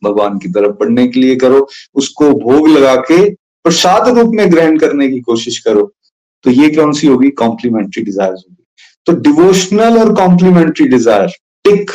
भगवान 0.04 0.38
की 0.40 0.50
तरफ़ 0.50 0.72
बढ़ने 0.80 1.08
के 1.08 1.20
लिए 1.20 1.36
करो, 1.36 1.68
उसको 1.96 2.30
भोग 2.36 2.68
लगा 2.68 2.96
के 3.02 3.30
प्रसाद 3.66 4.08
रूप 4.18 4.32
में 4.34 4.52
ग्रहण 4.52 4.78
करने 4.78 5.08
की 5.10 5.20
कोशिश 5.22 5.60
करो। 5.60 5.92
तो 6.46 6.52
ये 6.52 6.70
कौन 6.70 6.92
सी 6.94 7.08
होगी? 7.08 7.30
कॉम्प्लीमेंट्री 7.32 8.04
डिज़ायर 8.04 8.32
होगी। 8.32 8.64
तो 9.08 9.14
डिवोशनल 9.22 9.98
और 10.00 10.14
complementary 10.16 10.88
desire 10.88 11.32
tick 11.66 11.92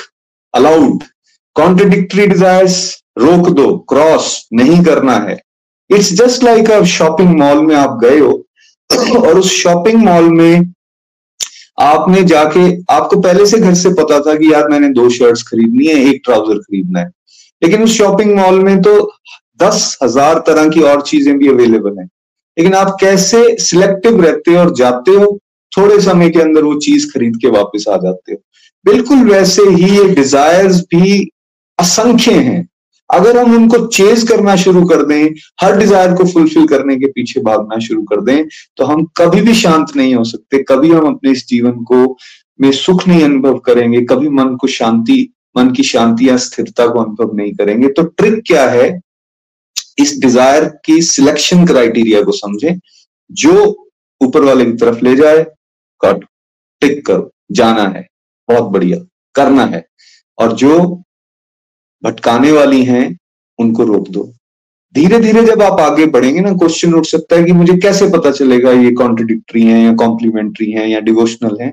allowed 0.55 1.03
contradictory 1.57 2.27
desires 2.27 2.77
रोक 3.17 3.49
दो 3.51 3.67
क्रॉस 3.89 4.49
नहीं 4.53 4.83
करना 4.85 5.17
है। 5.19 5.41
It's 5.91 6.13
just 6.15 6.45
like 6.45 6.71
a 6.71 6.83
shopping 6.91 7.37
mall 7.39 7.67
में 7.67 7.75
आप 7.77 7.99
गए 8.03 8.19
हो, 8.19 8.33
और 9.19 9.39
उस 9.39 9.51
शॉपिंग 9.53 10.05
मॉल 10.05 10.29
में 10.31 10.73
आपने 11.81 12.23
जाके, 12.25 12.61
आपको 12.95 13.21
पहले 13.21 13.47
से 13.47 13.59
घर 13.59 13.75
से 13.75 13.91
पता 13.95 14.19
था 14.21 14.35
कि 14.35 14.53
यार 14.53 14.69
मैंने 14.69 14.89
दो 14.91 15.09
शर्ट्स 15.11 15.43
खरीदनी 15.43 15.87
है, 15.87 15.95
एक 16.05 16.21
ट्राउज़र 16.25 16.59
खरीदना 16.59 17.01
है। 17.01 17.11
लेकिन 17.63 17.83
उस 17.83 17.97
शॉपिंग 17.99 18.35
मॉल 18.37 18.63
में 18.65 18.81
तो 18.83 18.99
दस 19.63 19.97
हज़ार 20.03 20.39
तरह 20.47 20.69
की 20.69 20.81
और 20.83 21.03
चीज़ें 21.03 21.37
भी 21.39 21.49
अवेलेबल 21.49 21.99
हैं। 21.99 22.09
लेकिन 22.57 22.75
आप 22.75 22.97
कैसे 23.01 23.57
सिलेक्टिव 23.61 24.21
रहते 24.23 24.51
हो 24.51 24.59
और 24.59 24.75
जाते 24.75 25.11
हो, 25.11 25.39
थोड़े 25.73 26.01
समय 26.01 26.31
के 26.31 26.41
अंदर 26.41 26.63
वो 26.63 26.75
चीज़ 26.81 27.07
खरीद 27.13 27.37
के 27.37 27.49
वापस 27.51 27.85
आ 27.89 27.97
जाते 27.97 28.33
हो। 28.33 28.39
बिल्कुल 28.85 29.31
वैसे 29.31 29.63
ही 29.63 29.91
ये 29.91 30.05
डिजायर्स 30.15 30.81
भी 30.91 31.29
असंख्य 31.79 32.33
हैं। 32.33 32.69
अगर 33.15 33.39
हम 33.39 33.55
उनको 33.57 33.87
चेज 33.89 34.23
करना 34.29 34.57
शुरू 34.57 34.85
कर 34.87 35.05
दें, 35.07 35.35
हर 35.61 35.77
डिज़ायर 35.79 36.15
को 36.15 36.25
फुलफिल 36.33 36.67
करने 36.69 36.97
के 36.97 37.07
पीछे 37.09 37.41
भागना 37.41 37.79
शुरू 37.79 38.03
कर 38.05 38.21
दें 38.23 38.47
तो 38.77 38.85
हम 38.85 39.05
कभी 39.17 39.41
भी 39.41 39.55
शांत 39.55 39.95
नहीं 39.97 40.15
हो 40.15 40.25
सकते। 40.25 40.63
कभी 40.63 40.91
हम 40.91 41.07
अपने 41.07 41.31
इस 41.31 41.47
जीवन 41.49 41.83
को 41.85 42.17
में 42.61 42.71
सुख 42.73 43.07
नहीं 43.09 43.23
अनुभव 43.25 43.59
करेंगे, 43.59 44.01
कभी 44.03 44.29
मन 44.31 44.55
को 44.57 44.67
शांति, 44.69 45.29
मन 45.57 45.71
की 45.71 45.83
शांति 45.83 46.29
या 46.29 46.37
स्थिरता 46.39 46.87
को 46.87 46.99
अनुभव 47.01 47.35
नहीं 47.37 47.53
करेंगे। 47.53 47.89
तो 47.89 48.03
ट्रिक 48.03 48.43
क्या 48.47 48.69
है? 48.71 49.01
इस 49.99 50.19
डिज़ायर 50.21 50.65
की 50.85 51.01
सिलेक्शन 51.03 51.67
क्राइटेरिया 51.67 52.23
को 52.23 52.33
समझें, 52.33 52.79
जो 53.31 53.53
ऊपर 54.21 54.45
वाले 54.45 54.65
की 54.65 54.73
तरफ़ 54.75 55.05
ले 55.05 55.15
जाए 55.17 55.45
कट 56.01 56.25
टिक 56.83 57.05
करो। 57.07 57.31
जाना 57.53 57.83
है। 57.89 58.07
बहुत 58.49 58.71
बढ़िया। 58.73 58.99
करना 59.35 59.65
है। 59.67 59.85
और 60.39 60.53
जो 60.55 61.03
भटकाने 62.05 62.53
वाली 62.53 62.83
हैं, 62.85 63.19
उनको 63.59 63.85
रोक 63.85 64.09
दो। 64.09 64.33
धीरे 64.95 65.19
धीरे 65.21 65.43
जब 65.45 65.63
आप 65.63 65.81
आगे 65.81 66.07
बढ़ेंगे 66.07 66.41
ना 66.41 66.53
क्वेश्चन 66.53 66.95
उठ 66.95 67.07
सकता 67.07 67.37
है 67.37 67.45
कि 67.45 67.53
मुझे 67.53 67.77
कैसे 67.77 68.09
पता 68.09 68.31
चलेगा 68.31 68.73
ये 68.73 68.91
कॉन्ट्रोडिक्टरी 68.93 69.63
है 69.63 69.81
या 69.83 69.95
कॉम्प्लीमेंट्री 69.95 70.71
है 70.73 70.89
या 70.91 71.01
डिवोशनल 71.01 71.59
है। 71.63 71.73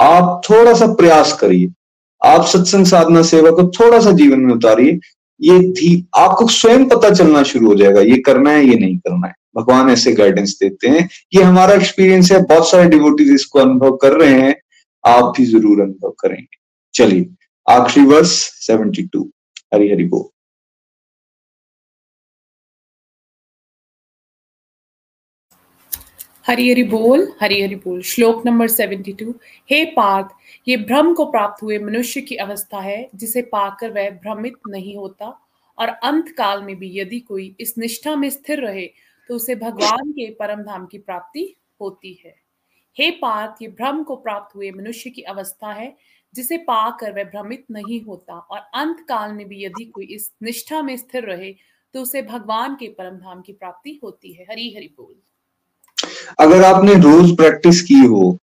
आप 0.00 0.40
थोड़ा 0.50 0.72
सा 0.74 0.86
प्रयास 0.94 1.32
करिए। 1.32 1.68
आप 2.22 2.44
सत्संग 2.46 2.86
साधना 2.86 3.22
सेवा 3.22 3.50
को 3.50 3.66
थोड़ा 3.70 4.00
सा 4.00 4.12
जीवन 4.12 4.40
में 4.40 4.54
उतारिए। 4.54 4.98
ये 5.40 5.58
थी 5.72 6.08
आपको 6.16 6.46
स्वयं 6.48 6.88
पता 6.88 7.10
चलना 7.10 7.42
शुरू 7.42 7.66
हो 7.66 7.74
जाएगा, 7.74 8.00
ये 8.00 8.16
करना 8.16 8.50
है, 8.50 8.64
ये 8.66 8.76
नहीं 8.76 8.96
करना 8.98 9.26
है। 9.26 9.34
भगवान 9.56 9.90
ऐसे 9.90 10.12
गाइडेंस 10.12 10.56
देते 10.62 10.88
हैं। 10.88 11.08
ये 11.34 11.42
हमारा 11.42 11.74
एक्सपीरियंस 11.74 12.32
है, 12.32 12.42
बहुत 12.42 12.70
सारे 12.70 12.88
डिवोटीज 12.88 13.32
इसको 13.32 13.58
अनुभव 13.58 13.96
कर 13.96 14.12
रहे 14.12 14.40
हैं, 14.40 14.54
आप 15.04 15.32
भी 15.36 15.44
ज़रूर 15.44 15.80
अनुभव 15.80 16.14
करेंगे। 16.20 16.56
चलिए, 16.94 17.26
आखिरी 17.66 18.06
वर्ष 18.06 18.30
सेवेंटी 18.66 19.02
टू 19.02 19.30
हरी 19.74 19.90
हरि 19.90 20.04
बोल 20.04 20.28
हरि 26.46 26.68
हरि 26.70 26.82
बोल 26.82 27.26
हरि 27.40 27.60
हरि 27.62 27.74
बोल 27.74 28.00
श्लोक 28.02 28.44
नंबर 28.46 28.68
सेवेंटी 28.68 29.12
टू 29.12 29.30
हे 29.70 29.84
पार्थ 29.92 30.28
ये 30.68 30.76
भ्रम 30.76 31.12
को 31.14 31.24
प्राप्त 31.30 31.62
हुए 31.62 31.78
मनुष्य 31.78 32.20
की 32.20 32.36
अवस्था 32.36 32.80
है, 32.80 33.08
जिसे 33.14 33.42
पाकर 33.42 33.90
वह 33.90 34.10
भ्रमित 34.10 34.54
नहीं 34.68 34.96
होता। 34.96 35.26
और 35.78 35.88
अंत 35.88 36.28
काल 36.38 36.62
में 36.62 36.74
भी 36.76 36.90
यदि 36.98 37.20
कोई 37.20 37.54
इस 37.60 37.76
निष्ठा 37.78 38.14
में 38.16 38.28
स्थिर 38.30 38.60
रहे 38.60 38.86
तो 39.30 39.34
उसे 39.36 39.54
भगवान 39.54 40.10
के 40.12 40.30
परम 40.34 40.62
धाम 40.62 40.86
की 40.86 40.98
प्राप्ति 40.98 41.54
होती 41.80 42.12
है। 42.24 42.34
हे 42.96 43.10
पार्थ 43.22 43.62
ये 43.62 43.68
भ्रम 43.70 44.02
को 44.02 44.16
प्राप्त 44.16 44.54
हुए 44.56 44.70
मनुष्य 44.70 45.10
की 45.10 45.22
अवस्था 45.22 45.72
है 45.72 45.94
जिसे 46.34 46.56
पाकर 46.66 47.12
वह 47.12 47.24
भ्रमित 47.24 47.64
नहीं 47.70 48.00
होता 48.02 48.34
और 48.34 48.58
अंत 48.74 49.04
काल 49.08 49.32
में 49.32 49.46
भी 49.48 49.64
यदि 49.64 49.84
कोई 49.84 50.04
इस 50.06 50.30
निष्ठा 50.42 50.82
में 50.82 50.96
स्थिर 50.96 51.24
रहे 51.24 51.52
तो 51.94 52.02
उसे 52.02 52.22
भगवान 52.22 52.74
के 52.74 52.88
परम 52.88 53.16
धाम 53.16 53.40
की 53.40 53.52
प्राप्ति 53.52 53.98
होती 54.04 54.32
है। 54.32 54.46
हरी 54.50 54.72
हरि 54.76 54.94
बोल। 54.98 55.14
अगर 56.38 56.64
आपने 56.64 56.94
रोज 56.94 57.36
प्रैक्टिस 57.36 57.82
की 57.82 57.98
हो, 57.98 58.38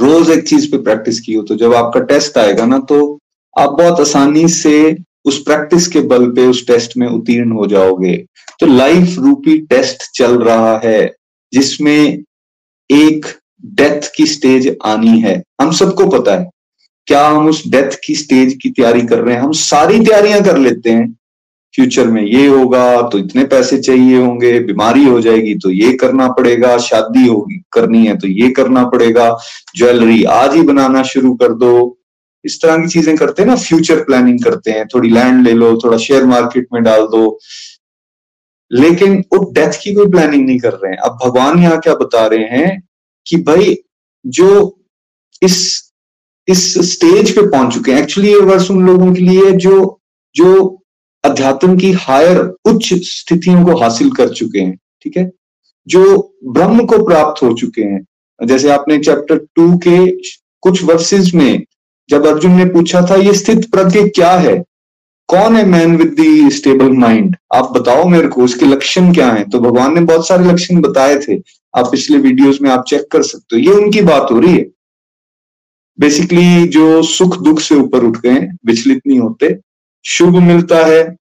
रोज 0.00 0.30
एक 0.30 0.46
चीज़ 0.48 0.70
पे 0.70 0.82
प्रैक्टिस 0.82 1.20
की 1.20 1.34
हो 1.34 1.42
तो 1.42 1.54
जब 1.56 1.74
आपका 1.74 2.00
टेस्ट 2.06 2.38
आएगा 2.38 2.66
ना 2.66 2.78
तो 2.88 3.00
आप 3.56 3.70
बहुत 3.70 4.00
आसानी 4.00 4.46
से 4.50 4.96
उस 5.24 5.42
प्रैक्टिस 5.42 5.86
के 5.88 6.00
बल 6.08 6.30
पे 6.30 6.46
उस 6.46 6.66
टेस्ट 6.66 6.96
में 6.96 7.06
उत्तीर्ण 7.06 7.52
हो 7.52 7.66
जाओगे। 7.66 8.16
तो 8.60 8.66
लाइफ 8.66 9.18
रूपी 9.18 9.58
टेस्ट 9.66 10.10
चल 10.14 10.38
रहा 10.38 10.80
है, 10.84 11.14
जिसमें 11.52 12.22
एक 12.90 13.26
डेथ 13.64 14.10
की 14.16 14.26
स्टेज 14.26 14.76
आनी 14.84 15.18
है। 15.20 15.42
हम 15.60 15.70
सबको 15.72 16.06
पता 16.10 16.34
है। 16.34 16.50
क्या 17.08 17.26
हम 17.26 17.48
उस 17.48 17.62
डेथ 17.68 17.98
की 18.04 18.14
स्टेज 18.14 18.56
की 18.62 18.70
तैयारी 18.70 19.02
कर 19.02 19.18
रहे 19.18 19.34
हैं? 19.34 19.42
हम 19.42 19.52
सारी 19.52 19.98
तैयारियाँ 20.00 20.42
कर 20.42 20.58
लेते 20.58 20.90
हैं। 20.90 21.10
फ्यूचर 21.74 22.06
में 22.06 22.22
ये 22.22 22.46
होगा 22.46 23.02
तो 23.02 23.18
इतने 23.18 23.44
पैसे 23.44 23.78
चाहिए 23.78 24.16
होंगे, 24.16 24.58
बीमारी 24.60 25.04
हो 25.04 25.20
जाएगी 25.20 25.54
तो 25.54 25.70
ये 25.70 25.92
करना 25.92 26.28
पड़ेगा, 26.28 26.76
शादी 26.78 27.26
होगी, 27.26 27.62
करनी 27.72 28.06
है 28.06 28.16
तो 28.18 28.28
ये 28.28 28.50
करना 28.50 28.84
पड़ेगा, 28.84 29.36
ज्वेलरी 29.76 30.22
आज 30.24 30.54
ही 30.54 30.62
बनाना 30.62 31.02
शुरू 31.02 31.34
कर 31.34 31.52
दो। 31.54 31.98
इस 32.44 32.60
तरह 32.62 32.76
की 32.76 32.88
चीज़ें 32.88 33.16
करते 33.16 33.42
हैं 33.42 33.48
ना, 33.48 33.56
फ्यूचर 33.56 34.02
प्लानिंग 34.04 34.42
करते 34.44 34.70
हैं। 34.70 34.86
थोड़ी 34.86 35.10
लैंड 35.10 35.42
ले 35.46 35.52
लो, 35.52 35.76
थोड़ा 35.84 35.98
शेयर 35.98 36.24
मार्केट 36.24 36.66
में 36.72 36.82
डाल 36.82 37.06
दो। 37.06 37.38
लेकिन 38.70 39.18
वो 39.32 39.52
डेथ 39.52 39.78
की 39.82 39.94
कोई 39.94 40.10
प्लानिंग 40.10 40.46
नहीं 40.46 40.58
कर 40.58 40.72
रहे 40.72 40.92
हैं। 40.92 40.98
अब 40.98 41.18
भगवान 41.24 41.58
यहाँ 41.58 41.78
क्या 41.80 41.94
बता 41.94 42.26
रहे 42.26 42.44
हैं? 42.48 42.80
कि 43.26 43.36
भाई, 43.36 43.76
जो 44.26 44.78
इस 45.42 45.82
इस 46.48 46.92
स्टेज 46.92 47.36
पे 47.36 47.42
पहुँच 47.42 47.74
चुके 47.74 47.92
हैं। 47.92 48.02
एक्चुअली 48.02 48.30
ये 48.30 48.38
वर्ष 48.38 48.70
उन 48.70 48.86
लोगों 48.86 49.14
के 49.14 49.20
लिए 49.20 49.50
जो 49.52 50.00
जो 50.34 50.82
अध्यात्म 51.24 51.78
की 51.78 51.92
हायर 51.92 52.38
उच्च 52.64 52.94
स्थितियों 52.94 53.64
को 53.64 53.80
हासिल 53.80 54.10
कर 54.10 54.28
चुके 54.28 54.60
हैं, 54.60 54.78
ठीक 55.02 55.16
है? 55.16 55.32
जो 55.88 56.34
ब्रह्म 56.44 56.86
को 56.86 57.04
प्राप्त 57.04 57.42
हो 57.42 57.52
चुके 57.52 57.82
हैं। 57.82 58.06
जैसे 58.46 58.70
आपने 58.70 58.98
चैप्टर 58.98 59.38
टू 59.38 59.78
के 59.78 60.10
कुछ 60.60 60.84
वर्सेस 60.84 61.32
में 61.34 61.64
जब 62.10 62.26
अर्जुन 62.26 62.50
ने 62.50 62.64
पूछा 62.64 63.06
था, 63.10 63.14
ये 63.14 63.32
स्थित 63.32 63.70
प्रज्ञ 63.70 64.08
क्या 64.08 64.32
है? 64.32 64.64
कौन 65.28 65.56
है 65.56 65.66
man 65.66 65.96
with 65.96 66.06
the 66.06 66.50
stable 66.50 66.90
mind 66.90 67.36
आप 67.54 67.70
बताओ 67.70 68.04
मेरे 68.04 68.28
को, 68.28 68.44
उसके 68.44 68.66
लक्षण 68.66 69.14
क्या 69.14 69.32
है? 69.32 69.48
तो 69.48 69.60
भगवान 69.60 69.94
ने 69.94 70.00
बहुत 70.00 70.28
सारे 70.28 70.44
लक्षण 70.44 70.80
बताए 70.80 71.18
थे। 71.18 71.61
आप 71.76 71.86
पिछले 71.86 72.18
वीडियोस 72.18 72.60
में 72.62 72.70
आप 72.70 72.84
चेक 72.88 73.06
कर 73.10 73.22
सकते 73.22 73.56
हो। 73.56 73.62
ये 73.62 73.84
उनकी 73.84 74.00
बात 74.00 74.28
हो 74.32 74.38
रही 74.38 74.56
है। 74.56 74.66
बेसिकली 76.00 76.68
जो 76.68 77.02
सुख 77.02 77.42
दुख 77.42 77.60
से 77.60 77.74
ऊपर 77.74 78.04
उठ 78.04 78.16
गए 78.16 78.48
विचलित 78.66 79.00
नहीं 79.06 79.18
होते, 79.18 79.58
शुभ 80.04 80.36
मिलता 80.36 80.86
है, 80.86 81.16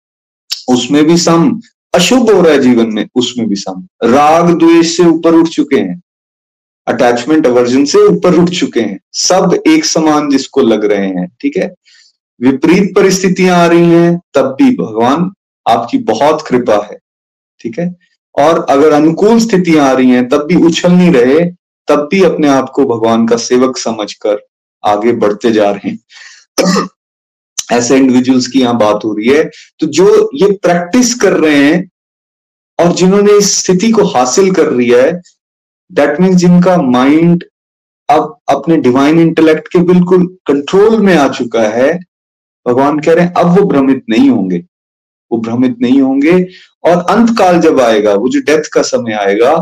उसमें 0.70 1.06
भी 1.06 1.18
सम, 1.18 1.62
अशुभ 1.96 2.32
हो 2.32 2.42
रहा 2.42 2.54
है 2.54 2.60
जीवन 2.60 2.94
में, 2.94 3.08
उसमें 3.16 3.48
भी 3.50 3.56
सम। 3.56 3.88
राग 4.04 4.60
द्वेष 4.60 4.98
से 4.98 5.04
ऊपर 5.04 5.34
उठ 5.34 5.48
चुके 5.48 5.76
हैं 5.76 6.02
अटैचमेंट 6.88 7.48
अवर्जन 7.48 7.86
से 7.86 8.08
ऊपर 8.08 8.36
उठ 8.36 8.50
चुके 8.50 8.82
हैं, 8.82 9.00
सब 9.14 9.64
एक 9.68 9.86
समान 9.86 10.30
जिसको 10.30 10.62
लग 10.62 10.86
रहे 10.86 11.08
हैं, 11.08 11.36
ठीक 11.42 11.58
है? 11.58 11.76
विपरीत 12.42 12.96
परिस्थितियाँ 12.96 13.58
आ 13.58 13.66
रही 13.66 13.90
हैं, 13.90 14.22
तब 14.34 14.58
भी 14.62 14.76
भगवान 14.76 15.32
आपकी 15.70 15.98
बहुत 15.98 16.48
कृपा 16.48 16.88
है, 16.92 16.98
ठीक 17.60 17.80
है? 17.80 17.96
और 18.36 18.66
अगर 18.70 18.92
अनुकूल 18.94 19.40
स्थितियाँ 19.40 19.90
आ 19.90 19.92
रही 19.92 20.10
हैं, 20.10 20.28
तब 20.30 20.46
भी 20.46 20.56
उछल 20.66 20.92
नहीं 20.92 21.12
रहे, 21.14 21.40
तब 21.88 22.08
भी 22.12 22.24
अपने 22.24 22.48
आप 22.48 22.70
को 22.70 22.86
भगवान 22.86 23.28
का 23.28 23.36
सेवक 23.38 23.78
समझकर 23.78 24.40
आगे 24.84 25.12
बढ़ते 25.14 25.52
जा 25.52 25.70
रहे 25.72 25.90
हैं। 25.90 26.88
ऐसे 27.72 27.98
इंडिविजुअल्स 27.98 28.48
की 28.48 28.60
यहाँ 28.62 28.78
बात 28.78 29.00
हो 29.06 29.14
रही 29.14 29.28
है। 29.28 29.44
तो 29.80 29.88
जो 29.88 30.30
ये 30.34 30.52
प्रैक्टिस 30.52 31.14
कर 31.16 31.34
रहे 31.34 31.64
हैं 31.64 31.90
और 32.80 32.94
जिन्होंने 32.94 33.38
इस 33.38 33.56
स्थिति 33.58 33.92
को 33.92 34.04
हासिल 34.06 34.52
कर 34.54 34.66
रही 34.66 34.90
है 34.90 35.12
दैट 35.92 36.20
मीन्स 36.20 36.36
जिनका 36.36 36.78
माइंड 36.82 37.44
अब 38.10 38.38
अपने 38.50 38.78
डिवाइन 38.78 39.20
इंटेलेक्ट 39.20 39.68
के 39.68 39.80
बिल्कुल 39.84 40.26
कंट्रोल 40.48 41.00
में 41.00 41.16
आ 41.18 41.28
चुका 41.30 41.62
है, 41.62 41.94
भगवान 42.66 43.00
कह 43.00 43.14
रहे 43.14 43.26
हैं, 43.26 43.34
अब 43.34 43.60
वो 43.60 43.66
भ्रमित 43.66 44.04
नहीं 44.10 44.30
होंगे। 44.30 44.64
वो 45.32 45.38
भ्रमित 45.38 45.76
नहीं 45.82 46.02
होंगे। 46.02 46.34
और 46.84 47.06
अंत 47.10 47.38
काल 47.38 47.60
जब 47.60 47.80
आएगा, 47.80 48.14
वो 48.14 48.30
जो 48.30 48.40
डेथ 48.40 48.70
का 48.74 48.82
समय 48.82 49.14
आएगा, 49.16 49.56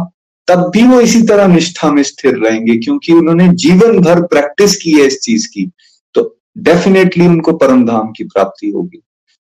तब 0.48 0.70
भी 0.74 0.84
वो 0.84 1.00
इसी 1.02 1.22
तरह 1.22 1.48
निष्ठा 1.48 1.92
में 1.92 2.02
स्थिर 2.04 2.38
रहेंगे, 2.38 2.76
क्योंकि 2.76 3.14
उन्होंने 3.14 3.48
जीवन 3.56 4.00
भर 4.00 4.22
प्रैक्टिस 4.24 4.76
की 4.76 4.92
है 4.92 5.06
इस 5.08 5.20
चीज़ 5.20 5.48
की। 5.48 5.70
तो 6.16 6.38
डेफिनेटली 6.58 7.28
उनको 7.28 7.54
परम 7.54 7.86
धाम 7.86 8.12
की 8.12 8.24
प्राप्ति 8.24 8.70
होगी। 8.70 9.02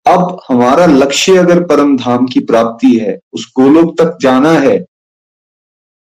अब 0.05 0.37
हमारा 0.49 0.85
लक्ष्य 0.85 1.37
अगर 1.37 1.63
परम 1.63 1.95
धाम 1.97 2.25
की 2.25 2.39
प्राप्ति 2.39 2.97
है, 2.97 3.19
उस 3.33 3.51
गोलोक 3.59 3.95
तक 4.01 4.17
जाना 4.21 4.51
है 4.51 4.85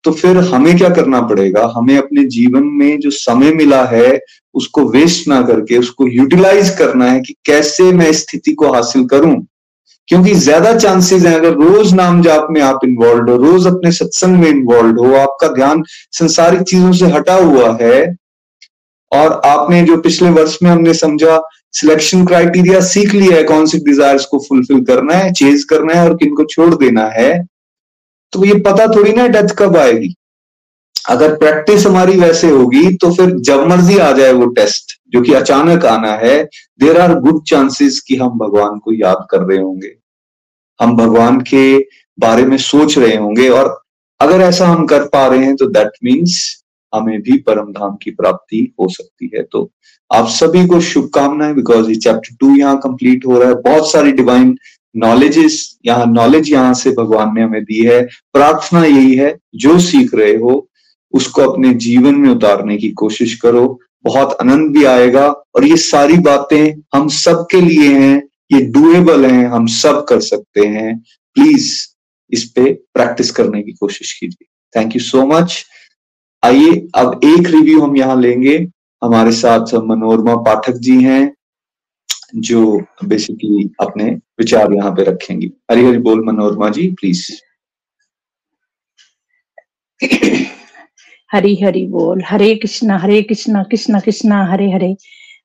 तो 0.04 0.12
फिर 0.12 0.38
हमें 0.38 0.78
क्या 0.78 0.90
करना 0.90 1.20
पड़ेगा? 1.22 1.66
हमें 1.76 1.98
अपने 1.98 2.24
जीवन 2.26 2.64
में 2.64 3.00
जो 3.00 3.10
समय 3.10 3.52
मिला 3.52 3.84
है, 3.86 4.20
उसको 4.54 4.84
वेस्ट 4.90 5.28
ना 5.28 5.42
करके, 5.42 5.78
उसको 5.78 6.08
यूटिलाइज 6.08 6.70
करना 6.70 7.12
है 7.12 7.20
कि 7.20 7.34
कैसे 7.46 7.84
मैं 7.84 8.12
स्थिति 8.14 8.54
को 8.54 8.72
हासिल 8.74 9.06
करूँ। 9.06 9.36
क्योंकि 10.08 10.34
ज़्यादा 10.36 10.74
चांसेस 10.78 11.26
हैं, 11.26 11.34
अगर 11.36 11.54
रोज 11.56 11.94
नाम 11.94 12.22
जाप 12.22 12.48
में 12.52 12.62
आप 12.62 12.80
इन्वॉल्व 12.86 13.30
हो, 13.32 13.36
रोज 13.38 13.68
अपने 13.68 13.92
सत्संग 13.92 14.38
में 14.38 14.48
इन्वॉल्व 14.50 15.00
हो, 15.00 15.14
आपका 15.18 15.48
ध्यान 15.50 15.84
संसारिक 16.14 16.62
चीज़ों 16.64 16.92
से 16.94 17.06
हटा 17.12 17.36
हुआ 17.36 17.78
है, 17.82 18.16
और 19.12 19.42
आपने 19.46 19.82
जो 19.84 19.98
पिछले 20.02 20.30
वर्ष 20.32 20.58
में 20.64 20.70
हमने 20.72 20.94
समझा 20.96 21.40
सिलेक्शन 21.74 22.26
क्राइटेरिया 22.26 22.80
सीख 22.84 23.14
लिया 23.14 23.36
है 23.36 23.44
कौन 23.44 23.66
सी 23.66 23.78
डिजायर्स 23.82 24.26
को 24.26 24.40
फुलफिल 24.40 24.84
करना 24.86 25.16
है 25.16 25.32
चेज 25.34 25.64
करना 25.64 25.94
है, 25.94 26.10
और 26.10 26.16
किन 26.18 26.36
को 26.36 26.44
छोड़ 26.46 26.74
देना 26.76 27.06
है 27.10 27.34
तो 28.34 28.46
ये 28.46 28.54
पता 28.62 28.88
थोड़ी 28.88 29.14
ना 29.14 29.28
डेथ 29.30 29.56
कब 29.58 29.78
आएगी। 29.78 30.14
अगर 31.10 31.36
प्रैक्टिस 31.38 31.86
हमारी 31.86 32.18
वैसे 32.20 32.50
होगी 32.50 32.94
तो 32.96 33.12
फिर 33.14 33.30
जब 33.42 33.66
मर्ज़ी 33.68 33.98
आ 34.00 34.12
जाए 34.12 34.32
वो 34.34 34.46
टेस्ट 34.54 35.00
जो 35.14 35.22
कि 35.22 35.34
अचानक 35.34 35.86
आना 35.86 36.12
है 36.18 36.44
देर 36.82 37.00
आर 37.02 37.14
गुड 37.20 37.44
चांसेस 37.44 38.00
कि 38.00 38.16
हम 38.16 38.38
भगवान 38.40 38.78
को 38.80 38.94
याद 38.94 39.26
कर 39.32 39.42
रहे 39.42 39.58
होंगे। 39.58 39.94
हम 40.80 40.96
भगवान 40.98 41.40
के 41.44 41.78
बारे 42.18 42.46
में 42.46 42.58
सोच 42.60 42.98
रहे 42.98 43.16
होंगे 43.16 43.50
और 43.50 43.80
अगर 44.20 44.42
ऐसा 44.42 44.68
हम 44.68 44.86
कर 44.86 45.08
पा 45.08 45.26
रहे 45.28 45.46
हैं 45.46 45.56
तो 45.56 45.66
दैट 45.68 45.92
मीन्स 46.04 46.40
हमें 46.94 47.22
भी 47.22 47.38
परम 47.40 47.72
धाम 47.72 47.96
की 47.96 48.12
प्राप्ति 48.12 48.74
हो 48.80 48.88
सकती 48.90 49.32
है। 49.36 49.44
तो 49.44 49.70
आप 50.12 50.28
सभी 50.30 50.66
को 50.68 50.80
शुभकामनाएँ 50.82 51.54
बिकॉज़ 51.54 51.90
ये 51.90 51.96
चैप्टर 51.98 52.36
टू 52.40 52.56
यहाँ 52.56 52.78
कंप्लीट 52.78 53.26
हो 53.26 53.40
रहा 53.40 53.50
है। 53.50 53.56
बहुत 53.62 53.92
सारी 53.92 54.12
डिवाइन 54.12 54.56
नॉलेजेस 54.96 55.78
यहाँ 55.86 56.06
नॉलेज 56.06 56.52
यहाँ 56.52 56.74
से 56.74 56.92
भगवान 56.92 57.34
ने 57.36 57.42
हमें 57.42 57.64
दी 57.64 57.84
है। 57.86 58.02
प्रार्थना 58.34 58.84
यही 58.86 59.16
है, 59.16 59.38
जो 59.56 59.78
सीख 59.80 60.14
रहे 60.16 60.36
हो, 60.36 60.68
उसको 61.14 61.42
अपने 61.42 61.74
जीवन 61.76 62.16
में 62.16 62.30
उतारने 62.30 62.78
की 62.78 62.90
कोशिश 62.94 63.36
करो। 63.36 63.80
बहुत 64.06 64.38
आनंद 64.42 64.72
भी 64.74 64.84
आएगा 64.86 65.28
और 65.28 65.66
ये 65.66 65.78
सारी 65.78 66.18
बातें 66.20 66.82
हम 66.96 67.08
सब 67.08 67.46
के 67.52 67.62
लिए 67.62 67.94
हैं, 67.94 68.22
ये 68.52 68.62
डुएबल 68.72 69.26
हैं, 69.26 69.48
हम 69.48 69.68
सब 69.68 70.06
कर 70.10 70.20
सकते 70.22 70.66
हैं। 70.68 70.98
प्लीज़ 71.36 71.74
इस 72.32 72.44
पे 72.52 72.74
प्रैक्टिस 72.94 73.32
करने 73.32 73.62
की 73.64 73.72
कोशिश 73.72 74.14
कीजिए। 74.14 74.48
थैंक 74.76 74.96
यू 74.96 75.02
सो 75.02 75.26
मच 75.26 75.66
आइए, 76.44 76.72
अब 76.96 77.20
एक 77.24 77.48
रिव्यू 77.48 77.82
हम 77.82 77.98
यहाँ 77.98 78.20
लेंगे। 78.22 78.58
हमारे 79.02 79.32
साथ 79.32 79.74
मनोरमा 79.84 80.36
पाठक 80.44 80.74
जी 80.78 81.02
हैं, 81.04 81.34
जो 82.36 82.80
बेसिकली 83.04 83.70
अपने 83.80 84.12
विचार 84.40 84.74
यहाँ 84.74 84.92
पे 84.92 85.04
रखेंगी। 85.04 85.52
हरी 85.72 85.86
हरी 85.86 85.98
बोल 86.00 86.24
मनोरमा 86.26 86.70
जी 86.70 86.92
प्लीज़ 86.92 87.26
हरी 91.34 91.56
हरी 91.56 91.86
बोल। 91.86 92.24
हरे 92.28 92.56
कृष्णा 92.56 92.98
हरे 92.98 93.22
कृष्णा, 93.22 93.64
कृष्ण 93.64 94.00
कृष्णा, 94.00 94.46
हरे 94.46 94.72
हरे। 94.72 94.96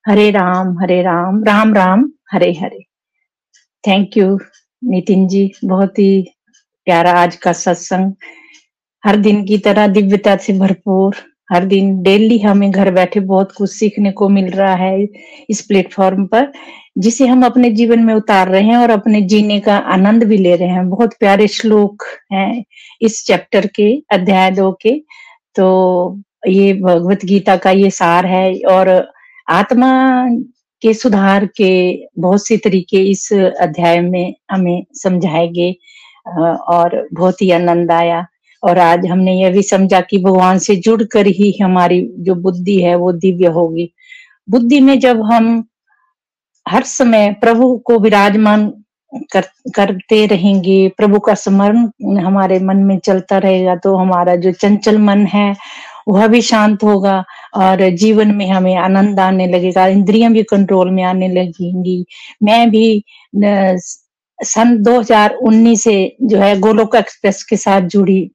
हरे 0.08 0.30
राम 0.30 0.78
हरे 0.78 1.02
राम। 1.02 1.44
राम 1.44 1.74
राम, 1.74 2.12
हरे 2.32 2.52
हरे। 2.52 2.84
Thank 3.88 4.16
you 4.16 4.38
Nitin 4.84 5.28
ji. 5.28 5.52
बहुत 5.64 5.98
ही 5.98 6.26
प्यारा 6.84 7.12
आज 7.12 7.36
का 7.36 7.52
सत्संग। 7.52 8.12
हर 9.04 9.16
दिन 9.16 9.44
की 9.44 9.58
तरह 9.58 9.86
दिव्यता 9.86 10.36
से 10.36 10.52
भरपूर। 10.52 11.16
हर 11.52 11.64
दिन 11.64 12.02
डेली 12.02 12.38
हमें 12.38 12.70
घर 12.70 12.90
बैठे 12.90 13.20
बहुत 13.20 13.52
कुछ 13.52 13.70
सीखने 13.70 14.12
को 14.12 14.28
मिल 14.28 14.50
रहा 14.50 14.74
है 14.74 15.06
इस 15.50 15.60
प्लेटफॉर्म 15.60 16.26
पर, 16.26 16.52
जिसे 16.98 17.26
हम 17.26 17.46
अपने 17.46 17.70
जीवन 17.70 17.98
में 17.98 18.14
उतार 18.14 18.48
रहे 18.48 18.62
हैं 18.62 18.76
और 18.76 18.90
अपने 18.90 19.22
जीने 19.22 19.60
का 19.60 19.76
आनंद 19.76 20.24
भी 20.24 20.36
ले 20.36 20.56
रहे 20.56 20.68
हैं। 20.68 20.88
बहुत 20.88 21.14
प्यारे 21.20 21.48
श्लोक 21.48 22.02
हैं 22.32 22.64
इस 23.02 23.26
चैप्टर 23.26 23.66
के, 23.66 24.02
अध्याय 24.12 24.50
दो 24.50 24.72
के। 24.72 25.02
तो 25.56 26.22
ये 26.48 26.72
भगवत 26.74 27.24
गीता 27.24 27.56
का 27.56 27.70
ये 27.70 27.90
सार 27.90 28.26
है 28.26 28.60
और 28.70 28.88
आत्मा 29.48 29.90
के 30.82 30.94
सुधार 30.94 31.46
के 31.46 31.72
बहुत 32.18 32.46
से 32.46 32.56
तरीके 32.56 33.02
इस 33.10 33.32
अध्याय 33.32 34.00
में 34.00 34.34
हमें 34.50 34.84
समझाए 34.94 35.46
गए 35.48 35.74
और 36.68 37.08
बहुत 37.12 37.42
ही 37.42 37.50
आनंद 37.50 37.90
आया। 37.92 38.26
और 38.62 38.78
आज 38.78 39.06
हमने 39.06 39.32
यह 39.34 39.50
भी 39.50 39.62
समझा 39.62 40.00
कि 40.00 40.18
भगवान 40.18 40.58
से 40.58 40.76
जुड़कर 40.76 41.26
ही 41.26 41.52
हमारी 41.62 42.00
जो 42.18 42.34
बुद्धि 42.34 42.80
है 42.82 42.94
वो 42.96 43.12
दिव्य 43.12 43.46
होगी। 43.46 43.92
बुद्धि 44.48 44.80
में 44.80 44.98
जब 45.00 45.22
हम 45.22 45.64
हर 46.66 46.82
समय 46.82 47.32
प्रभु 47.32 47.76
को 47.78 47.98
विराजमान 47.98 48.72
कर, 49.32 49.44
करते 49.76 50.24
रहेंगे। 50.26 50.88
प्रभु 50.96 51.18
का 51.20 51.34
स्मरण 51.36 52.18
हमारे 52.18 52.58
मन 52.60 52.76
में 52.84 52.98
चलता 52.98 53.38
रहेगा 53.38 53.76
तो 53.76 53.94
हमारा 53.96 54.36
जो 54.36 54.52
चंचल 54.52 54.98
मन 54.98 55.26
है 55.26 55.54
वह 56.08 56.26
भी 56.26 56.40
शांत 56.42 56.82
होगा 56.84 57.24
और 57.56 57.88
जीवन 57.96 58.34
में 58.34 58.48
हमें 58.50 58.74
आनंद 58.76 59.20
आने 59.20 59.46
लगेगा 59.46 59.86
इंद्रियाँ 59.88 60.32
भी 60.32 60.42
कंट्रोल 60.44 60.90
में 60.90 61.02
आने 61.04 61.28
लगेंगी। 61.28 62.04
मैं 62.42 62.70
भी 62.70 63.04
सन 64.38 64.76
2019 64.82 65.76
से 65.76 66.16
जो 66.22 66.38
है 66.38 66.58
गोलोक 66.60 66.94
एक्सप्रेस 66.96 67.42
के 67.44 67.56
साथ 67.56 67.88
जुड़ी 67.88 68.30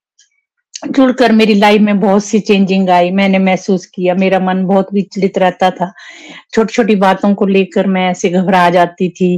जुड़कर 0.89 1.31
मेरी 1.31 1.53
लाइफ 1.53 1.81
में 1.81 1.99
बहुत 1.99 2.23
सी 2.25 2.39
चेंजिंग 2.39 2.89
आई 2.89 3.11
मैंने 3.11 3.39
महसूस 3.39 3.85
किया। 3.85 4.13
मेरा 4.15 4.39
मन 4.39 4.65
बहुत 4.65 4.93
विचलित 4.93 5.37
रहता 5.37 5.69
था। 5.71 5.91
छोटी 6.53 6.73
छोटी 6.73 6.95
बातों 6.95 7.33
को 7.35 7.45
लेकर 7.45 7.87
मैं 7.87 8.09
ऐसे 8.09 8.29
घबरा 8.29 8.69
जाती 8.69 9.09
थी। 9.09 9.35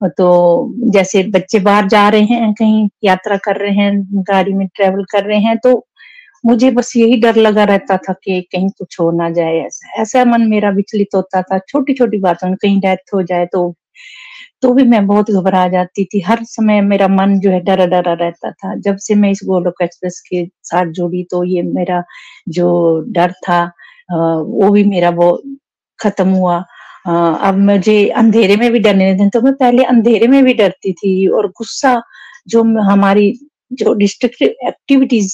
तो 0.00 0.72
जैसे 0.92 1.22
बच्चे 1.30 1.58
बाहर 1.60 1.86
जा 1.88 2.08
रहे 2.08 2.22
हैं, 2.22 2.52
कहीं 2.54 2.88
यात्रा 3.04 3.36
कर 3.44 3.56
रहे 3.56 3.72
हैं, 3.74 3.92
गाड़ी 4.24 4.52
में 4.54 4.66
ट्रेवल 4.68 5.04
कर 5.12 5.24
रहे 5.24 5.38
हैं 5.40 5.56
तो 5.58 5.86
मुझे 6.44 6.70
बस 6.70 6.92
यही 6.96 7.16
डर 7.20 7.36
लगा 7.38 7.64
रहता 7.64 7.96
था 7.98 8.12
कि 8.14 8.40
कहीं 8.52 8.68
कुछ 8.70 8.96
हो 9.00 9.10
ना 9.12 9.28
जाए, 9.30 9.56
ऐसा 9.58 10.02
ऐसा 10.02 10.24
मन 10.26 10.42
मेरा 10.50 10.70
विचलित 10.72 11.14
होता 11.16 11.42
था 11.42 11.58
छोटी 11.68 11.94
छोटी 11.94 12.18
बातों 12.20 12.48
में 12.48 12.56
कहीं 12.62 12.78
डेथ 12.80 13.14
हो 13.14 13.22
जाए 13.24 13.46
तो 13.52 13.74
तो 14.62 14.72
भी 14.74 14.82
मैं 14.84 15.06
बहुत 15.06 15.30
घबरा 15.30 15.66
जाती 15.68 16.04
थी। 16.06 16.20
हर 16.22 16.42
समय 16.46 16.80
मेरा 16.82 17.08
मन 17.08 17.38
जो 17.40 17.50
है 17.50 17.60
डरा 17.62 17.86
डरा 17.86 18.12
रहता 18.14 18.50
था। 18.52 18.74
जब 18.78 18.96
से 18.98 19.14
मैं 19.14 19.30
इस 19.30 19.40
गोलोक 19.46 19.82
एक्सप्रेस 19.82 20.20
के 20.28 20.44
साथ 20.64 20.92
जुड़ी 20.98 21.22
तो 21.30 21.42
ये 21.46 21.62
मेरा 21.64 22.02
जो 22.50 22.68
डर 23.10 23.32
था 23.44 23.62
वो 24.10 24.70
भी 24.72 24.84
मेरा 24.84 25.10
वो 25.12 25.30
खत्म 25.98 26.28
हुआ। 26.30 26.64
अब 27.06 27.58
मुझे 27.60 28.06
अंधेरे 28.18 28.56
में 28.56 28.70
भी 28.72 28.78
डरने 28.78 29.12
लगे 29.12 29.28
तो 29.30 29.40
मैं 29.40 29.52
पहले 29.54 29.84
अंधेरे 29.86 30.26
में 30.28 30.42
भी 30.44 30.54
डरती 30.54 30.92
थी 30.94 31.26
और 31.28 31.46
गुस्सा 31.58 32.00
जो 32.48 32.62
हमारी 32.82 33.32
जो 33.72 33.92
डिस्ट्रक्टिव 33.94 34.48
एक्टिविटीज़ 34.68 35.32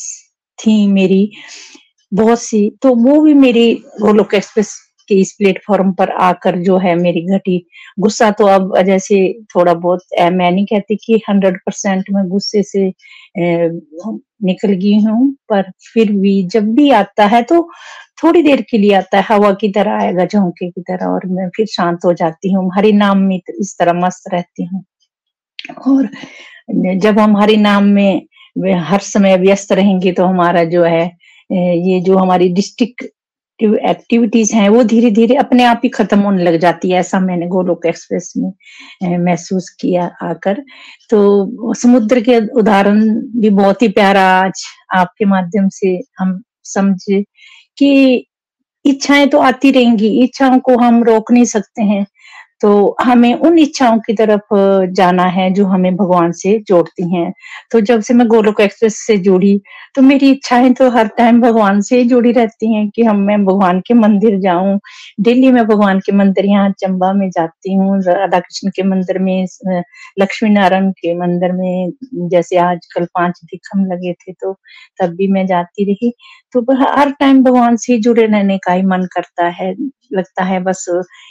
थी 0.59 0.87
मेरी, 0.89 1.31
बहुत 2.13 2.43
सी 2.43 2.71
तो 2.83 2.95
वो 2.97 3.21
भी 3.23 3.35
मेरी 3.37 3.73
गोलोक 4.01 4.35
एक्सप्रेस 4.35 4.75
कि 5.09 5.19
इस 5.21 5.33
प्लेटफॉर्म 5.39 5.93
पर 5.93 6.11
आकर 6.23 6.57
जो 6.63 6.77
है 6.79 6.95
मेरी 6.97 7.21
घटी। 7.29 7.59
गुस्सा 8.01 8.31
तो 8.31 8.47
अब 8.47 8.77
जैसे 8.87 9.17
थोड़ा 9.55 9.75
बहुत 9.75 10.01
मैं 10.33 10.51
नहीं 10.51 10.65
कहती 10.67 10.97
कि 11.05 11.21
हंड्रेड 11.29 11.59
परसेंट 11.67 12.05
मैं 12.13 12.29
गुस्से 12.29 12.63
से 12.63 12.87
निकल 13.37 14.73
गई 14.75 14.95
हूँ, 15.01 15.31
पर 15.51 15.71
फिर 15.95 16.13
भी 16.13 16.43
जब 16.49 16.73
भी 16.75 16.91
आता 16.93 17.27
है 17.27 17.43
तो 17.43 17.69
थोड़ी 18.23 18.43
देर 18.43 18.61
के 18.71 18.79
लिए 18.79 18.95
आता 18.95 19.19
है, 19.19 19.25
हवा 19.29 19.53
की 19.61 19.69
तरह 19.73 19.93
आएगा, 19.95 20.25
झोंके 20.27 20.71
की 20.71 20.81
तरह, 20.83 21.07
और 21.07 21.27
मैं 21.29 21.49
फिर 21.57 21.67
शांत 21.69 22.05
हो 22.05 22.13
जाती 22.15 22.53
हूँ। 22.53 22.71
हरि 22.77 22.93
नाम 22.95 23.19
में 23.21 23.37
इस 23.37 23.77
तरह 23.79 23.93
मस्त 24.01 24.33
रहती 24.35 24.65
हूँ। 24.65 24.85
और 25.89 26.09
जब 26.97 27.19
हम 27.19 27.37
हरि 27.37 27.57
नाम 27.59 27.85
में 27.89 28.23
हर 28.81 29.01
समय 29.03 29.37
व्यस्त 29.39 29.73
रहेंगे 29.73 30.13
तो 30.13 30.25
हमारा 30.27 30.65
जो 30.67 30.85
है 30.85 31.05
ये 31.51 32.01
जो 32.01 32.17
हमारी 32.19 32.49
डिस्ट्रिक्ट 32.51 33.05
एक्टिविटीज़ 33.61 34.55
हैं, 34.57 34.69
वो 34.69 34.83
धीरे 34.85 35.11
धीरे 35.11 35.35
अपने 35.37 35.65
आप 35.65 35.81
ही 35.85 35.89
खत्म 35.91 36.19
होने 36.21 36.43
लग 36.45 36.57
जाती 36.61 36.91
है, 36.91 36.99
ऐसा 37.01 37.21
मैंने 37.21 37.47
गोलोक 37.49 37.87
एक्सप्रेस 37.87 38.33
में 38.37 39.19
महसूस 39.25 39.69
किया 39.81 40.05
आकर। 40.23 40.63
तो 41.11 41.75
समुद्र 41.75 42.21
के 42.21 42.39
उदाहरण 42.53 43.05
भी 43.41 43.51
बहुत 43.53 43.83
ही 43.83 43.89
प्यारा 43.91 44.23
आज 44.37 44.63
आपके 44.97 45.25
माध्यम 45.27 45.69
से 45.73 45.99
हम 46.19 46.41
समझे 46.67 47.25
कि 47.83 48.27
इच्छाएँ 48.85 49.27
तो 49.29 49.39
आती 49.41 49.71
रहेंगी, 49.71 50.09
इच्छाओं 50.25 50.59
को 50.61 50.79
हम 50.79 51.03
रोक 51.05 51.33
नहीं 51.33 51.45
सकते 51.47 51.83
हैं। 51.85 52.07
तो 52.63 52.97
हमें 53.03 53.35
उन 53.37 53.59
इच्छाओं 53.59 53.99
की 54.01 54.13
तरफ़ 54.15 54.55
जाना 54.97 55.25
है 55.29 55.51
जो 55.55 55.65
हमें 55.67 55.97
भगवान 55.97 56.33
से 56.33 56.59
जोड़ती 56.69 57.09
हैं। 57.15 57.33
तो 57.73 57.81
जब 57.83 58.01
से 58.03 58.15
मैं 58.15 58.27
गोलोक 58.29 58.61
एक्सप्रेस 58.61 58.99
से 59.07 59.17
जुड़ी 59.19 59.61
तो 59.97 60.03
मेरी 60.03 60.31
इच्छाएँ 60.33 60.73
तो 60.75 60.91
हर 60.91 61.09
टाइम 61.19 61.41
भगवान 61.43 61.81
से 61.83 62.03
जुड़ी 62.05 62.33
रहती 62.33 62.73
हैं 62.75 62.89
कि 62.91 63.03
हम, 63.05 63.19
मैं 63.19 63.45
भगवान 63.45 63.81
के 63.89 63.95
मंदिर 63.95 64.39
जाऊँ। 64.41 64.79
दिल्ली 65.21 65.51
में 65.53 65.65
भगवान 65.67 66.01
के 66.01 66.13
मंदिर, 66.13 66.47
यहाँ 66.47 66.71
चंबा 66.81 67.13
में 67.13 67.29
जाती 67.31 67.75
हूँ 67.75 68.01
राधा 68.05 68.41
कृष्ण 68.41 68.71
के 68.77 68.83
मंदिर 68.85 69.19
में 69.21 69.47
लक्ष्मी 70.21 70.51
नारायण 70.51 70.91
के 70.93 71.15
मंदिर 71.17 71.53
में, 71.53 71.93
जैसे 72.31 72.57
आजकल 72.61 73.05
पाँच 73.15 73.41
दिखम 73.45 73.85
लगे 73.87 74.13
थे 74.15 74.33
तो 74.33 74.53
तब 75.01 75.15
भी 75.17 75.29
मैं 75.29 75.47
जाती 75.47 75.85
रही। 75.85 76.13
तो 76.55 76.61
हर 76.81 77.11
टाइम 77.21 77.43
भगवान 77.45 77.77
से 77.77 77.99
जुड़े 77.99 78.27
रहने 78.27 78.59
का 78.59 78.73
ही 78.73 78.83
मन 78.85 79.05
करता 79.15 79.47
है, 79.51 79.75
लगता 80.13 80.45
है 80.45 80.61
बस 80.63 80.85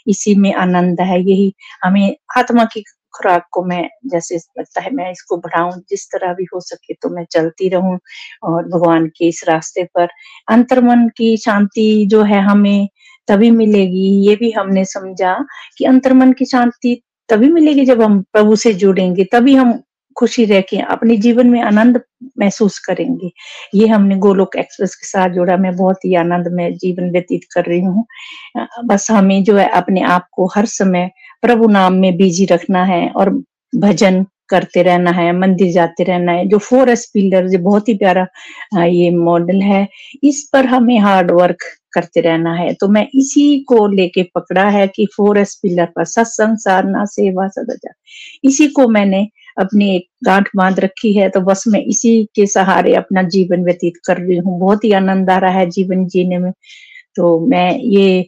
इसी 0.07 0.35
में 0.35 0.53
आनंद 0.55 1.01
है, 1.01 1.19
यही 1.21 1.53
हमें 1.83 2.15
आत्मा 2.37 2.65
की 2.65 2.83
खुराक 3.13 3.45
को 3.51 3.63
मैं 3.65 3.83
जैसे 4.07 4.35
लगता 4.35 4.81
है 4.81 4.89
मैं 4.95 5.11
इसको 5.11 5.37
बढ़ाऊं, 5.37 5.71
जिस 5.89 6.07
तरह 6.11 6.33
भी 6.33 6.45
हो 6.53 6.59
सके 6.61 6.93
तो 6.93 7.09
मैं 7.09 7.25
चलती 7.31 7.69
रहूँ 7.69 7.97
और 8.43 8.67
भगवान 8.69 9.07
के 9.17 9.27
इस 9.27 9.43
रास्ते 9.47 9.83
पर 9.95 10.07
अंतर्मन 10.49 11.07
की 11.17 11.35
शांति 11.37 12.05
जो 12.09 12.21
है 12.23 12.41
हमें 12.41 12.87
तभी 13.27 13.51
मिलेगी, 13.51 14.07
ये 14.27 14.35
भी 14.35 14.51
हमने 14.51 14.85
समझा 14.85 15.37
कि 15.77 15.85
अंतर्मन 15.85 16.31
की 16.33 16.45
शांति 16.45 17.01
तभी 17.29 17.49
मिलेगी 17.49 17.85
जब 17.85 18.01
हम 18.01 18.21
प्रभु 18.33 18.55
से 18.55 18.73
जुड़ेंगे, 18.73 19.23
तभी 19.23 19.55
हम 19.55 19.71
खुशी 20.17 20.45
के 20.61 20.77
अपने 20.77 21.17
जीवन 21.17 21.47
में 21.47 21.61
आनंद 21.61 22.01
महसूस 22.39 22.79
करेंगे। 22.79 23.31
ये 23.75 23.87
हमने 23.87 24.15
गोलोक 24.17 24.55
एक्सप्रेस 24.55 24.95
के 24.95 25.07
साथ 25.07 25.29
जोड़ा। 25.29 25.57
मैं 25.57 25.75
बहुत 25.75 26.05
ही 26.05 26.15
आनंद 26.15 26.47
में 26.53 26.73
जीवन 26.77 27.11
व्यतीत 27.11 27.41
कर 27.53 27.65
रही 27.65 27.81
हूँ। 27.81 28.05
बस 28.85 29.07
हमें 29.11 29.43
जो 29.43 29.57
है 29.57 29.69
अपने 29.71 30.01
आप 30.09 30.27
को 30.31 30.45
हर 30.55 30.65
समय 30.65 31.09
प्रभु 31.41 31.67
नाम 31.69 31.93
में 31.93 32.15
बिज़ी 32.17 32.45
रखना 32.45 32.83
है 32.85 33.07
और 33.09 33.29
भजन 33.73 34.25
करते 34.49 34.81
रहना 34.83 35.11
है, 35.11 35.31
मंदिर 35.31 35.71
जाते 35.71 36.03
रहना 36.03 36.31
है। 36.31 36.47
जो 36.47 36.57
फोर 36.57 36.89
एस 36.89 37.09
पिलर, 37.13 37.47
जो 37.47 37.59
बहुत 37.59 37.89
ही 37.89 37.93
प्यारा 37.93 38.27
ये 38.83 39.09
मॉडल 39.09 39.61
है, 39.61 39.87
इस 40.23 40.49
पर 40.53 40.65
हमें 40.65 40.97
हार्ड 40.99 41.31
वर्क 41.31 41.63
करते 41.93 42.21
रहना 42.21 42.53
है। 42.55 42.73
तो 42.73 42.87
मैं 42.87 43.07
इसी 43.15 43.59
को 43.59 43.87
लेके 43.87 44.23
पकड़ा 44.35 44.67
है 44.69 44.87
कि 44.87 45.05
फोर 45.15 45.37
एस 45.37 45.59
पिलर 45.63 45.85
पर 45.85 46.05
सत्संग, 46.05 46.57
साधना, 46.57 47.05
सेवा 47.05 47.47
सदा 47.47 47.93
इसी 48.43 48.67
को 48.67 48.87
मैंने 48.87 49.27
अपनी 49.57 49.95
एक 49.95 50.07
गांठ 50.25 50.49
बाँध 50.55 50.79
रखी 50.79 51.13
है 51.13 51.29
तो 51.29 51.41
बस 51.41 51.63
मैं 51.67 51.81
इसी 51.85 52.23
के 52.35 52.45
सहारे 52.47 52.95
अपना 52.95 53.23
जीवन 53.29 53.63
व्यतीत 53.63 53.93
कर 54.07 54.17
रही 54.17 54.37
हूँ। 54.37 54.59
बहुत 54.59 54.83
ही 54.83 54.91
आनंद 54.93 55.29
आ 55.29 55.37
रहा 55.37 55.51
है 55.51 55.69
जीवन 55.69 56.05
जीने 56.07 56.37
में। 56.37 56.51
तो 57.15 57.39
मैं 57.47 57.79
ये 57.79 58.19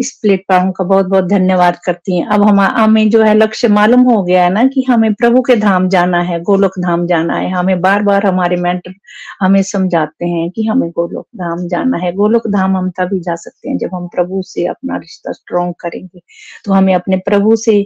इस 0.00 0.10
प्लेटफॉर्म 0.22 0.70
का 0.72 0.84
बहुत 0.84 1.06
बहुत 1.06 1.24
धन्यवाद 1.24 1.78
करती 1.86 2.18
हूँ। 2.18 2.26
अब 2.32 2.42
हम, 2.42 2.60
हमें 2.60 3.08
जो 3.10 3.22
है 3.22 3.34
लक्ष्य 3.34 3.68
मालूम 3.68 4.00
हो 4.02 4.22
गया 4.22 4.44
है 4.44 4.50
ना 4.52 4.64
कि 4.66 4.82
हमें 4.82 5.14
प्रभु 5.14 5.42
के 5.42 5.56
धाम 5.56 5.88
जाना 5.88 6.20
है, 6.22 6.40
गोलोक 6.42 6.78
धाम 6.78 7.06
जाना 7.06 7.36
है। 7.36 7.50
हमें 7.50 7.80
बार 7.80 8.02
बार 8.02 8.26
हमारे 8.26 8.56
मेंटर 8.56 8.94
हमें 9.40 9.62
समझाते 9.62 10.26
हैं 10.26 10.50
कि 10.50 10.64
हमें 10.64 10.90
गोलोक 10.90 11.26
धाम 11.36 11.66
जाना 11.68 11.98
है। 11.98 12.12
गोलोक 12.12 12.48
धाम 12.48 12.76
हम 12.76 12.90
तभी 12.90 13.20
जा 13.20 13.34
सकते 13.36 13.70
हैं 13.70 13.78
जब 13.78 13.90
हम 13.94 14.06
प्रभु 14.08 14.42
से 14.42 14.66
अपना 14.66 14.96
रिश्ता 14.96 15.32
स्ट्रोंग 15.32 15.74
करेंगे। 15.80 16.20
तो 16.64 16.72
हमें 16.72 16.94
अपने 16.94 17.16
प्रभु 17.16 17.56
से 17.56 17.80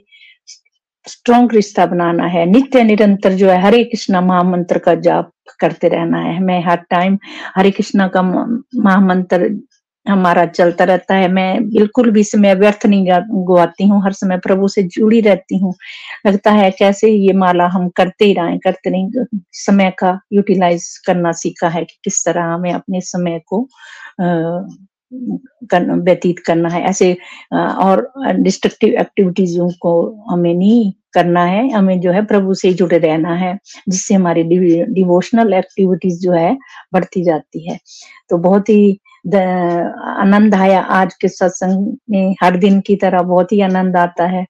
स्ट्रॉन्ग 1.06 1.52
रिश्ता 1.54 1.86
बनाना 1.86 2.26
है। 2.26 2.44
नित्य 2.46 2.82
निरंतर 2.84 3.32
जो 3.32 3.50
है, 3.50 3.60
हरे 3.62 3.82
कृष्णा 3.84 4.20
महामंत्र 4.20 4.78
का 4.78 4.94
जाप 4.94 5.30
करते 5.60 5.88
रहना 5.88 6.18
है। 6.18 6.36
हमें 6.36 6.64
हर 6.64 6.76
टाइम 6.90 7.18
हरे 7.56 7.70
कृष्णा 7.70 8.08
का 8.08 8.22
महामंत्र 8.22 9.50
हमारा 10.06 10.44
चलता 10.46 10.84
रहता 10.84 11.14
है। 11.14 11.28
मैं 11.28 11.68
बिल्कुल 11.70 12.10
भी 12.10 12.24
समय 12.24 12.54
व्यर्थ 12.54 12.86
नहीं 12.86 13.06
गुवाती 13.44 13.86
हूँ। 13.88 14.02
हर 14.04 14.12
समय 14.12 14.38
प्रभु 14.38 14.68
से 14.68 14.82
जुड़ी 14.82 15.20
रहती 15.20 15.58
हूँ। 15.58 15.74
लगता 16.26 16.50
है 16.50 16.70
कैसे 16.70 17.10
ये 17.10 17.32
माला 17.32 17.66
हम 17.66 17.88
करते 17.88 18.24
ही 18.24 18.32
रहे, 18.32 18.58
करते 18.58 18.90
नहीं, 18.90 19.24
समय 19.52 19.90
का 19.98 20.18
यूटिलाइज 20.32 20.86
करना 21.06 21.32
सीखा 21.32 21.68
है 21.68 21.84
कि 21.84 21.98
किस 22.04 22.24
तरह 22.24 22.44
हमें 22.44 22.72
अपने 22.72 23.00
समय 23.00 23.40
को 23.46 23.68
व्यतीत 25.12 26.38
करना 26.46 26.68
है। 26.68 26.82
ऐसे 26.84 27.12
और 27.54 28.10
डिस्ट्रक्टिव 28.40 28.94
एक्टिविटीजों 29.00 29.68
को 29.80 29.92
हमें 30.30 30.52
नहीं 30.54 30.92
करना 31.14 31.44
है। 31.44 31.68
हमें 31.70 32.00
जो 32.00 32.12
है 32.12 32.24
प्रभु 32.26 32.54
से 32.54 32.72
जुड़े 32.74 32.98
रहना 32.98 33.34
है, 33.36 33.58
जिससे 33.88 34.14
हमारी 34.14 34.42
डिवोशनल 34.92 35.54
एक्टिविटीज़ 35.54 36.20
जो 36.20 36.32
है 36.32 36.56
बढ़ती 36.94 37.24
जाती 37.24 37.68
है। 37.70 37.78
तो 38.30 38.38
बहुत 38.38 38.68
ही 38.68 38.92
आनंद 39.26 40.54
आया 40.54 40.80
आज 40.80 41.14
के 41.14 41.28
सत्संग 41.28 41.96
में। 42.10 42.34
हर 42.42 42.56
दिन 42.56 42.80
की 42.80 42.96
तरह 42.96 43.22
बहुत 43.22 43.52
ही 43.52 43.60
आनंद 43.60 43.96
आता 43.96 44.26
है। 44.26 44.46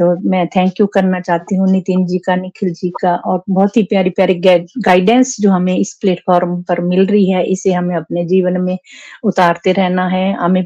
तो 0.00 0.06
मैं 0.30 0.46
थैंक 0.48 0.80
यू 0.80 0.86
करना 0.86 1.18
चाहती 1.20 1.56
हूँ, 1.56 1.66
नितिन 1.70 2.04
जी 2.06 2.18
का, 2.18 2.34
निखिल 2.36 2.72
जी 2.74 2.90
का 3.02 3.14
और 3.16 3.42
बहुत 3.50 3.76
ही 3.76 3.82
प्यारी 3.82 4.10
प्यारी 4.10 4.34
गाइडेंस 4.78 5.36
जो 5.40 5.50
हमें 5.50 5.76
इस 5.76 5.92
प्लेटफॉर्म 6.00 6.62
पर 6.62 6.80
मिल 6.80 7.06
रही 7.06 7.30
है, 7.30 7.42
इसे 7.44 7.72
हमें 7.72 7.94
अपने 7.96 8.24
जीवन 8.26 8.60
में 8.60 8.76
उतारते 9.24 9.72
रहना 9.72 10.06
है। 10.08 10.32
हमें 10.34 10.64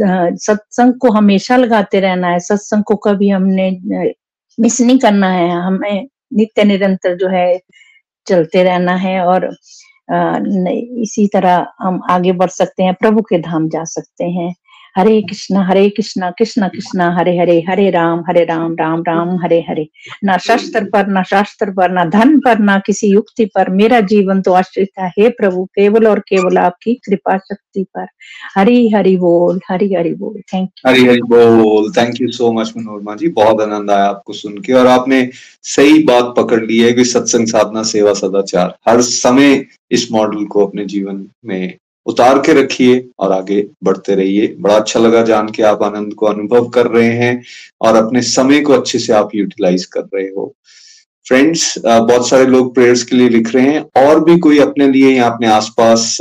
सत्संग 0.00 0.94
को 1.00 1.10
हमेशा 1.12 1.56
लगाते 1.56 2.00
रहना 2.00 2.28
है, 2.28 2.38
सत्संग 2.40 2.84
को 2.84 2.96
कभी 3.06 3.28
हमने 3.28 3.70
मिस 4.58 4.80
नहीं 4.80 4.98
करना 4.98 5.28
है। 5.30 5.48
हमें 5.50 6.06
नित्य 6.34 6.64
निरंतर 6.64 7.16
जो 7.16 7.28
है, 7.28 7.60
चलते 8.26 8.62
रहना 8.64 8.94
है 8.96 9.20
और 9.26 9.50
इसी 11.02 11.26
तरह 11.34 11.66
हम 11.80 12.00
आगे 12.10 12.32
बढ़ 12.32 12.50
सकते 12.50 12.82
हैं, 12.82 12.94
प्रभु 12.94 13.22
के 13.22 13.38
धाम 13.40 13.68
जा 13.68 13.84
सकते 13.86 14.24
हैं। 14.30 14.52
हरे 14.96 15.20
कृष्णा 15.22 15.66
हरे 15.66 15.88
कृष्णा 15.88 16.30
कृष्णा 16.30 16.68
कृष्णा, 16.68 17.16
हरे 17.18 17.38
हरे 17.38 17.64
हरे 17.68 17.90
राम 17.90 18.24
हरे 18.28 18.44
राम 18.44 18.74
राम 18.74 19.00
राम, 19.00 19.36
हरे 19.36 19.64
हरे। 19.68 19.88
ना 20.24 20.36
शस्त्र 20.38 20.84
पर, 20.84 21.06
ना 21.06 21.22
शास्त्र 21.22 21.70
पर, 21.70 21.90
ना 21.90 22.04
धन 22.04 22.38
पर, 22.40 22.58
ना 22.58 22.78
किसी 22.78 23.06
युक्ति 23.06 23.44
पर 23.44 23.70
मेरा 23.70 24.00
जीवन 24.00 24.42
तो 24.42 24.52
आश्रित 24.52 24.88
है। 24.98 25.08
हे 25.08 25.28
प्रभु, 25.28 25.64
केवल 25.64 26.06
और 26.06 26.18
केवल 26.18 26.58
आपकी 26.58 26.94
कृपा 26.94 27.38
शक्ति 27.38 27.82
पर। 27.82 28.06
हरी, 28.56 28.88
हरि 28.90 29.16
बोल, 29.16 29.60
हरी, 29.70 29.94
हरि 29.94 30.14
बोल। 30.14 30.40
थैंक 30.40 30.70
यू 30.78 30.90
हरी, 30.90 31.06
हरि 31.06 31.20
बोल। 31.20 31.92
Thank 31.92 32.20
you 32.20 32.28
so 32.28 32.52
much 32.52 32.72
Manorama 32.76 33.14
ji. 33.14 33.28
बहुत 33.28 33.60
आनंद 33.60 33.90
आया 33.90 34.04
आपको 34.04 34.32
सुन 34.32 34.58
के 34.58 34.72
और 34.72 34.86
आपने 34.86 35.30
सही 35.62 36.02
बात 36.02 36.34
पकड़ 36.36 36.64
ली 36.64 36.78
है 36.78 36.92
कि 36.92 37.04
सत्संग 37.04 37.46
साधना, 37.46 37.82
सेवा 37.82 38.12
सदाचार, 38.14 38.76
हर 38.88 39.00
समय 39.00 39.64
इस 39.90 40.12
मॉडल 40.12 40.44
को 40.44 40.66
अपने 40.66 40.84
जीवन 40.84 41.26
में 41.46 41.74
उतार 42.06 42.38
के 42.46 42.52
रखिए 42.54 43.04
और 43.18 43.32
आगे 43.32 43.66
बढ़ते 43.84 44.14
रहिए। 44.14 44.54
बड़ा 44.60 44.76
अच्छा 44.76 45.00
लगा 45.00 45.22
जान 45.24 45.48
के 45.48 45.62
आप 45.64 45.82
आनंद 45.82 46.14
को 46.14 46.26
अनुभव 46.26 46.68
कर 46.70 46.86
रहे 46.88 47.12
हैं 47.16 47.42
और 47.80 47.96
अपने 47.96 48.22
समय 48.22 48.60
को 48.60 48.72
अच्छे 48.72 48.98
से 48.98 49.12
आप 49.12 49.34
यूटिलाइज 49.34 49.84
कर 49.86 50.08
रहे 50.14 50.26
हो। 50.26 50.54
फ्रेंड्स 51.26 51.74
बहुत 51.78 52.28
सारे 52.28 52.46
लोग 52.46 52.74
प्रेयर्स 52.74 53.02
के 53.02 53.16
लिए 53.16 53.28
लिख 53.28 53.54
रहे 53.54 53.64
हैं। 53.64 53.80
और 53.98 54.22
भी 54.24 54.36
कोई 54.38 54.58
अपने 54.58 54.88
लिए 54.88 55.10
या 55.10 55.26
अपने 55.26 55.46
आसपास 55.48 56.16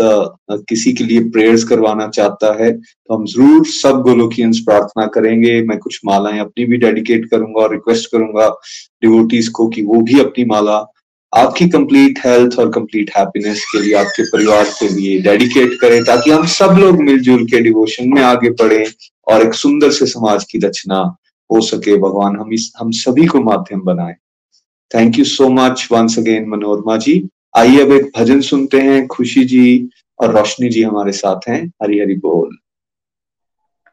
किसी 0.52 0.92
के 0.94 1.04
लिए 1.04 1.20
प्रेयर्स 1.30 1.64
करवाना 1.64 2.08
चाहता 2.10 2.54
है 2.56 2.72
तो 2.72 3.16
हम 3.16 3.26
ज़रूर 3.26 3.66
सब 3.68 4.02
गोलोकियंस 4.02 4.60
प्रार्थना 4.66 5.06
करेंगे। 5.16 5.62
मैं 5.64 5.78
कुछ 5.80 6.00
मालाएँ 6.06 6.40
अपनी 6.40 6.66
भी 6.66 6.78
डेडिकेट 6.78 7.26
करूँगा 7.32 7.62
और 7.62 7.72
रिक्वेस्ट 7.72 8.12
करूँगा 8.12 8.48
डिवोटीज 9.02 9.48
को 9.50 9.68
कि 9.70 9.82
वो 9.84 10.02
भी 10.02 10.20
अपनी 10.20 10.46
माला 10.46 10.80
आपकी 11.36 11.70
कंप्लीट 11.70 12.20
हेल्थ 12.26 12.60
और 12.60 12.70
कंप्लीट 12.70 13.12
हैप्पीनेस 13.18 13.66
के 13.66 13.82
लिए, 13.82 13.94
आपके 13.94 14.24
परिवार 14.24 14.64
के 14.64 14.90
लिए 14.90 15.20
डेडिकेट 15.20 15.80
करें 15.82 16.04
ताकि 16.04 16.32
हम 16.32 16.46
सब 16.46 16.76
लोग 16.80 17.02
मिलजुल 17.02 17.46
के 17.46 17.62
डिवोशन 17.62 18.14
में 18.14 18.22
आगे 18.22 18.50
बढ़े 18.50 18.92
और 19.28 19.42
एक 19.42 19.54
सुंदर 19.54 19.92
से 19.92 20.06
समाज 20.06 20.44
की 20.44 20.60
रचना 20.60 21.16
हो 21.52 21.62
सके। 21.62 21.98
भगवान, 21.98 22.36
हम 22.36 22.54
इस, 22.54 22.74
हम 22.78 22.92
सभी 22.92 23.26
को 23.26 23.42
माध्यम 23.42 23.82
बनाए। 23.82 24.16
Thank 24.96 25.20
you 25.20 25.26
so 25.26 25.50
much 25.50 25.88
once 25.92 26.20
again 26.20 26.50
Manorama 26.50 26.98
ji. 26.98 27.30
आइए 27.58 27.82
अब 27.82 27.92
एक 27.92 28.12
भजन 28.18 28.42
सुनते 28.42 28.80
हैं। 28.82 29.08
खुशी 29.08 29.44
जी 29.44 29.90
और 30.20 30.38
रोशनी 30.38 30.70
जी 30.70 30.84
हमारे 30.84 31.12
साथ 31.12 31.50
हैं। 31.50 31.68
हरी 31.68 32.00
हरी 32.00 32.16
बोल। 32.16 32.58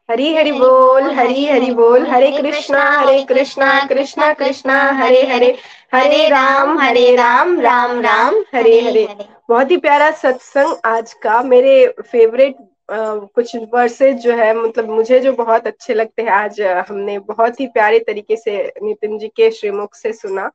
हरी 0.08 0.34
हरि 0.34 0.52
बोल, 0.52 1.10
हरी 1.10 1.44
हरि 1.46 1.70
बोल, 1.70 2.06
हरे 2.06 2.30
कृष्णा 2.32 2.82
हरे 2.90 3.22
कृष्णा 3.24 3.68
कृष्णा 3.86 4.32
कृष्णा, 4.34 4.76
हरे 4.92 5.22
हरे 5.26 5.56
हरे 5.94 6.28
राम 6.28 6.78
हरे 6.78 7.14
राम 7.16 7.60
राम 7.60 8.00
राम, 8.00 8.34
हरे 8.54 8.80
हरे। 8.80 9.06
बहुत 9.48 9.70
ही 9.70 9.76
प्यारा 9.76 10.10
सत्संग 10.12 10.74
आज 10.84 11.12
का। 11.12 11.42
मेरे 11.42 11.86
फेवरेट 12.02 12.56
कुछ 12.90 13.54
वर्सेज 13.74 14.16
जो 14.16 14.32
है 14.32 14.52
मतलब 14.54 14.88
मुझे 14.90 15.18
जो 15.20 15.32
बहुत 15.32 15.66
अच्छे 15.66 15.94
लगते 15.94 16.22
हैं 16.22 16.30
आज 16.30 16.60
हमने 16.88 17.18
बहुत 17.18 17.60
ही 17.60 17.66
प्यारे 17.66 17.98
तरीके 17.98 18.36
से 18.36 18.56
नितिन 18.82 19.18
जी 19.18 19.28
के 19.28 19.50
श्रीमुख 19.50 19.94
से 19.94 20.12
सुना। 20.12 20.50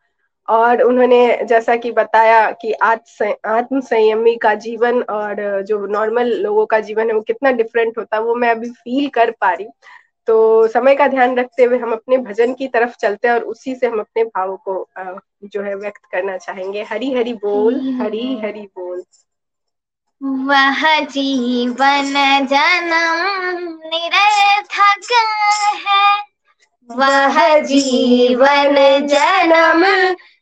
और 0.47 0.81
उन्होंने 0.81 1.45
जैसा 1.45 1.75
कि 1.75 1.91
बताया 1.91 2.51
कि 2.51 2.71
आत्म 2.73 3.79
संयमी 3.79 4.35
का 4.35 4.53
जीवन 4.55 5.01
और 5.01 5.61
जो 5.61 5.85
नॉर्मल 5.85 6.33
लोगों 6.33 6.65
का 6.65 6.79
जीवन 6.79 7.07
है 7.07 7.13
वो 7.13 7.21
कितना 7.21 7.51
डिफरेंट 7.51 7.97
होता 7.97 8.17
है 8.17 8.23
वो 8.23 8.35
मैं 8.35 8.49
अभी 8.51 8.69
फील 8.69 9.07
कर 9.09 9.31
पा 9.31 9.51
रही 9.53 9.67
तो 10.27 10.67
समय 10.67 10.95
का 10.95 11.07
ध्यान 11.07 11.37
रखते 11.37 11.63
हुए 11.63 11.77
हम 11.77 11.91
अपने 11.91 12.17
भजन 12.17 12.53
की 12.53 12.67
तरफ़ 12.67 12.95
चलते 12.97 13.27
हैं 13.27 13.35
और 13.35 13.43
उसी 13.43 13.75
से 13.75 13.87
हम 13.87 13.99
अपने 13.99 14.23
भावों 14.23 14.57
को 14.57 14.87
जो 15.43 15.61
है 15.61 15.75
व्यक्त 15.75 16.01
करना 16.11 16.37
चाहेंगे। 16.37 16.83
हरी 16.83 17.13
हरी 17.13 17.33
बोल 17.33 17.79
हरी 18.01 18.39
हरी 18.39 18.61
बोल। 18.77 19.03
वह 20.21 20.99
जीवन 21.05 22.13
जन्म 22.45 23.77
निरर्थक 23.85 25.11
है। 25.87 26.21
वह 26.89 27.59
जीवन 27.59 28.75
जन्म 29.07 29.83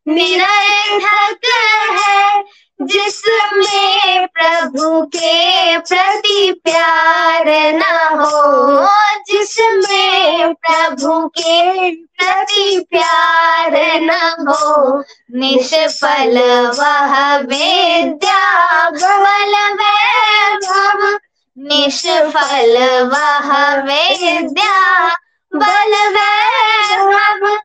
निरर्थक 0.08 1.45
है 1.91 2.43
जिसमें 2.82 4.28
प्रभु 4.28 5.02
के 5.06 5.78
प्रति 5.78 6.62
प्यार 6.64 7.45
न 7.74 7.82
हो, 8.20 8.88
जिसमें 9.28 10.54
प्रभु 10.54 11.28
के 11.28 11.91
प्रति 11.91 12.86
प्यार 12.89 13.72
न 14.02 14.12
हो। 14.49 15.04
निष्फल 15.36 16.39
वह 16.80 17.38
विद्या 17.38 18.89
बल 18.89 19.56
वैभव, 19.74 21.20
निष्फल 21.58 22.78
वह 23.04 23.76
विद्या 23.82 25.08
बल 25.56 25.93
वैभव। 26.18 27.58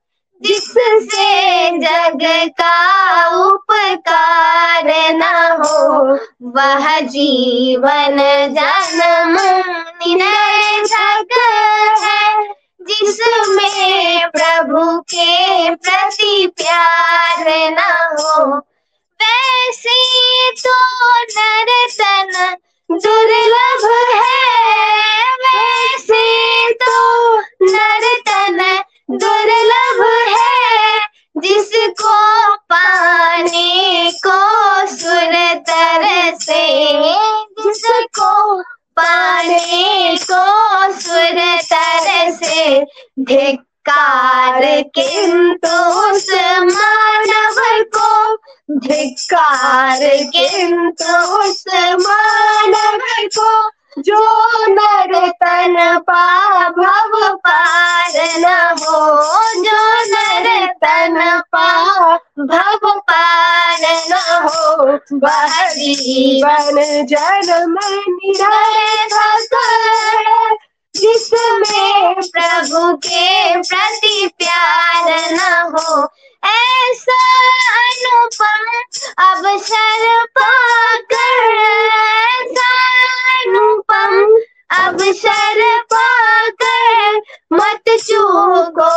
जिससे 0.42 1.70
जग 1.78 2.18
का 2.50 2.74
उपकार 3.46 4.84
न 5.12 5.22
हो, 5.58 6.14
वह 6.42 7.00
जीवन 7.00 8.16
जन्म 8.48 9.36
निरर्थक 10.06 11.28
है। 12.04 12.54
जिसमें 12.82 14.28
प्रभु 14.28 15.00
के 15.00 15.74
प्रति 15.74 16.52
प्यार 16.56 17.44
न 17.48 17.78
हो, 18.12 18.58
वैसे 19.22 20.50
तो 20.50 20.76
नरतन 21.22 22.56
दुर्लभ 22.90 23.84
है। 24.14 24.56
वैसे 25.44 26.24
तो 26.72 27.38
नरतन 27.62 28.82
दुर्लभ 29.08 30.00
है, 30.28 30.98
जिसको 31.36 32.14
पाने 32.56 34.10
को 34.26 34.38
सुर 34.86 35.34
तरसे 35.68 36.66
जिसको 37.62 38.62
पाने 38.96 40.16
को 40.30 40.42
सुर 40.92 41.38
तरसे 41.72 42.80
धिक्कार 43.20 44.60
किंतु 44.94 45.76
उस 46.02 46.26
मानव 46.62 47.60
को, 47.96 48.36
धिक्कार 48.78 49.98
किंतु 50.36 51.16
उस 51.38 51.64
मानव 52.06 52.98
को 53.38 53.75
जो 53.96 54.18
नर 54.68 55.12
तन 55.42 55.76
पा 56.08 56.68
भव 56.68 57.12
पार 57.36 58.16
न 58.38 58.50
हो, 58.80 58.98
जो 59.62 59.78
नर 60.10 60.66
तन 60.84 61.16
पा 61.52 61.68
भव 62.40 62.88
पार 63.10 63.80
न 64.10 64.20
हो 64.44 64.98
वह 65.24 65.72
जीवन 65.72 66.82
जन्म 67.06 67.76
निरर्थक 68.08 69.56
जिसमें 70.94 72.14
प्रभु 72.14 72.96
के 72.96 73.54
प्रति 73.62 74.26
प्यार 74.38 75.32
न 75.32 75.40
हो, 75.72 76.06
ऐसा 76.42 77.18
अनुपम 77.78 78.66
अवसर 79.24 80.24
पाकर, 80.38 81.56
ऐसा 81.96 82.70
अनुपम 83.38 84.36
अवसर 84.70 85.80
पाकर 85.94 87.20
मत 87.52 87.82
चूको 87.88 88.88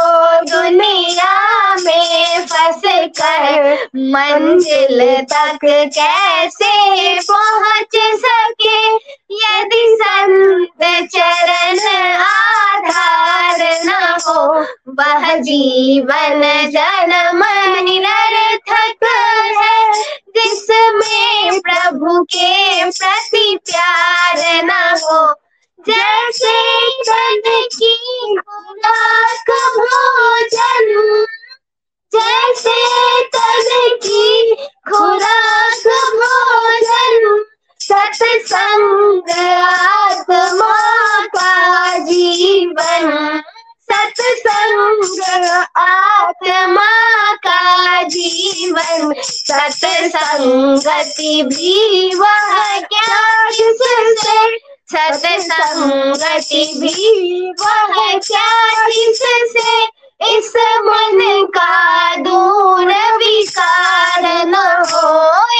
दुनिया 0.41 1.75
में 1.75 2.45
फंस 2.45 2.81
कर 2.85 3.73
मंजिल 3.95 5.15
तक 5.21 5.59
कैसे 5.65 7.19
पहुँच 7.19 8.19
सके? 8.25 8.95
यदि 9.35 9.97
संत 10.01 11.07
चरण 11.15 11.79
आधार 12.21 13.85
न 13.85 14.17
हो, 14.27 14.65
वह 14.89 15.35
जीवन 15.35 16.41
जन्म 16.71 17.43
निरर्थक 17.83 19.05
है। 19.61 20.03
जिसमें 20.37 21.59
प्रभु 21.59 22.23
के 22.23 22.83
प्रति 22.83 23.59
प्यार 23.65 24.63
न 24.63 24.99
हो 25.03 25.38
जैसे 25.87 26.51
तन 27.07 27.39
की 27.73 27.91
खुराक 28.39 29.49
भोजन, 29.77 30.89
जैसे 32.13 32.73
तन 33.35 33.69
की 34.03 34.55
खुराक 34.89 35.87
भोजन, 36.15 37.43
सत्संग 37.79 39.29
आत्मा 39.61 40.75
का 41.35 41.97
जीवन, 41.97 43.41
सत्संग 43.91 45.21
आत्मा 45.77 46.89
का 47.47 48.03
जीवन 48.03 49.13
सत्संगति 49.21 51.41
भी 51.43 52.15
वह 52.15 52.79
क्या 52.79 53.49
किससे 54.91 55.39
सत्संगति 55.41 56.61
भी 56.77 57.51
वह 57.61 58.17
क्या 58.17 58.47
किससे 58.87 59.73
इस 60.37 60.53
मन 60.85 61.19
का 61.57 62.15
दूर 62.15 62.87
विकार 63.17 64.23
न 64.47 64.55
हो, 64.91 65.11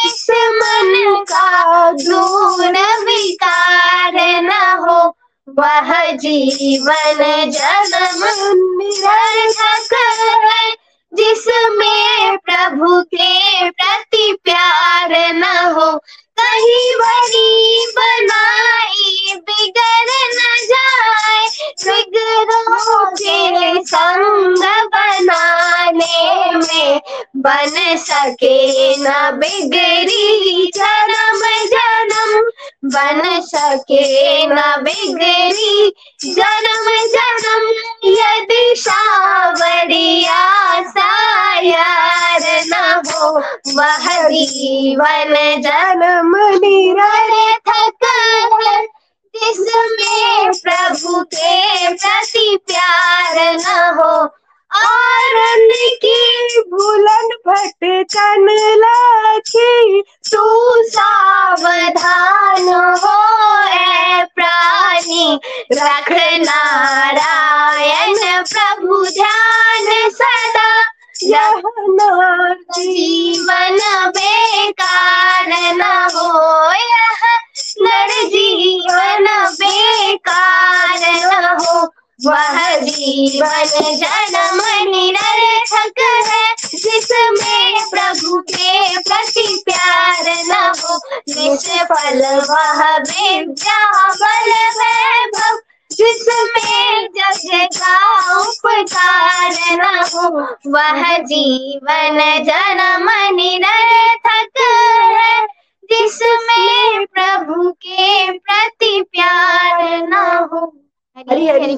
इस 0.07 0.25
मन 0.55 1.23
का 1.31 1.91
दूर 1.91 2.77
विकार 3.05 4.17
न 4.41 4.51
हो। 4.79 4.99
वह 5.47 5.89
जीवन 6.15 7.51
जन्म 7.51 8.25
निरर्थक 8.81 9.93
है, 10.45 10.71
जिसमें 11.13 12.37
प्रभु 12.37 13.01
के 13.13 13.28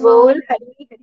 बोल 0.01 0.41
हरि 0.51 0.65
हरि 0.79 0.97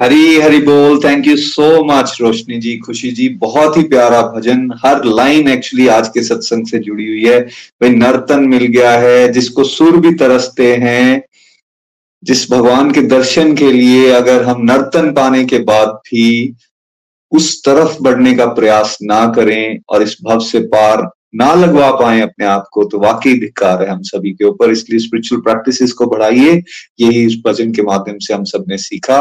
हरी 0.00 0.40
हरी 0.40 0.58
बोल। 0.62 0.98
Thank 1.04 1.26
you 1.26 1.36
so 1.36 1.84
much 1.84 2.16
Roshni 2.20 2.58
ji 2.58 2.76
Khushi 2.78 3.10
ji. 3.10 3.28
बहुत 3.38 3.76
ही 3.76 3.82
प्यारा 3.88 4.20
भजन। 4.34 4.68
हर 4.84 5.04
लाइन 5.04 5.48
एक्चुअली 5.48 5.88
आज 5.88 6.08
के 6.08 6.22
सत्संग 6.22 6.66
से 6.66 6.78
जुड़ी 6.78 7.06
हुई 7.08 7.24
है। 7.24 7.40
भाई 7.40 7.90
नर्तन 7.90 8.48
मिल 8.48 8.64
गया 8.66 8.92
है 8.98 9.28
जिसको 9.32 9.64
सुर 9.64 9.96
भी 9.96 10.14
तरसते 10.14 10.74
हैं 10.76 11.22
जिस 12.22 12.50
भगवान 12.50 12.90
के 12.90 13.02
दर्शन 13.08 13.54
के 13.56 13.70
लिए 13.72 14.10
अगर 14.10 14.42
हम 14.42 14.62
नर्तन 14.64 15.12
पाने 15.12 15.44
के 15.44 15.58
बाद 15.58 15.88
भी 16.06 16.54
उस 17.32 17.64
तरफ़ 17.64 17.96
बढ़ने 18.02 18.34
का 18.34 18.46
प्रयास 18.54 18.96
ना 19.02 19.24
करें 19.36 19.78
और 19.88 20.02
इस 20.02 20.16
भव 20.24 20.40
से 20.40 20.60
पार 20.68 21.02
ना 21.34 21.52
लगवा 21.54 21.90
पाए 21.92 22.20
अपने 22.20 22.44
आप 22.46 22.66
को 22.72 22.84
तो 22.84 22.98
वाकई 23.00 23.34
धिक्कार 23.40 23.82
है 23.82 23.88
हम 23.90 24.02
सभी 24.04 24.32
के 24.32 24.44
ऊपर। 24.44 24.70
इसलिए 24.70 24.98
स्पिरिचुअल 25.00 25.40
प्रैक्टिसेस 25.42 25.92
को 25.92 26.06
बढ़ाइए। 26.06 26.62
यही 27.00 27.24
इस 27.24 27.36
भजन 27.46 27.72
के 27.72 27.82
माध्यम 27.82 28.18
से 28.18 28.34
हम 28.34 28.44
सबने 28.44 28.78
सीखा। 28.78 29.20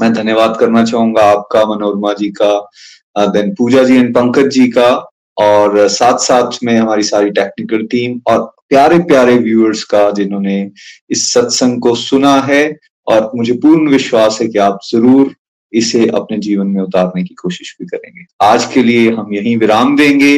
मैं 0.00 0.12
धन्यवाद 0.12 0.56
करना 0.56 0.84
चाहूँगा 0.84 1.22
आपका, 1.30 1.64
मनोरमा 1.66 2.12
जी 2.14 2.28
का 2.32 3.28
then 3.28 3.54
Puja 3.58 3.82
ji 3.84 3.96
and 3.96 4.14
Pankaj 4.14 4.48
ji 4.50 4.66
का, 4.68 4.90
और 5.36 5.86
साथ 5.90 6.18
साथ 6.20 6.58
में 6.64 6.76
हमारी 6.76 7.02
सारी 7.04 7.30
टेक्निकल 7.32 7.86
टीम 7.86 8.20
और 8.28 8.40
प्यारे 8.68 8.98
प्यारे 9.00 9.36
व्यूअर्स 9.38 9.82
का, 9.84 10.10
जिन्होंने 10.10 10.70
इस 11.10 11.32
सत्संग 11.32 11.80
को 11.82 11.94
सुना 11.96 12.34
है 12.42 12.76
और 13.06 13.30
मुझे 13.34 13.52
पूर्ण 13.54 13.90
विश्वास 13.90 14.38
है 14.42 14.46
कि 14.48 14.58
आप 14.60 14.78
ज़रूर 14.84 15.34
इसे 15.72 16.06
अपने 16.08 16.38
जीवन 16.38 16.66
में 16.66 16.82
उतारने 16.82 17.22
की 17.24 17.34
कोशिश 17.34 17.74
भी 17.80 17.86
करेंगे। 17.86 18.24
आज 18.42 18.64
के 18.74 18.82
लिए 18.82 19.10
हम 19.10 19.34
यहीं 19.34 19.56
विराम 19.56 19.96
देंगे। 19.96 20.36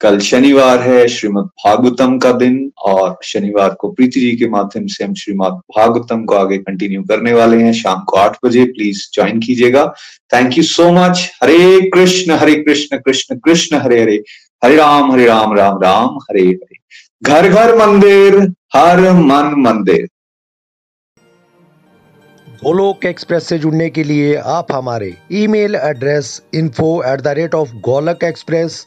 कल 0.00 0.18
शनिवार 0.18 0.82
है 0.82 1.06
श्रीमद 1.08 1.44
भागवतम 1.44 2.18
का 2.18 2.32
दिन 2.32 2.72
और 2.78 3.18
शनिवार 3.24 3.70
को 3.70 3.88
प्रीति 3.92 4.20
जी 4.20 4.36
के 4.36 4.48
माध्यम 4.48 4.86
से 4.86 5.04
हम 5.04 5.14
श्रीमद 5.14 5.60
भागवतम 5.76 6.24
को 6.24 6.34
आगे 6.34 6.58
कंटिन्यू 6.58 7.02
करने 7.02 7.32
वाले 7.32 7.62
हैं। 7.62 7.72
शाम 7.72 8.00
को 8.00 8.16
आठ 8.16 8.36
बजे 8.44 8.64
प्लीज़ 8.64 9.02
ज्वाइन 9.14 9.40
कीजिएगा। 9.40 9.86
Thank 10.34 10.58
you 10.58 10.64
so 10.64 10.90
much 10.92 11.30
Hare 11.42 11.90
Krishna 11.90 12.32
Hare 12.32 12.54
Krishna 12.54 12.98
Krishna 12.98 13.36
Krishna, 13.38 13.76
Hare 13.76 14.02
Hare. 14.02 14.22
Hare 14.64 14.76
Ram 14.76 15.12
Hare 15.12 15.26
Ram 15.26 15.56
Ram 15.56 15.82
Ram, 15.82 16.18
Hare 16.22 16.42
Hare. 16.42 16.76
घर 17.22 17.48
घर 17.48 17.74
मंदिर, 17.76 18.36
हर 18.74 19.00
मन 19.12 19.54
मंदिर। 19.58 20.08
गोलोक 22.64 23.04
एक्सप्रेस 23.04 23.48
से 23.48 23.58
जुड़ने 23.58 23.90
के 23.90 24.04
लिए 24.04 24.34
आप 24.36 24.72
हमारे 24.72 25.14
email 25.32 25.74
address 25.74 26.42
info 26.54 27.02
at 27.02 27.20
the 27.20 27.28
rate 27.28 27.54
of 27.54 27.74
Golak 27.74 28.24
express 28.24 28.86